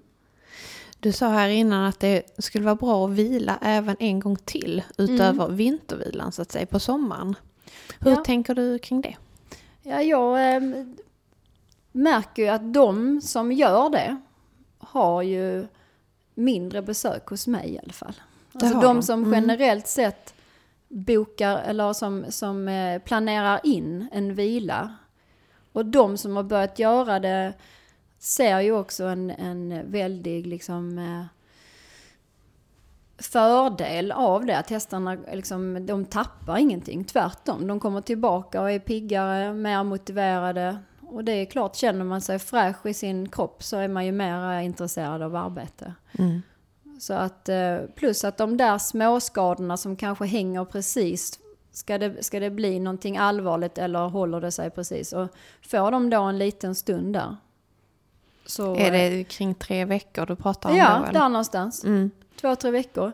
Du 1.02 1.12
sa 1.12 1.28
här 1.30 1.50
innan 1.50 1.86
att 1.86 2.00
det 2.00 2.24
skulle 2.38 2.66
vara 2.66 2.76
bra 2.76 3.06
att 3.06 3.12
vila 3.12 3.58
även 3.62 3.96
en 4.00 4.20
gång 4.20 4.36
till 4.36 4.84
utöver 4.98 5.46
Mm. 5.46 5.56
vintervilan 5.56 6.32
så 6.32 6.42
att 6.42 6.52
säga 6.52 6.66
på 6.66 6.80
sommaren. 6.80 7.36
Hur 8.00 8.12
Ja. 8.12 8.24
tänker 8.24 8.56
du 8.56 8.80
kring 8.80 9.02
det? 9.02 9.16
Ja, 9.84 10.02
jag, 10.02 10.56
eh, 10.56 10.62
märker 11.92 12.42
ju 12.44 12.48
att 12.50 12.74
de 12.74 13.22
som 13.22 13.52
gör 13.52 13.90
det 13.90 14.18
har 14.78 15.22
ju 15.22 15.68
mindre 16.36 16.82
besök 16.82 17.28
hos 17.28 17.48
mig 17.48 17.74
i 17.74 17.80
alla 17.80 17.94
fall. 17.94 18.14
Alltså 18.54 18.76
har 18.76 18.82
de 18.82 18.96
de. 18.96 19.02
som 19.04 19.20
Mm. 19.24 19.34
generellt 19.34 19.88
sett 19.88 20.34
bokar 20.88 21.58
eller 21.58 21.94
som, 21.94 22.26
som 22.30 22.68
eh, 22.68 23.00
planerar 23.02 23.60
in 23.64 24.08
en 24.12 24.36
vila. 24.36 24.96
Och 25.74 25.86
de 25.86 26.18
som 26.18 26.36
har 26.36 26.44
börjat 26.44 26.80
göra 26.80 27.20
det 27.20 27.54
ser 28.22 28.60
ju 28.60 28.72
också 28.72 29.04
en, 29.04 29.30
en 29.30 29.92
väldig 29.92 30.48
liksom 30.48 30.98
eh, 30.98 31.26
fördel 33.24 34.12
av 34.12 34.46
det. 34.46 34.58
Att 34.58 34.70
hästarna 34.70 35.18
liksom, 35.34 35.86
de 35.86 36.06
tappar 36.06 36.58
ingenting. 36.58 37.04
Tvärtom, 37.04 37.68
de 37.68 37.80
kommer 37.80 38.02
tillbaka 38.02 38.62
och 38.62 38.72
är 38.72 38.80
piggare, 38.80 39.54
mer 39.54 39.84
motiverade. 39.84 40.78
Och 41.02 41.24
det 41.24 41.32
är 41.32 41.46
klart, 41.46 41.76
känner 41.76 42.06
man 42.06 42.22
sig 42.22 42.40
fräsch 42.40 42.86
i 42.86 42.94
sin 42.94 43.30
kropp 43.30 43.64
så 43.64 43.78
är 43.78 43.88
man 43.88 44.06
ju 44.06 44.12
mer 44.12 44.60
intresserad 44.60 45.22
av 45.22 45.36
arbete. 45.36 45.94
Mm. 46.20 46.42
Så 47.00 47.14
att, 47.14 47.50
eh, 47.50 47.78
plus 47.96 48.24
att 48.24 48.38
de 48.38 48.58
där 48.58 48.78
småskadorna 48.78 49.78
som 49.78 49.96
kanske 49.96 50.26
hänger 50.26 50.66
precis, 50.66 51.40
ska 51.72 51.98
det, 51.98 52.24
ska 52.24 52.40
det 52.40 52.50
bli 52.50 52.80
någonting 52.80 53.18
allvarligt 53.18 53.78
eller 53.78 54.00
håller 54.00 54.42
det 54.42 54.52
sig 54.52 54.70
precis? 54.70 55.14
Och 55.14 55.28
får 55.68 55.92
de 55.92 56.10
då 56.10 56.22
en 56.22 56.38
liten 56.38 56.76
stund 56.76 57.14
där. 57.14 57.38
Så, 58.46 58.76
Är 58.76 58.92
det 58.92 59.24
kring 59.24 59.54
tre 59.56 59.86
veckor 59.86 60.26
du 60.26 60.36
pratar 60.36 60.70
om 60.70 60.78
Ja, 60.78 61.04
då? 61.06 61.12
där 61.20 61.30
någonstans. 61.30 61.84
Mm. 61.84 62.12
Två, 62.42 62.56
tre 62.56 62.72
veckor. 62.72 63.12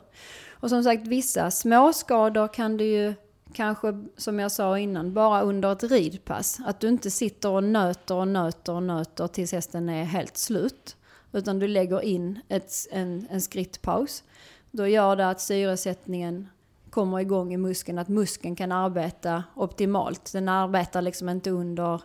Och 0.52 0.70
som 0.70 0.84
sagt, 0.84 1.08
vissa 1.08 1.52
småskador 1.52 2.48
kan 2.48 2.78
du 2.78 2.86
ju 2.86 3.14
kanske, 3.54 4.04
som 4.18 4.40
jag 4.40 4.52
sa 4.52 4.80
innan, 4.80 5.14
bara 5.14 5.42
under 5.42 5.72
ett 5.72 5.84
ridpass. 5.84 6.60
Att 6.66 6.80
du 6.80 6.88
inte 6.88 7.12
sitter 7.12 7.50
och 7.50 7.64
nöter 7.64 8.16
och 8.16 8.28
nöter 8.28 8.74
och 8.74 8.84
nöter 8.84 9.28
tills 9.28 9.52
hästen 9.52 9.90
är 9.90 10.04
helt 10.04 10.38
slut. 10.38 10.96
Utan 11.32 11.60
du 11.60 11.68
lägger 11.68 12.02
in 12.02 12.40
ett, 12.50 12.72
en, 12.92 13.28
en 13.30 13.42
skrittpaus. 13.42 14.24
Då 14.72 14.88
gör 14.88 15.16
det 15.16 15.30
att 15.30 15.42
syresättningen 15.42 16.50
kommer 16.90 17.20
igång 17.20 17.54
i 17.54 17.58
muskeln, 17.58 17.98
att 18.00 18.08
muskeln 18.08 18.56
kan 18.56 18.72
arbeta 18.72 19.44
optimalt. 19.56 20.34
Den 20.34 20.50
arbetar 20.50 21.02
liksom 21.02 21.30
inte 21.30 21.50
under, 21.50 22.02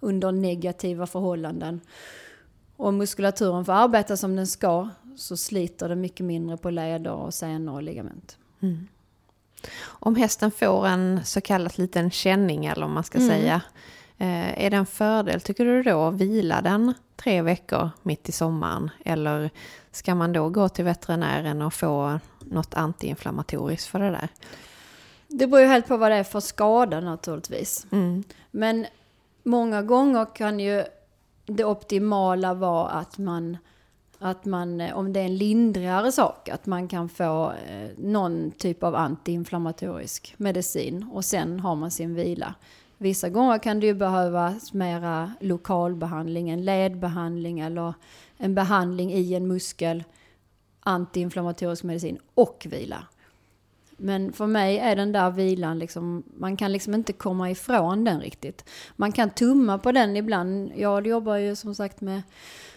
under 0.00 0.32
negativa 0.32 1.06
förhållanden. 1.06 1.80
Och 2.82 2.88
om 2.88 2.96
muskulaturen 2.96 3.64
får 3.64 3.72
arbeta 3.72 4.16
som 4.16 4.36
den 4.36 4.46
ska 4.46 4.88
så 5.16 5.36
sliter 5.36 5.88
det 5.88 5.96
mycket 5.96 6.26
mindre 6.26 6.56
på 6.56 6.70
leder 6.70 7.12
och 7.12 7.34
senor 7.34 7.74
och 7.74 7.82
ligament. 7.82 8.38
Om 9.84 10.16
hästen 10.16 10.50
får 10.50 10.86
en 10.86 11.20
så 11.24 11.40
kallad 11.40 11.78
liten 11.78 12.10
känning 12.10 12.66
eller 12.66 12.84
om 12.86 12.92
man 12.92 13.04
ska 13.04 13.18
Mm. 13.18 13.30
säga. 13.30 13.60
Eh, 14.18 14.64
är 14.64 14.70
det 14.70 14.76
en 14.76 14.86
fördel 14.86 15.40
tycker 15.40 15.64
du 15.64 15.82
då 15.82 16.02
att 16.02 16.14
vila 16.14 16.60
den 16.60 16.94
tre 17.16 17.42
veckor 17.42 17.90
mitt 18.02 18.28
i 18.28 18.32
sommaren? 18.32 18.90
Eller 19.04 19.50
ska 19.90 20.14
man 20.14 20.32
då 20.32 20.48
gå 20.48 20.68
till 20.68 20.84
veterinären 20.84 21.62
och 21.62 21.74
få 21.74 22.18
något 22.40 22.74
antiinflammatoriskt 22.74 23.86
för 23.88 23.98
det 23.98 24.10
där? 24.10 24.28
Det 25.28 25.46
beror 25.46 25.60
ju 25.60 25.66
helt 25.68 25.88
på 25.88 25.96
vad 25.96 26.10
det 26.10 26.16
är 26.16 26.24
för 26.24 26.40
skada 26.40 27.00
naturligtvis. 27.00 27.86
Mm. 27.90 28.24
Men 28.50 28.86
många 29.42 29.82
gånger 29.82 30.26
kan 30.34 30.60
ju 30.60 30.84
det 31.46 31.64
optimala 31.64 32.54
vara 32.54 32.88
att 32.88 33.18
man, 33.18 33.56
att 34.18 34.44
man, 34.44 34.80
eh, 34.80 34.96
om 34.96 35.12
det 35.12 35.20
är 35.20 35.24
en 35.24 35.36
lindrigare 35.36 36.12
sak, 36.12 36.48
att 36.48 36.66
man 36.66 36.88
kan 36.88 37.08
få 37.08 37.52
eh, 37.66 37.88
någon 37.96 38.50
typ 38.50 38.82
av 38.82 38.94
antiinflammatorisk 38.94 40.34
medicin 40.36 41.06
och 41.12 41.24
sen 41.24 41.60
har 41.60 41.76
man 41.76 41.90
sin 41.90 42.14
vila. 42.14 42.54
Vissa 42.98 43.28
gånger 43.28 43.58
kan 43.58 43.80
det 43.80 43.86
ju 43.86 43.94
behövas 43.94 44.72
mera 44.72 45.32
lokalbehandling, 45.40 46.50
en 46.50 46.64
ledbehandling 46.64 47.60
eller 47.60 47.94
en 48.36 48.54
behandling 48.54 49.12
i 49.12 49.34
en 49.34 49.46
muskel, 49.46 50.04
antiinflammatorisk 50.80 51.84
medicin 51.84 52.18
och 52.34 52.66
vila. 52.70 53.06
Men 54.02 54.32
för 54.32 54.46
mig 54.46 54.78
är 54.78 54.96
den 54.96 55.12
där 55.12 55.30
vilan 55.30 55.78
liksom, 55.78 56.22
man 56.36 56.56
kan 56.56 56.72
liksom 56.72 56.94
inte 56.94 57.12
komma 57.12 57.50
ifrån 57.50 58.04
den 58.04 58.20
riktigt. 58.20 58.64
Man 58.96 59.12
kan 59.12 59.30
tumma 59.30 59.78
på 59.78 59.92
den 59.92 60.16
ibland. 60.16 60.72
Jag 60.76 61.06
jobbar 61.06 61.36
ju 61.36 61.56
som 61.56 61.74
sagt 61.74 62.00
med 62.00 62.22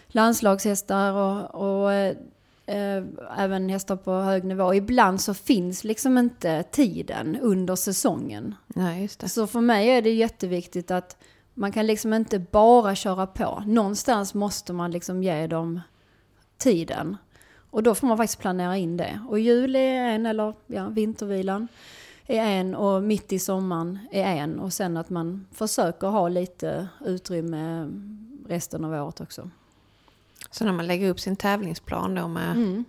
landslagshästar 0.08 1.12
och, 1.12 1.54
och 1.54 1.92
eh, 1.92 3.04
även 3.38 3.68
hästar 3.68 3.96
på 3.96 4.12
hög 4.12 4.44
nivå. 4.44 4.74
Ibland 4.74 5.20
så 5.20 5.34
finns 5.34 5.84
liksom 5.84 6.18
inte 6.18 6.62
tiden 6.62 7.36
under 7.40 7.76
säsongen. 7.76 8.54
Nej. 8.66 9.08
Så 9.08 9.46
för 9.46 9.60
mig 9.60 9.88
är 9.88 10.02
det 10.02 10.12
jätteviktigt 10.12 10.90
att 10.90 11.16
man 11.54 11.72
kan 11.72 11.86
liksom 11.86 12.14
inte 12.14 12.38
bara 12.38 12.94
köra 12.94 13.26
på. 13.26 13.62
Någonstans 13.66 14.34
måste 14.34 14.72
man 14.72 14.90
liksom 14.90 15.22
ge 15.22 15.46
dem 15.46 15.80
tiden. 16.58 17.16
Och 17.76 17.82
då 17.82 17.94
får 17.94 18.06
man 18.06 18.16
faktiskt 18.16 18.38
planera 18.40 18.76
in 18.76 18.96
det. 18.96 19.20
Och 19.28 19.38
jul 19.38 19.76
är 19.76 20.08
en, 20.08 20.26
eller 20.26 20.54
ja, 20.66 20.88
vintervilan 20.88 21.68
är 22.26 22.46
en 22.46 22.74
och 22.74 23.02
mitt 23.02 23.32
i 23.32 23.38
sommaren 23.38 23.98
är 24.10 24.36
en. 24.36 24.60
Och 24.60 24.72
sen 24.72 24.96
att 24.96 25.10
man 25.10 25.46
försöker 25.52 26.06
ha 26.06 26.28
lite 26.28 26.88
utrymme 27.04 27.90
resten 28.48 28.84
av 28.84 28.92
året 28.92 29.20
också. 29.20 29.50
Så 30.50 30.64
när 30.64 30.72
man 30.72 30.86
lägger 30.86 31.10
upp 31.10 31.20
sin 31.20 31.36
tävlingsplan 31.36 32.14
då 32.14 32.28
med... 32.28 32.50
Mm. 32.50 32.84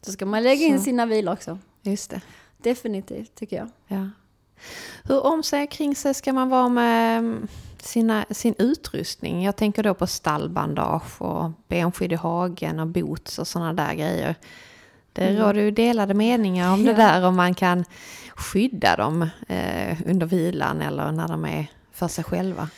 Så 0.00 0.12
ska 0.12 0.26
man 0.26 0.42
lägga 0.42 0.66
in 0.66 0.78
Så. 0.78 0.84
sina 0.84 1.06
vilor 1.06 1.32
också. 1.32 1.58
Just 1.82 2.10
det. 2.10 2.20
Definitivt 2.58 3.34
tycker 3.34 3.56
jag. 3.56 3.68
Ja. 3.86 4.10
Hur 5.04 5.26
om 5.26 5.42
sig 5.42 5.66
kring 5.66 5.96
sig 5.96 6.14
ska 6.14 6.32
man 6.32 6.48
vara 6.48 6.68
med 6.68 7.48
sina, 7.84 8.24
sin 8.30 8.54
utrustning? 8.58 9.44
Jag 9.44 9.56
tänker 9.56 9.82
då 9.82 9.94
på 9.94 10.06
stallbandage 10.06 11.22
och 11.22 11.50
benskydd 11.68 12.12
i 12.12 12.14
hagen 12.14 12.80
och 12.80 12.86
boots 12.86 13.38
och 13.38 13.46
sådana 13.48 13.72
där 13.72 13.94
grejer. 13.94 14.34
Det 15.12 15.22
Mm. 15.28 15.42
råder 15.42 15.60
ju 15.60 15.70
delade 15.70 16.14
meningar 16.14 16.72
om 16.72 16.84
det 16.84 16.92
där 16.92 17.24
om 17.26 17.36
man 17.36 17.54
kan 17.54 17.84
skydda 18.36 18.96
dem 18.96 19.22
eh, 19.48 19.98
under 20.06 20.26
vilan 20.26 20.82
eller 20.82 21.12
när 21.12 21.28
de 21.28 21.44
är 21.44 21.66
för 21.92 22.08
sig 22.08 22.24
själva. 22.24 22.68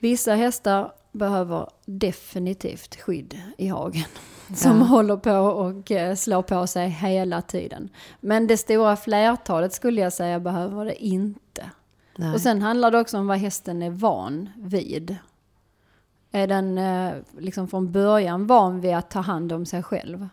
Vissa 0.00 0.34
hästar 0.34 0.92
behöver 1.12 1.68
definitivt 1.86 2.96
skydd 3.00 3.40
i 3.58 3.68
hagen. 3.68 4.04
Som 4.54 4.78
Ja. 4.78 4.84
håller 4.84 5.16
på 5.16 5.32
och 5.32 5.90
eh, 5.90 6.14
slår 6.14 6.42
på 6.42 6.66
sig 6.66 6.88
hela 6.88 7.42
tiden. 7.42 7.88
Men 8.20 8.46
det 8.46 8.56
stora 8.56 8.96
flertalet 8.96 9.72
skulle 9.72 10.00
jag 10.00 10.12
säga 10.12 10.40
behöver 10.40 10.84
det 10.84 11.04
inte. 11.04 11.70
Nej. 12.20 12.34
Och 12.34 12.40
sen 12.40 12.62
handlar 12.62 12.90
det 12.90 13.00
också 13.00 13.18
om 13.18 13.26
vad 13.26 13.38
hästen 13.38 13.82
är 13.82 13.90
van 13.90 14.48
vid. 14.56 15.16
Är 16.30 16.46
den 16.46 16.78
eh, 16.78 17.14
liksom 17.38 17.68
från 17.68 17.92
början 17.92 18.46
van 18.46 18.80
vid 18.80 18.94
att 18.94 19.10
ta 19.10 19.20
hand 19.20 19.52
om 19.52 19.66
sig 19.66 19.82
själv? 19.82 20.28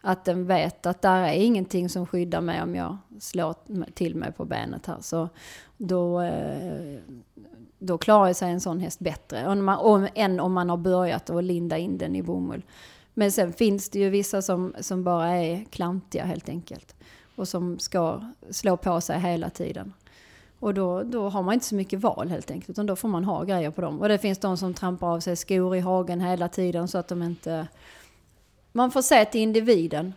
Att 0.00 0.24
den 0.24 0.46
vet 0.46 0.86
att 0.86 1.02
där 1.02 1.18
är 1.22 1.32
ingenting 1.32 1.88
som 1.88 2.06
skyddar 2.06 2.40
mig 2.40 2.62
om 2.62 2.74
jag 2.74 2.96
slår 3.20 3.54
till 3.94 4.14
mig 4.14 4.32
på 4.32 4.44
benet 4.44 4.86
här. 4.86 4.96
Så 5.00 5.28
då, 5.76 6.20
eh, 6.20 6.98
då 7.78 7.98
klarar 7.98 8.32
sig 8.32 8.50
en 8.50 8.60
sån 8.60 8.80
häst 8.80 9.00
bättre 9.00 9.48
om 9.48 9.64
man, 9.64 9.78
om, 9.78 10.08
än 10.14 10.40
om 10.40 10.52
man 10.52 10.70
har 10.70 10.76
börjat 10.76 11.30
att 11.30 11.44
linda 11.44 11.78
in 11.78 11.98
den 11.98 12.16
i 12.16 12.22
bomull. 12.22 12.62
Men 13.14 13.32
sen 13.32 13.52
finns 13.52 13.88
det 13.88 13.98
ju 13.98 14.10
vissa 14.10 14.42
som, 14.42 14.74
som 14.80 15.04
bara 15.04 15.28
är 15.28 15.64
klantiga 15.64 16.24
helt 16.24 16.48
enkelt. 16.48 16.96
Och 17.36 17.48
som 17.48 17.78
ska 17.78 18.20
slå 18.50 18.76
på 18.76 19.00
sig 19.00 19.20
hela 19.20 19.50
tiden. 19.50 19.92
Och 20.64 20.74
då, 20.74 21.02
då 21.02 21.28
har 21.28 21.42
man 21.42 21.54
inte 21.54 21.66
så 21.66 21.74
mycket 21.74 22.00
val 22.00 22.28
helt 22.28 22.50
enkelt, 22.50 22.70
utan 22.70 22.86
då 22.86 22.96
får 22.96 23.08
man 23.08 23.24
ha 23.24 23.44
grejer 23.44 23.70
på 23.70 23.80
dem. 23.80 24.00
Och 24.00 24.08
det 24.08 24.18
finns 24.18 24.38
de 24.38 24.56
som 24.56 24.74
trampar 24.74 25.06
av 25.06 25.20
sig 25.20 25.36
skor 25.36 25.76
i 25.76 25.80
hagen 25.80 26.20
hela 26.20 26.48
tiden 26.48 26.88
så 26.88 26.98
att 26.98 27.08
de 27.08 27.22
inte... 27.22 27.66
Man 28.72 28.90
får 28.90 29.02
se 29.02 29.24
till 29.24 29.40
individen. 29.40 30.12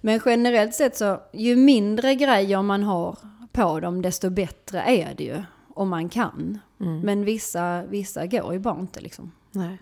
Men 0.00 0.20
generellt 0.26 0.74
sett 0.74 0.96
så, 0.96 1.20
ju 1.32 1.56
mindre 1.56 2.14
grejer 2.14 2.62
man 2.62 2.82
har 2.82 3.18
på 3.52 3.80
dem, 3.80 4.02
desto 4.02 4.30
bättre 4.30 4.80
är 4.82 5.14
det 5.14 5.24
ju. 5.24 5.42
Om 5.74 5.88
man 5.88 6.08
kan. 6.08 6.58
Men 7.04 7.24
vissa, 7.24 7.82
vissa 7.82 8.26
går 8.26 8.52
ju 8.52 8.58
bara 8.58 8.80
inte 8.80 9.00
liksom. 9.00 9.32
Nej. 9.50 9.78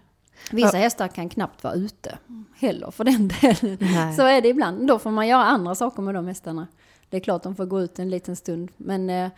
Vissa 0.50 0.76
hästar 0.76 1.08
kan 1.08 1.28
knappt 1.28 1.64
vara 1.64 1.74
ute 1.74 2.18
heller 2.56 2.90
för 2.90 3.04
den 3.04 3.28
delen. 3.40 3.78
Nej. 3.80 4.16
Så 4.16 4.22
är 4.22 4.40
det 4.40 4.48
ibland. 4.48 4.88
Då 4.88 4.98
får 4.98 5.10
man 5.10 5.28
göra 5.28 5.44
andra 5.44 5.74
saker 5.74 6.02
med 6.02 6.14
de 6.14 6.26
hästarna. 6.26 6.66
Det 7.08 7.16
är 7.16 7.20
klart 7.20 7.42
de 7.42 7.56
får 7.56 7.66
gå 7.66 7.80
ut 7.80 7.98
en 7.98 8.10
liten 8.10 8.36
stund. 8.36 8.70
Men, 8.76 9.10
eh, 9.10 9.30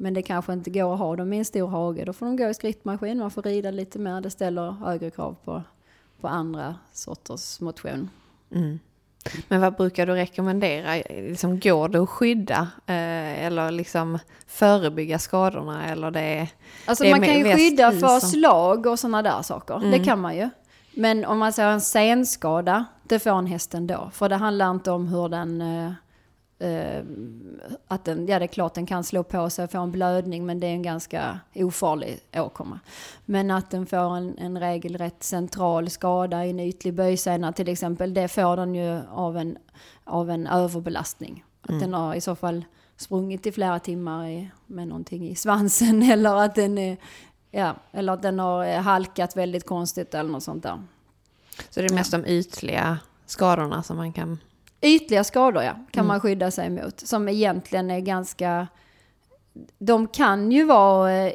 men 0.00 0.14
det 0.14 0.22
kanske 0.22 0.52
inte 0.52 0.70
går 0.70 0.92
att 0.92 0.98
ha 0.98 1.16
dem 1.16 1.32
i 1.32 1.38
en 1.38 1.44
stor 1.44 1.68
hage. 1.68 2.04
Då 2.04 2.12
får 2.12 2.26
de 2.26 2.36
gå 2.36 2.48
i 2.48 2.54
skrittmaskin. 2.54 3.18
Man 3.18 3.30
får 3.30 3.42
rida 3.42 3.70
lite 3.70 3.98
mer. 3.98 4.20
Det 4.20 4.30
ställer 4.30 4.70
högre 4.70 5.10
krav 5.10 5.36
på, 5.44 5.62
på 6.20 6.28
andra 6.28 6.74
sorters 6.92 7.60
motion. 7.60 8.10
Mm. 8.54 8.78
Men 9.48 9.60
vad 9.60 9.74
brukar 9.76 10.06
du 10.06 10.12
rekommendera? 10.14 10.94
Liksom, 11.08 11.60
går 11.60 11.88
det 11.88 11.98
att 12.02 12.08
skydda 12.08 12.68
eh, 12.86 13.44
eller 13.46 13.70
liksom 13.70 14.18
förebygga 14.46 15.18
skadorna? 15.18 15.86
Eller 15.86 16.10
det 16.10 16.48
Alltså 16.86 17.04
det 17.04 17.10
man 17.10 17.20
kan 17.20 17.38
ju 17.38 17.44
skydda 17.54 17.90
för 17.92 18.20
som- 18.20 18.30
slag 18.30 18.86
och 18.86 18.98
sådana 18.98 19.22
där 19.22 19.42
saker. 19.42 19.78
Det 19.80 19.86
Mm. 19.86 20.04
kan 20.04 20.20
man 20.20 20.36
ju. 20.36 20.48
Men 20.94 21.24
om 21.24 21.38
man 21.38 21.52
säger 21.52 21.68
en 21.70 21.80
senskada, 21.80 22.84
det 23.02 23.18
får 23.18 23.30
en 23.30 23.46
häst 23.46 23.74
ändå. 23.74 24.10
För 24.12 24.28
det 24.28 24.36
handlar 24.36 24.70
inte 24.70 24.90
om 24.90 25.08
hur 25.08 25.28
den, 25.28 25.62
eh, 26.60 27.04
att 27.88 28.04
den, 28.04 28.26
ja 28.26 28.38
det 28.38 28.44
är 28.44 28.46
klart 28.46 28.74
den 28.74 28.86
kan 28.86 29.04
slå 29.04 29.22
på 29.22 29.50
sig 29.50 29.64
och 29.64 29.70
få 29.70 29.78
en 29.78 29.90
blödning 29.92 30.46
men 30.46 30.60
det 30.60 30.66
är 30.66 30.72
en 30.72 30.82
ganska 30.82 31.40
ofarlig 31.54 32.18
åkomma. 32.36 32.80
Men 33.24 33.50
att 33.50 33.70
den 33.70 33.86
får 33.86 34.16
en, 34.16 34.38
en 34.38 34.60
regelrätt 34.60 35.22
central 35.22 35.90
skada 35.90 36.46
i 36.46 36.50
en 36.50 36.60
ytlig 36.60 36.94
böjsena 36.94 37.52
till 37.52 37.68
exempel, 37.68 38.14
det 38.14 38.28
får 38.28 38.56
den 38.56 38.74
ju 38.74 39.00
av 39.10 39.36
en, 39.36 39.58
av 40.04 40.30
en 40.30 40.46
överbelastning. 40.46 41.44
Att 41.62 41.70
Mm. 41.70 41.80
den 41.80 41.94
har 41.94 42.14
i 42.14 42.20
så 42.20 42.34
fall 42.36 42.64
sprungit 42.96 43.46
i 43.46 43.52
flera 43.52 43.78
timmar 43.78 44.28
i, 44.28 44.50
med 44.66 44.88
någonting 44.88 45.28
i 45.28 45.34
svansen 45.34 46.02
eller 46.12 46.36
att 46.36 46.54
den 46.54 46.78
är, 46.78 46.96
ja, 47.50 47.74
eller 47.92 48.12
att 48.12 48.22
den 48.22 48.38
har 48.38 48.78
halkat 48.78 49.36
väldigt 49.36 49.66
konstigt 49.66 50.14
eller 50.14 50.30
något 50.30 50.42
sånt 50.42 50.62
där. 50.62 50.82
Så 51.70 51.80
det 51.80 51.86
är 51.86 51.94
mest 51.94 52.12
de 52.12 52.26
ytliga 52.26 52.98
skadorna 53.26 53.82
som 53.82 53.96
man 53.96 54.12
kan... 54.12 54.38
Ytliga 54.80 55.24
skador 55.24 55.62
ja, 55.62 55.72
kan 55.72 56.00
Mm. 56.00 56.06
man 56.08 56.20
skydda 56.20 56.50
sig 56.50 56.70
mot. 56.70 57.00
Som 57.00 57.28
egentligen 57.28 57.90
är 57.90 58.00
ganska... 58.00 58.66
De 59.78 60.06
kan 60.08 60.52
ju 60.52 60.64
vara... 60.64 61.12
eh, 61.12 61.32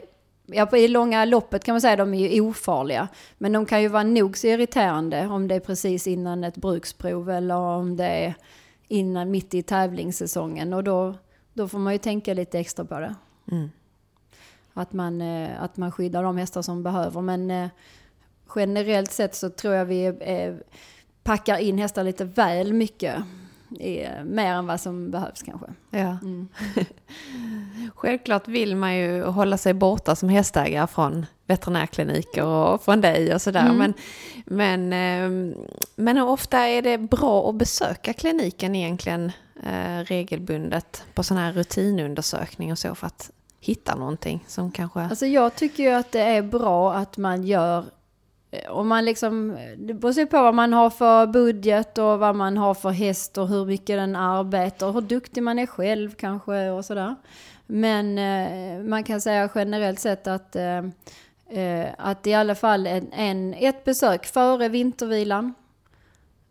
Ja, 0.47 0.77
i 0.77 0.87
långa 0.87 1.25
loppet 1.25 1.63
kan 1.63 1.73
man 1.73 1.81
säga 1.81 1.93
att 1.93 1.99
de 1.99 2.13
är 2.13 2.29
ju 2.29 2.41
ofarliga. 2.41 3.07
Men 3.37 3.51
de 3.51 3.65
kan 3.65 3.81
ju 3.81 3.87
vara 3.87 4.03
nog 4.03 4.37
så 4.37 4.47
irriterande 4.47 5.27
om 5.27 5.47
det 5.47 5.55
är 5.55 5.59
precis 5.59 6.07
innan 6.07 6.43
ett 6.43 6.57
bruksprov 6.57 7.29
eller 7.29 7.55
om 7.55 7.97
det 7.97 8.05
är 8.05 8.33
innan, 8.87 9.31
mitt 9.31 9.53
i 9.53 9.63
tävlingssäsongen. 9.63 10.73
Och 10.73 10.83
då, 10.83 11.13
då 11.53 11.67
får 11.67 11.79
man 11.79 11.93
ju 11.93 11.99
tänka 11.99 12.33
lite 12.33 12.59
extra 12.59 12.85
på 12.85 12.99
det. 12.99 13.15
Mm. 13.51 13.69
Att 14.73 14.93
man, 14.93 15.21
eh, 15.21 15.63
att 15.63 15.77
man 15.77 15.91
skyddar 15.91 16.23
de 16.23 16.37
hästar 16.37 16.61
som 16.61 16.83
behöver. 16.83 17.21
Men 17.21 17.51
eh, 17.51 17.67
generellt 18.55 19.11
sett 19.11 19.35
så 19.35 19.49
tror 19.49 19.73
jag 19.73 19.85
vi 19.85 20.05
eh, 20.05 20.55
packar 21.25 21.57
in 21.57 21.77
hästar 21.77 22.03
lite 22.03 22.25
väl 22.25 22.73
mycket. 22.73 23.15
Mer 24.23 24.53
än 24.53 24.67
vad 24.67 24.81
som 24.81 25.11
behövs 25.11 25.41
kanske. 25.41 25.67
Ja. 25.89 26.17
Självklart 27.95 28.47
vill 28.47 28.75
man 28.75 28.95
ju 28.95 29.23
hålla 29.23 29.57
sig 29.57 29.73
borta 29.73 30.15
som 30.15 30.29
hästägare 30.29 30.87
från 30.87 31.25
veterinärkliniker 31.45 32.43
och 32.43 32.83
från 32.83 33.01
dig 33.01 33.33
och 33.33 33.41
sådär. 33.41 33.69
Mm. 33.69 33.77
Men, 33.77 33.93
men, 34.45 34.93
ehm, 34.93 35.55
men 35.95 36.17
hur 36.17 36.27
ofta 36.27 36.59
är 36.59 36.81
det 36.81 36.97
bra 36.97 37.49
att 37.49 37.55
besöka 37.55 38.13
kliniken 38.13 38.75
egentligen 38.75 39.31
eh, 39.63 39.99
regelbundet 40.05 41.03
på 41.13 41.23
sån 41.23 41.37
här 41.37 41.53
rutinundersökning 41.53 42.71
och 42.71 42.79
så 42.79 42.95
för 42.95 43.07
att 43.07 43.31
hitta 43.59 43.95
någonting 43.95 44.43
som 44.47 44.71
kanske... 44.71 44.99
Alltså 44.99 45.25
jag 45.25 45.55
tycker 45.55 45.83
ju 45.83 45.89
att 45.89 46.11
det 46.11 46.21
är 46.21 46.41
bra 46.41 46.93
att 46.93 47.17
man 47.17 47.43
gör 47.43 47.85
om 48.69 48.87
man 48.87 49.05
liksom, 49.05 49.57
det 49.77 49.93
beror 49.93 50.25
på 50.25 50.41
vad 50.41 50.53
man 50.53 50.73
har 50.73 50.89
för 50.89 51.27
budget 51.27 51.97
och 51.97 52.19
vad 52.19 52.35
man 52.35 52.57
har 52.57 52.73
för 52.73 52.89
häst 52.89 53.37
och 53.37 53.47
hur 53.47 53.65
mycket 53.65 53.97
den 53.97 54.15
arbetar 54.15 54.87
och 54.87 54.93
hur 54.93 55.01
duktig 55.01 55.43
man 55.43 55.59
är 55.59 55.65
själv 55.65 56.11
kanske 56.11 56.69
och 56.69 56.85
sådär. 56.85 57.15
Men 57.65 58.17
eh, 58.17 58.83
man 58.83 59.03
kan 59.03 59.21
säga 59.21 59.49
generellt 59.55 59.99
sett 59.99 60.27
att, 60.27 60.55
eh, 60.55 60.77
eh, 61.49 61.87
att 61.97 62.27
i 62.27 62.33
alla 62.33 62.55
fall 62.55 62.87
en, 62.87 63.13
en, 63.13 63.53
ett 63.53 63.83
besök 63.83 64.25
före 64.25 64.69
vintervilan 64.69 65.53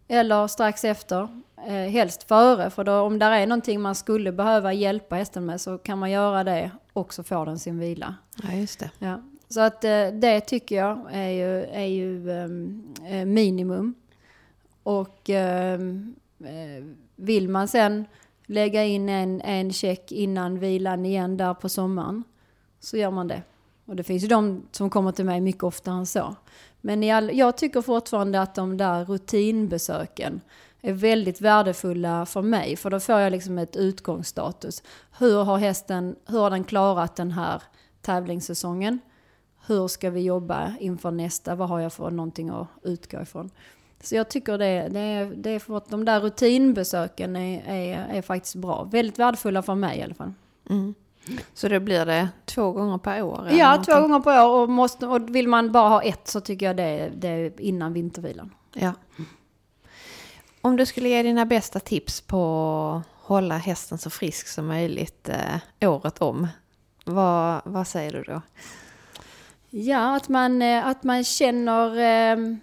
eller 0.09 0.47
strax 0.47 0.85
efter. 0.85 1.29
Eh, 1.67 1.73
helst 1.73 2.23
före, 2.29 2.71
för 2.71 2.85
då, 2.85 3.01
om 3.01 3.19
det 3.19 3.27
är 3.27 3.47
någonting 3.47 3.81
man 3.81 3.95
skulle 3.95 4.33
behöva 4.33 4.73
hjälpa 4.73 5.17
hästen 5.17 5.47
med 5.47 5.61
så 5.61 5.79
kan 5.79 5.99
man 5.99 6.11
göra 6.11 6.45
det 6.45 6.71
och 6.93 7.15
så 7.15 7.23
får 7.23 7.47
den 7.47 7.59
sin 7.59 7.79
vila. 7.79 8.15
Ja, 8.43 8.53
just 8.53 8.81
det. 8.81 8.91
Ja. 8.99 9.23
Så 9.55 9.61
att 9.61 9.85
eh, 9.85 10.07
det 10.07 10.41
tycker 10.41 10.77
jag 10.77 11.07
är 11.13 11.29
ju, 11.29 11.65
är 11.65 11.87
ju 11.87 12.31
ehm, 12.31 12.95
eh, 13.07 13.25
minimum. 13.25 13.95
Och 14.83 15.31
ehm, 15.31 16.15
eh, 16.41 16.85
vill 17.17 17.49
man 17.49 17.69
sen 17.69 18.05
lägga 18.47 18.85
in 18.85 19.09
en, 19.09 19.41
en 19.41 19.73
check 19.73 20.13
innan 20.13 20.59
vilan 20.59 21.07
igen 21.07 21.37
där 21.37 21.55
på 21.55 21.69
sommaren 21.69 22.25
så 22.81 22.97
gör 22.97 23.11
man 23.11 23.29
det. 23.29 23.43
Och 23.85 23.97
det 23.97 24.03
finns 24.03 24.25
ju 24.25 24.29
de 24.29 24.63
som 24.71 24.91
kommer 24.91 25.13
till 25.13 25.25
mig 25.25 25.41
mycket 25.41 25.63
oftare 25.63 25.95
än 25.95 26.07
så. 26.07 26.35
Men 26.81 27.11
all, 27.11 27.37
jag 27.37 27.57
tycker 27.57 27.83
fortfarande 27.83 28.41
att 28.41 28.55
de 28.55 28.77
där 28.77 29.05
rutinbesöken 29.05 30.41
är 30.81 30.93
väldigt 30.93 31.41
värdefulla 31.41 32.27
för 32.27 32.43
mig. 32.43 32.77
För 32.77 32.91
då 32.91 33.01
får 33.01 33.21
jag 33.21 33.33
liksom 33.33 33.59
ett 33.59 33.77
utgångsstatus. 33.77 34.83
Hur 35.19 35.45
har 35.45 35.59
hästen, 35.59 36.17
hur 36.27 36.39
har 36.39 36.51
den 36.51 36.65
klarat 36.65 37.17
den 37.17 37.31
här 37.31 37.63
tävlingssäsongen? 38.03 39.01
Hur 39.67 39.89
ska 39.89 40.11
vi 40.11 40.21
jobba 40.21 40.73
inför 40.81 41.11
nästa? 41.11 41.55
Vad 41.55 41.69
har 41.69 41.81
jag 41.81 41.93
för 41.93 42.11
någonting 42.11 42.49
att 42.49 42.67
utgå 42.83 43.21
ifrån? 43.23 43.51
Så 44.01 44.15
jag 44.15 44.29
tycker 44.29 44.59
det, 44.59 44.89
det, 44.89 45.01
är, 45.01 45.27
det 45.37 45.51
är 45.51 45.59
för 45.59 45.77
att 45.77 45.89
de 45.89 46.05
där 46.05 46.21
rutinbesöken 46.21 47.37
är, 47.37 47.63
är, 47.67 48.17
är 48.17 48.23
faktiskt 48.23 48.55
bra. 48.55 48.85
Väldigt 48.85 49.19
värdefulla 49.19 49.63
för 49.63 49.75
mig 49.75 49.99
i 49.99 50.03
alla 50.03 50.15
fall. 50.15 50.33
Mm. 50.71 50.95
Så 51.55 51.69
då 51.69 51.81
blir 51.81 52.07
det 52.07 52.29
två 52.45 52.73
gånger 52.73 52.99
per 52.99 53.23
år? 53.23 53.49
Ja, 53.51 53.71
någonting? 53.71 53.95
två 53.95 54.01
gånger 54.01 54.21
per 54.21 54.47
år. 54.47 54.63
Och, 54.63 54.69
måste, 54.69 55.07
och 55.07 55.35
vill 55.37 55.49
man 55.49 55.73
bara 55.73 55.89
ha 55.89 56.03
ett 56.03 56.29
så 56.29 56.41
tycker 56.41 56.67
jag 56.67 56.77
det, 56.77 57.13
det 57.17 57.29
är 57.29 57.61
innan 57.61 57.93
vintervilan. 57.93 58.51
Ja. 58.73 58.93
Om 60.61 60.77
du 60.77 60.87
skulle 60.87 61.09
ge 61.09 61.23
dina 61.23 61.47
bästa 61.47 61.81
tips 61.81 62.21
på 62.21 62.43
att 62.97 63.27
hålla 63.27 63.57
hästen 63.57 63.99
så 63.99 64.11
frisk 64.11 64.49
som 64.49 64.67
möjligt 64.67 65.29
eh, 65.29 65.89
året 65.91 66.23
om, 66.23 66.49
vad, 67.05 67.61
vad 67.65 67.87
säger 67.87 68.13
du 68.13 68.23
då? 68.23 68.43
Ja, 69.77 70.17
att 70.17 70.29
man, 70.29 70.63
eh, 70.63 70.87
att 70.87 71.05
man 71.05 71.25
känner... 71.25 71.99
Eh, 71.99 72.57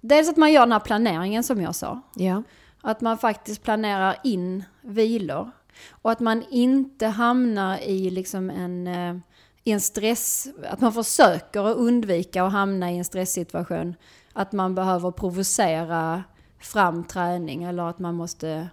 dels 0.00 0.28
att 0.28 0.36
man 0.36 0.52
gör 0.52 0.60
den 0.60 0.72
här 0.72 0.80
planeringen 0.80 1.44
som 1.44 1.60
jag 1.60 1.74
sa. 1.74 2.00
Ja. 2.14 2.42
Att 2.80 3.00
man 3.00 3.18
faktiskt 3.18 3.62
planerar 3.62 4.16
in 4.24 4.64
vilor. 4.82 5.50
Och 5.90 6.10
att 6.10 6.20
man 6.20 6.44
inte 6.50 7.06
hamnar 7.06 7.78
i 7.78 8.10
liksom 8.10 8.50
en, 8.50 8.86
eh, 8.86 9.16
i 9.64 9.72
en 9.72 9.80
stress... 9.80 10.48
Att 10.70 10.80
man 10.80 10.92
försöker 10.92 11.64
att 11.64 11.76
undvika 11.76 12.44
att 12.44 12.52
hamna 12.52 12.92
i 12.92 12.98
en 12.98 13.04
stresssituation. 13.04 13.94
Att 14.32 14.52
man 14.52 14.74
behöver 14.74 15.10
provocera 15.10 16.24
fram 16.58 17.04
träning 17.04 17.64
eller 17.64 17.82
att 17.82 17.98
man 17.98 18.14
måste 18.14 18.68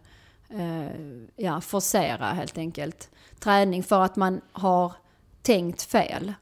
eh, 0.50 1.02
ja, 1.36 1.62
forcera 1.62 2.26
helt 2.26 2.58
enkelt 2.58 3.10
träning 3.40 3.84
för 3.84 4.02
att 4.02 4.16
man 4.16 4.42
har 4.52 4.94
tänkt 5.42 5.82
fel. 5.82 6.34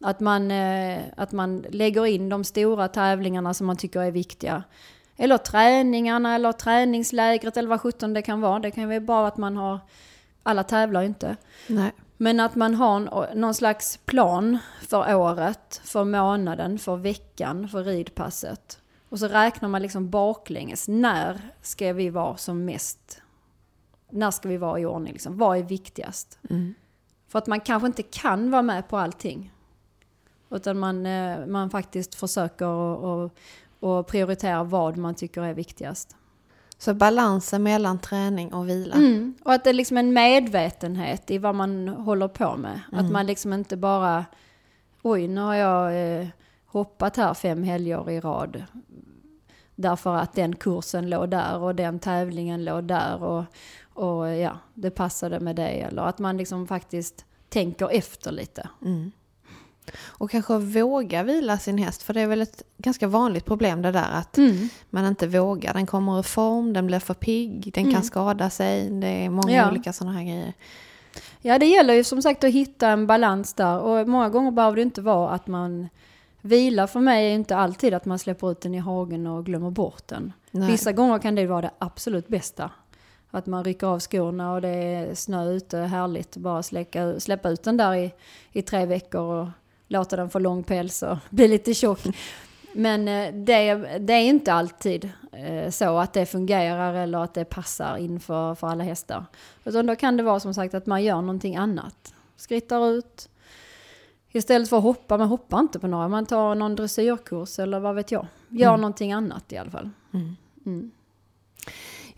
Att 0.00 0.20
man, 0.20 0.50
eh, 0.50 1.02
att 1.16 1.32
man 1.32 1.64
lägger 1.70 2.06
in 2.06 2.28
de 2.28 2.44
stora 2.44 2.88
tävlingarna 2.88 3.54
som 3.54 3.66
man 3.66 3.76
tycker 3.76 4.00
är 4.00 4.10
viktiga. 4.10 4.62
Eller 5.16 5.38
träningarna 5.38 6.34
eller 6.34 6.52
träningslägret 6.52 7.56
eller 7.56 7.68
vad 7.68 7.80
sjutton 7.80 8.14
det 8.14 8.22
kan 8.22 8.40
vara. 8.40 8.58
Det 8.58 8.70
kan 8.70 8.88
vara 8.88 9.00
bra 9.00 9.26
att 9.26 9.36
man 9.36 9.56
har, 9.56 9.80
alla 10.42 10.62
tävlar 10.62 11.02
inte. 11.02 11.36
Nej. 11.66 11.92
Men 12.16 12.40
att 12.40 12.54
man 12.54 12.74
har 12.74 13.34
någon 13.34 13.54
slags 13.54 13.96
plan 13.96 14.58
för 14.88 15.14
året, 15.14 15.80
för 15.84 16.04
månaden, 16.04 16.78
för 16.78 16.96
veckan, 16.96 17.68
för 17.68 17.84
ridpasset. 17.84 18.78
Och 19.08 19.18
så 19.18 19.28
räknar 19.28 19.68
man 19.68 19.82
liksom 19.82 20.10
baklänges. 20.10 20.88
När 20.88 21.40
ska 21.62 21.92
vi 21.92 22.10
vara 22.10 22.36
som 22.36 22.64
mest? 22.64 23.22
När 24.10 24.30
ska 24.30 24.48
vi 24.48 24.56
vara 24.56 24.80
i 24.80 24.86
ordning? 24.86 25.12
Liksom? 25.12 25.38
Vad 25.38 25.58
är 25.58 25.62
viktigast? 25.62 26.38
För 27.28 27.38
att 27.38 27.46
man 27.46 27.60
kanske 27.60 27.86
inte 27.86 28.02
kan 28.02 28.50
vara 28.50 28.62
med 28.62 28.88
på 28.88 28.98
allting. 28.98 29.52
Utan 30.50 30.78
man, 30.78 31.06
eh, 31.06 31.46
man 31.46 31.70
faktiskt 31.70 32.14
försöker 32.14 32.66
och, 32.66 33.24
och, 33.24 33.30
och 33.80 34.06
prioritera 34.06 34.64
vad 34.64 34.96
man 34.96 35.14
tycker 35.14 35.42
är 35.42 35.54
viktigast. 35.54 36.16
Så 36.78 36.94
balansen 36.94 37.62
mellan 37.62 37.98
träning 37.98 38.54
och 38.54 38.68
vila. 38.68 38.94
Mm. 38.94 39.34
Och 39.44 39.52
att 39.52 39.64
det 39.64 39.70
är 39.70 39.74
liksom 39.74 39.96
en 39.96 40.12
medvetenhet 40.12 41.30
i 41.30 41.38
vad 41.38 41.54
man 41.54 41.88
håller 41.88 42.28
på 42.28 42.56
med. 42.56 42.80
Att 42.92 43.10
man 43.10 43.26
liksom 43.26 43.52
inte 43.52 43.76
bara, 43.76 44.24
oj 45.02 45.28
nu 45.28 45.40
har 45.40 45.54
jag 45.54 46.20
eh, 46.20 46.26
hoppat 46.66 47.16
här 47.16 47.34
fem 47.34 47.62
helger 47.62 48.10
i 48.10 48.20
rad. 48.20 48.64
Därför 49.74 50.14
att 50.14 50.32
den 50.32 50.56
kursen 50.56 51.10
låg 51.10 51.28
där 51.28 51.58
och 51.58 51.74
den 51.74 51.98
tävlingen 51.98 52.64
låg 52.64 52.84
där 52.84 53.22
och, 53.22 53.44
och 53.94 54.28
ja, 54.28 54.58
det 54.74 54.90
passade 54.90 55.40
med 55.40 55.56
det. 55.56 55.68
Eller 55.68 56.02
att 56.02 56.18
man 56.18 56.36
liksom 56.36 56.66
faktiskt 56.66 57.24
tänker 57.48 57.88
efter 57.92 58.32
lite. 58.32 58.68
Och 60.06 60.30
kanske 60.30 60.58
våga 60.58 61.22
vila 61.22 61.58
sin 61.58 61.78
häst, 61.78 62.02
för 62.02 62.14
det 62.14 62.20
är 62.20 62.26
väl 62.26 62.40
ett 62.42 62.62
ganska 62.78 63.06
vanligt 63.08 63.44
problem 63.44 63.82
det 63.82 63.92
där 63.92 64.10
att 64.12 64.38
Mm. 64.38 64.68
man 64.90 65.06
inte 65.06 65.26
vågar. 65.26 65.74
Den 65.74 65.86
kommer 65.86 66.18
ur 66.18 66.22
form, 66.22 66.72
den 66.72 66.86
blir 66.86 66.98
för 66.98 67.14
pigg, 67.14 67.70
den 67.74 67.92
kan 67.92 68.02
skada 68.02 68.50
sig, 68.50 68.90
det 68.90 69.06
är 69.24 69.30
många 69.30 69.52
Ja. 69.56 69.70
olika 69.70 69.92
sådana 69.92 70.16
här 70.18 70.24
grejer. 70.24 70.52
Ja, 71.40 71.58
det 71.58 71.66
gäller 71.66 71.94
ju 71.94 72.04
som 72.04 72.22
sagt 72.22 72.44
att 72.44 72.50
hitta 72.50 72.88
en 72.88 73.06
balans 73.06 73.54
där. 73.54 73.78
Och 73.78 74.08
många 74.08 74.28
gånger 74.28 74.50
behöver 74.50 74.76
det 74.76 74.82
inte 74.82 75.00
vara 75.00 75.30
att 75.30 75.46
man 75.46 75.88
vilar 76.40 76.86
för 76.86 77.00
mig 77.00 77.26
är 77.30 77.34
inte 77.34 77.56
alltid 77.56 77.94
att 77.94 78.04
man 78.04 78.18
släpper 78.18 78.50
ut 78.50 78.60
den 78.60 78.74
i 78.74 78.78
hagen 78.78 79.26
och 79.26 79.46
glömmer 79.46 79.70
bort 79.70 80.08
den. 80.08 80.32
Nej. 80.50 80.70
Vissa 80.70 80.92
gånger 80.92 81.18
kan 81.18 81.34
det 81.34 81.46
vara 81.46 81.60
det 81.62 81.70
absolut 81.78 82.28
bästa. 82.28 82.70
Att 83.30 83.46
man 83.46 83.64
rycker 83.64 83.86
av 83.86 84.00
skorna 84.00 84.52
och 84.52 84.60
det 84.60 84.68
är 84.68 85.14
snö 85.14 85.50
ute, 85.52 85.78
härligt. 85.78 86.36
Bara 86.36 86.62
släcka, 86.62 87.20
släppa 87.20 87.48
ut 87.48 87.62
den 87.62 87.76
där 87.76 87.94
i, 87.94 88.12
i 88.52 88.62
tre 88.62 88.86
veckor 88.86 89.20
och 89.22 89.48
låta 89.88 90.16
den 90.16 90.30
få 90.30 90.38
lång 90.38 90.62
päls 90.62 91.02
och 91.02 91.16
bli 91.30 91.48
lite 91.48 91.74
tjock. 91.74 92.00
Men 92.72 93.08
eh, 93.08 93.34
det, 93.34 93.74
det 93.98 94.12
är 94.12 94.22
inte 94.22 94.52
alltid 94.52 95.10
eh, 95.32 95.70
så 95.70 95.98
att 95.98 96.12
det 96.12 96.26
fungerar 96.26 96.94
eller 96.94 97.18
att 97.18 97.34
det 97.34 97.44
passar 97.44 97.96
inför 97.96 98.54
för 98.54 98.66
alla 98.66 98.84
hästar. 98.84 99.24
Utan 99.64 99.86
då 99.86 99.96
kan 99.96 100.16
det 100.16 100.22
vara 100.22 100.40
som 100.40 100.54
sagt 100.54 100.74
att 100.74 100.86
man 100.86 101.04
gör 101.04 101.20
någonting 101.20 101.56
annat. 101.56 102.14
Skrittar 102.36 102.90
ut. 102.90 103.28
Istället 104.32 104.68
för 104.68 104.76
att 104.76 104.82
hoppa, 104.82 105.16
man 105.18 105.28
hoppar 105.28 105.60
inte 105.60 105.78
på 105.78 105.86
några. 105.86 106.08
Man 106.08 106.26
tar 106.26 106.54
någon 106.54 106.76
dressyrkurs 106.76 107.58
eller 107.58 107.80
vad 107.80 107.94
vet 107.94 108.10
jag. 108.12 108.26
Gör 108.48 108.68
Mm. 108.68 108.80
någonting 108.80 109.12
annat 109.12 109.52
i 109.52 109.56
alla 109.56 109.70
fall. 109.70 109.90
Mm. 110.14 110.36
Mm. 110.66 110.90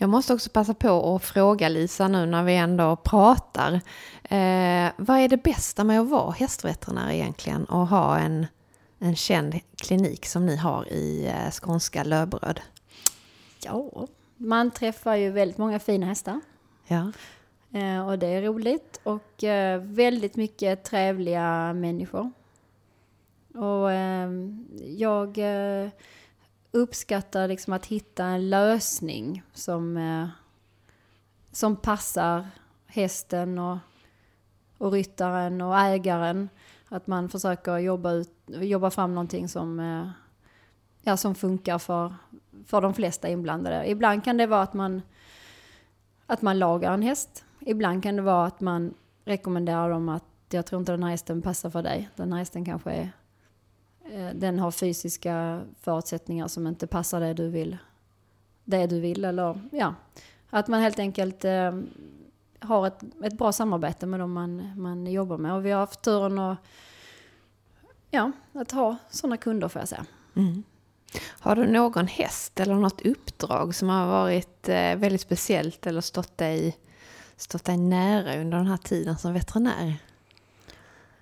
Jag 0.00 0.10
måste 0.10 0.34
också 0.34 0.50
passa 0.50 0.74
på 0.74 1.16
att 1.16 1.24
fråga 1.24 1.68
Lisa 1.68 2.08
nu 2.08 2.26
när 2.26 2.42
vi 2.42 2.56
ändå 2.56 2.96
pratar. 2.96 3.72
Eh, 4.22 4.90
vad 4.96 5.18
är 5.18 5.28
det 5.28 5.42
bästa 5.42 5.84
med 5.84 6.00
att 6.00 6.08
vara 6.08 6.30
hästveterinär 6.30 7.10
egentligen 7.10 7.64
och 7.64 7.86
ha 7.88 8.18
en, 8.18 8.46
en 8.98 9.16
känd 9.16 9.60
klinik 9.76 10.26
som 10.26 10.46
ni 10.46 10.56
har 10.56 10.92
i 10.92 11.26
eh, 11.26 11.50
skånska 11.50 12.04
Löberöd? 12.04 12.60
Ja, 13.64 14.06
man 14.36 14.70
träffar 14.70 15.16
ju 15.16 15.30
väldigt 15.30 15.58
många 15.58 15.78
fina 15.78 16.06
hästar. 16.06 16.40
Ja. 16.86 17.12
Eh, 17.72 18.08
och 18.08 18.18
det 18.18 18.26
är 18.26 18.42
roligt. 18.42 19.00
Och 19.02 19.44
eh, 19.44 19.80
väldigt 19.80 20.36
mycket 20.36 20.84
trevliga 20.84 21.72
människor. 21.72 22.30
Och 23.54 23.92
eh, 23.92 24.30
jag 24.96 25.38
eh, 25.38 25.88
uppskattar 26.78 27.48
liksom 27.48 27.72
att 27.72 27.86
hitta 27.86 28.24
en 28.24 28.50
lösning 28.50 29.42
som, 29.52 29.96
eh, 29.96 30.28
som 31.52 31.76
passar 31.76 32.46
hästen 32.86 33.58
och, 33.58 33.78
och 34.78 34.92
ryttaren 34.92 35.60
och 35.60 35.78
ägaren. 35.78 36.48
Att 36.88 37.06
man 37.06 37.28
försöker 37.28 37.78
jobba, 37.78 38.12
ut, 38.12 38.32
jobba 38.46 38.90
fram 38.90 39.14
någonting 39.14 39.48
som, 39.48 39.80
eh, 39.80 40.08
ja, 41.02 41.16
som 41.16 41.34
funkar 41.34 41.78
för, 41.78 42.14
för 42.66 42.80
de 42.80 42.94
flesta 42.94 43.28
inblandade. 43.28 43.90
Ibland 43.90 44.24
kan 44.24 44.36
det 44.36 44.46
vara 44.46 44.62
att 44.62 44.74
man, 44.74 45.02
att 46.26 46.42
man 46.42 46.58
lagar 46.58 46.92
en 46.92 47.02
häst. 47.02 47.44
Ibland 47.60 48.02
kan 48.02 48.16
det 48.16 48.22
vara 48.22 48.46
att 48.46 48.60
man 48.60 48.94
rekommenderar 49.24 49.90
dem 49.90 50.08
att 50.08 50.24
jag 50.50 50.66
tror 50.66 50.80
inte 50.80 50.92
den 50.92 51.02
här 51.02 51.10
hästen 51.10 51.42
passar 51.42 51.70
för 51.70 51.82
dig. 51.82 52.08
Den 52.16 52.32
här 52.32 52.38
hästen 52.38 52.64
kanske 52.64 52.90
är, 52.90 53.10
Eh, 54.12 54.30
den 54.34 54.58
har 54.58 54.70
fysiska 54.70 55.62
förutsättningar 55.80 56.48
som 56.48 56.66
inte 56.66 56.86
passar 56.86 57.20
det 57.20 57.34
du 57.34 57.48
vill. 57.48 57.78
Det 58.64 58.86
du 58.86 59.00
vill 59.00 59.24
eller 59.24 59.60
ja. 59.72 59.94
Att 60.50 60.68
man 60.68 60.80
helt 60.80 60.98
enkelt 60.98 61.44
eh, 61.44 61.80
har 62.60 62.86
ett, 62.86 63.02
ett 63.24 63.38
bra 63.38 63.52
samarbete 63.52 64.06
med 64.06 64.20
dem 64.20 64.32
man, 64.32 64.80
man 64.80 65.06
jobbar 65.06 65.38
med. 65.38 65.54
Och 65.54 65.66
vi 65.66 65.70
har 65.70 65.80
haft 65.80 66.02
turen 66.02 66.38
att, 66.38 66.58
ja, 68.10 68.32
att 68.52 68.70
ha 68.70 68.96
sådana 69.10 69.36
kunder 69.36 69.68
får 69.68 69.82
jag 69.82 69.88
säga. 69.88 70.06
Mm. 70.36 70.62
Har 71.40 71.56
du 71.56 71.66
någon 71.66 72.06
häst 72.06 72.60
eller 72.60 72.74
något 72.74 73.06
uppdrag 73.06 73.74
som 73.74 73.88
har 73.88 74.06
varit 74.06 74.68
eh, 74.68 74.96
väldigt 74.96 75.20
speciellt 75.20 75.86
eller 75.86 76.00
stått 76.00 76.38
dig, 76.38 76.76
stått 77.36 77.64
dig 77.64 77.76
nära 77.76 78.40
under 78.40 78.58
den 78.58 78.66
här 78.66 78.76
tiden 78.76 79.18
som 79.18 79.32
veterinär? 79.32 79.96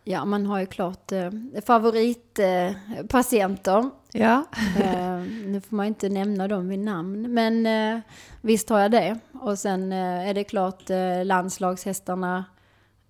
Ja, 0.08 0.24
man 0.24 0.46
har 0.46 0.58
ju 0.58 0.66
klart 0.66 1.12
eh, 1.12 1.30
favoritpatienter. 1.66 3.78
Eh. 3.78 3.84
Ja. 4.12 4.44
eh, 4.80 5.18
nu 5.46 5.60
får 5.60 5.76
man 5.76 5.86
inte 5.86 6.08
nämna 6.08 6.48
dem 6.48 6.68
vid 6.68 6.78
namn, 6.78 7.34
men 7.34 7.66
eh, 7.66 7.98
visst 8.40 8.68
har 8.68 8.80
jag 8.80 8.90
det. 8.90 9.18
Och 9.32 9.58
sen 9.58 9.92
eh, 9.92 10.28
är 10.28 10.34
det 10.34 10.44
klart 10.44 10.90
eh, 10.90 11.24
landslagshästarna, 11.24 12.44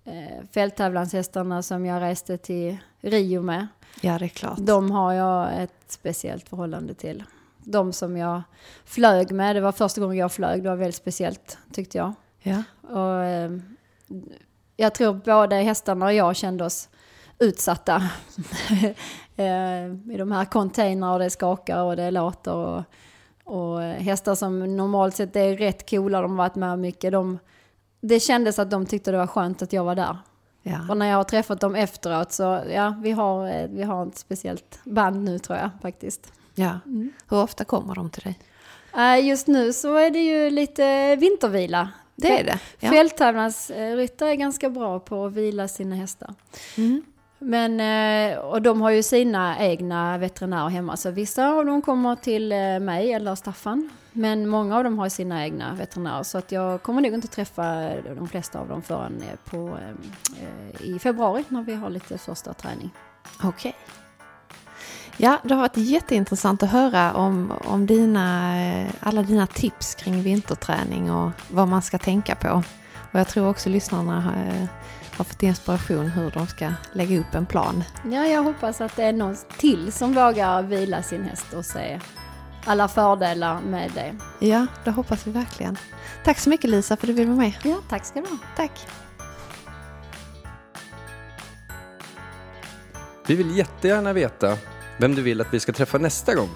eh, 0.05 0.45
fälttävlanshästarna 0.51 1.61
som 1.61 1.85
jag 1.85 2.01
reste 2.01 2.37
till 2.37 2.77
Rio 3.01 3.41
med. 3.41 3.67
Ja, 4.01 4.19
det 4.19 4.25
är 4.25 4.29
klart. 4.29 4.57
De 4.57 4.91
har 4.91 5.13
jag 5.13 5.63
ett 5.63 5.83
speciellt 5.87 6.49
förhållande 6.49 6.93
till. 6.93 7.23
De 7.57 7.93
som 7.93 8.17
jag 8.17 8.41
flög 8.85 9.31
med, 9.31 9.55
det 9.55 9.61
var 9.61 9.71
första 9.71 10.01
gången 10.01 10.17
jag 10.17 10.31
flög, 10.31 10.63
det 10.63 10.69
var 10.69 10.75
väldigt 10.75 10.95
speciellt 10.95 11.57
tyckte 11.73 11.97
jag. 11.97 12.13
Ja. 12.41 12.63
Och, 12.81 13.23
eh, 13.23 13.51
jag 14.77 14.93
tror 14.93 15.13
både 15.13 15.55
hästarna 15.55 16.05
och 16.05 16.13
jag 16.13 16.35
kände 16.35 16.65
oss 16.65 16.89
utsatta. 17.39 17.95
eh, 19.35 19.85
I 20.13 20.15
de 20.17 20.31
här 20.31 20.45
containrarna 20.45 21.13
och 21.13 21.19
det 21.19 21.29
skakar 21.29 21.83
och 21.83 21.95
det 21.95 22.11
låter. 22.11 22.53
Och, 22.53 22.83
och 23.43 23.81
hästar 23.81 24.35
som 24.35 24.77
normalt 24.77 25.15
sett 25.15 25.35
är 25.35 25.57
rätt 25.57 25.89
coola, 25.89 26.21
de 26.21 26.31
har 26.31 26.37
varit 26.37 26.55
med 26.55 26.79
mycket. 26.79 27.11
De, 27.11 27.39
det 28.01 28.19
kändes 28.19 28.59
att 28.59 28.71
de 28.71 28.85
tyckte 28.85 29.11
det 29.11 29.17
var 29.17 29.27
skönt 29.27 29.61
att 29.61 29.73
jag 29.73 29.83
var 29.83 29.95
där. 29.95 30.17
Ja. 30.63 30.79
Och 30.89 30.97
när 30.97 31.05
jag 31.09 31.17
har 31.17 31.23
träffat 31.23 31.59
dem 31.59 31.75
efteråt 31.75 32.31
så 32.31 32.63
ja, 32.73 32.95
vi 33.03 33.11
har, 33.11 33.47
eh, 33.47 33.67
vi 33.69 33.83
har 33.83 34.05
ett 34.07 34.17
speciellt 34.17 34.79
band 34.83 35.23
nu 35.23 35.39
tror 35.39 35.57
jag 35.57 35.69
faktiskt. 35.81 36.33
ja. 36.55 36.79
Hur 37.29 37.37
ofta 37.43 37.63
kommer 37.65 37.95
de 37.95 38.09
till 38.09 38.23
dig? 38.23 38.39
Eh, 38.97 39.25
Just 39.27 39.47
nu 39.47 39.73
så 39.73 39.95
är 39.95 40.11
det 40.11 40.19
ju 40.19 40.49
lite 40.49 41.15
vintervila. 41.15 41.89
Det 42.17 42.39
är 42.39 42.43
det, 42.43 42.59
ja. 42.79 42.89
Fälttävlansryttare 42.89 44.31
är 44.31 44.35
ganska 44.35 44.69
bra 44.69 44.99
på 44.99 45.25
att 45.25 45.33
vila 45.33 45.67
sina 45.67 45.95
hästar. 45.95 46.33
Mm. 46.77 47.03
Men, 47.39 47.79
eh, 47.79 48.37
och 48.39 48.61
de 48.61 48.81
har 48.81 48.89
ju 48.89 49.03
sina 49.03 49.59
egna 49.59 50.17
veterinärer 50.17 50.69
hemma. 50.69 50.97
Så 50.97 51.11
vissa 51.11 51.49
av 51.49 51.65
dem 51.65 51.81
kommer 51.81 52.15
till 52.15 52.51
eh, 52.51 52.79
mig 52.79 53.13
eller 53.13 53.35
Staffan. 53.35 53.89
Men 54.11 54.47
många 54.47 54.77
av 54.77 54.83
dem 54.83 54.99
har 54.99 55.09
sina 55.09 55.43
egna 55.43 55.73
veterinärer. 55.73 56.23
Så 56.23 56.37
att 56.37 56.51
jag 56.51 56.83
kommer 56.83 57.01
nog 57.01 57.13
inte 57.13 57.27
träffa 57.27 57.91
de 58.15 58.27
flesta 58.27 58.59
av 58.59 58.67
dem 58.67 58.81
förrän 58.81 59.21
eh, 59.21 59.51
på, 59.51 59.77
eh, 60.37 60.87
i 60.87 60.99
februari 60.99 61.43
när 61.47 61.61
vi 61.61 61.73
har 61.73 61.89
lite 61.89 62.17
första 62.17 62.53
träning. 62.53 62.89
Okej. 63.43 63.75
Ja, 65.19 65.39
det 65.43 65.53
har 65.53 65.61
varit 65.61 65.77
jätteintressant 65.77 66.63
att 66.63 66.69
höra 66.69 67.13
om, 67.13 67.53
om 67.65 67.85
dina, 67.85 68.57
eh, 68.61 68.87
alla 68.99 69.23
dina 69.23 69.47
tips 69.47 69.95
kring 69.95 70.21
vinterträning 70.21 71.11
och 71.11 71.31
vad 71.49 71.67
man 71.67 71.81
ska 71.81 71.97
tänka 71.97 72.35
på. 72.35 72.63
Och 73.11 73.19
jag 73.19 73.27
tror 73.27 73.49
också 73.49 73.69
lyssnarna 73.69 74.21
har, 74.21 74.31
eh, 74.31 74.67
har 75.17 75.25
fått 75.25 75.43
inspiration 75.43 76.07
hur 76.07 76.31
de 76.31 76.47
ska 76.47 76.73
lägga 76.93 77.19
upp 77.19 77.35
en 77.35 77.45
plan. 77.45 77.83
Ja, 78.03 78.25
jag 78.25 78.43
hoppas 78.43 78.81
att 78.81 78.95
det 78.95 79.03
är 79.03 79.13
någon 79.13 79.35
till 79.57 79.91
som 79.91 80.13
vågar 80.13 80.61
vila 80.61 81.03
sin 81.03 81.23
häst 81.23 81.53
och 81.53 81.65
se 81.65 81.99
alla 82.65 82.87
fördelar 82.87 83.61
med 83.61 83.91
det. 83.95 84.15
Ja, 84.47 84.67
det 84.83 84.91
hoppas 84.91 85.27
vi 85.27 85.31
verkligen. 85.31 85.77
Tack 86.23 86.39
så 86.39 86.49
mycket 86.49 86.69
Lisa 86.69 86.97
för 86.97 87.07
att 87.07 87.07
du 87.07 87.13
ville 87.13 87.31
vara 87.31 87.39
med. 87.39 87.53
Ja, 87.63 87.75
tack 87.89 88.05
ska 88.05 88.21
du 88.21 88.27
ha. 88.27 88.37
Tack. 88.55 88.87
Vi 93.27 93.35
vill 93.35 93.57
jättegärna 93.57 94.13
veta 94.13 94.57
vem 94.97 95.15
du 95.15 95.21
vill 95.21 95.41
att 95.41 95.53
vi 95.53 95.59
ska 95.59 95.71
träffa 95.71 95.97
nästa 95.97 96.35
gång 96.35 96.49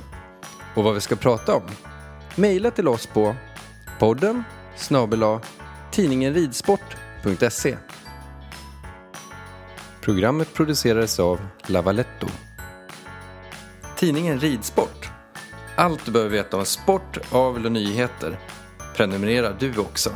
och 0.76 0.84
vad 0.84 0.94
vi 0.94 1.02
ska 1.02 1.16
prata 1.16 1.56
om. 1.56 1.64
Maila 2.36 2.72
till 2.72 2.88
oss 2.88 3.06
på 3.06 3.36
podden 4.00 4.44
snabel 4.76 5.24
tidningen 5.92 6.34
ridsport.se 6.34 7.78
Programmet 10.02 10.54
producerades 10.54 11.20
av 11.20 11.39
Lavaletto. 11.68 12.28
Tidningen 13.98 14.39
Ridsport. 14.39 15.10
Allt 15.76 16.06
du 16.06 16.12
behöver 16.12 16.32
veta 16.32 16.58
om 16.58 16.66
sport, 16.66 17.18
avel 17.32 17.66
och 17.66 17.72
nyheter. 17.72 18.39
Prenumerera 18.96 19.54
du 19.60 19.78
också. 19.78 20.16